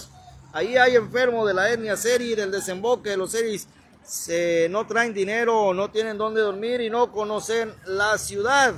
Ahí 0.53 0.77
hay 0.77 0.95
enfermo 0.95 1.47
de 1.47 1.55
la 1.55 1.71
etnia 1.71 1.97
Seri, 1.97 2.35
del 2.35 2.51
desemboque 2.51 3.09
de 3.09 3.17
los 3.17 3.31
Seris. 3.31 3.67
Se, 4.03 4.67
no 4.69 4.85
traen 4.85 5.11
dinero, 5.11 5.73
no 5.73 5.89
tienen 5.89 6.19
dónde 6.19 6.41
dormir 6.41 6.81
y 6.81 6.91
no 6.91 7.11
conocen 7.11 7.73
la 7.87 8.19
ciudad 8.19 8.75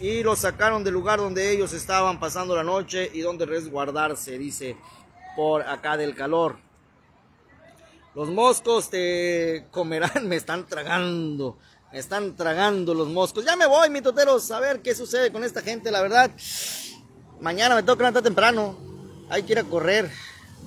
y 0.00 0.22
los 0.22 0.40
sacaron 0.40 0.82
del 0.82 0.94
lugar 0.94 1.18
donde 1.18 1.50
ellos 1.52 1.72
estaban 1.72 2.18
pasando 2.18 2.56
la 2.56 2.64
noche 2.64 3.10
y 3.12 3.20
donde 3.20 3.46
resguardarse, 3.46 4.38
dice, 4.38 4.76
por 5.36 5.62
acá 5.62 5.96
del 5.96 6.14
calor. 6.14 6.56
Los 8.14 8.28
moscos 8.28 8.90
te 8.90 9.66
comerán, 9.70 10.28
me 10.28 10.36
están 10.36 10.66
tragando, 10.66 11.58
me 11.92 11.98
están 11.98 12.36
tragando 12.36 12.94
los 12.94 13.08
moscos. 13.08 13.44
Ya 13.44 13.56
me 13.56 13.66
voy, 13.66 13.90
mi 13.90 14.00
toteros, 14.00 14.50
a 14.50 14.60
ver 14.60 14.82
qué 14.82 14.94
sucede 14.94 15.30
con 15.32 15.44
esta 15.44 15.62
gente, 15.62 15.90
la 15.90 16.02
verdad. 16.02 16.30
Mañana 17.40 17.74
me 17.74 17.82
toca 17.82 17.98
levantar 17.98 18.22
temprano, 18.22 18.76
hay 19.28 19.42
que 19.42 19.52
ir 19.52 19.58
a 19.58 19.64
correr 19.64 20.10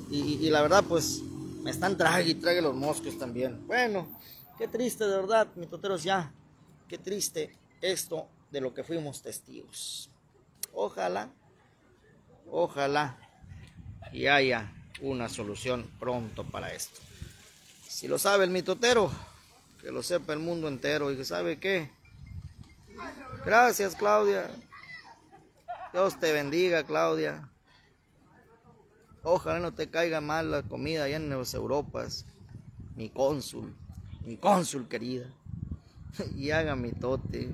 y, 0.09 0.49
la 0.49 0.61
verdad, 0.61 0.83
pues, 0.87 1.21
me 1.63 1.71
están 1.71 1.97
trague 1.97 2.31
y 2.31 2.35
trague 2.35 2.61
los 2.61 2.75
moscos 2.75 3.17
también. 3.17 3.65
Bueno, 3.67 4.07
qué 4.57 4.67
triste, 4.67 5.05
de 5.05 5.17
verdad, 5.17 5.47
mi 5.55 5.67
toteros, 5.67 6.03
ya, 6.03 6.31
qué 6.87 6.97
triste 6.97 7.57
esto 7.81 8.27
de 8.51 8.61
lo 8.61 8.73
que 8.73 8.83
fuimos 8.83 9.21
testigos. 9.21 10.09
Ojalá, 10.73 11.29
ojalá 12.49 13.17
y 14.11 14.27
haya 14.27 14.71
una 15.01 15.29
solución 15.29 15.89
pronto 15.99 16.43
para 16.43 16.73
esto. 16.73 16.99
Si 17.87 18.07
lo 18.07 18.17
sabe 18.17 18.45
el 18.45 18.51
mitotero, 18.51 19.11
que 19.81 19.91
lo 19.91 20.03
sepa 20.03 20.33
el 20.33 20.39
mundo 20.39 20.67
entero 20.67 21.11
y 21.11 21.17
que 21.17 21.25
sabe 21.25 21.59
qué. 21.59 21.89
Gracias 23.45 23.95
Claudia. 23.95 24.49
Dios 25.93 26.19
te 26.19 26.31
bendiga 26.31 26.83
Claudia. 26.83 27.49
Ojalá 29.23 29.59
no 29.59 29.73
te 29.73 29.89
caiga 29.89 30.21
mal 30.21 30.51
la 30.51 30.63
comida 30.63 31.03
allá 31.03 31.17
en 31.17 31.29
las 31.29 31.53
Europas. 31.53 32.25
Mi 32.95 33.09
cónsul, 33.09 33.75
mi 34.25 34.37
cónsul 34.37 34.87
querida. 34.87 35.27
Y 36.35 36.51
haga 36.51 36.75
mi 36.75 36.91
tote. 36.91 37.51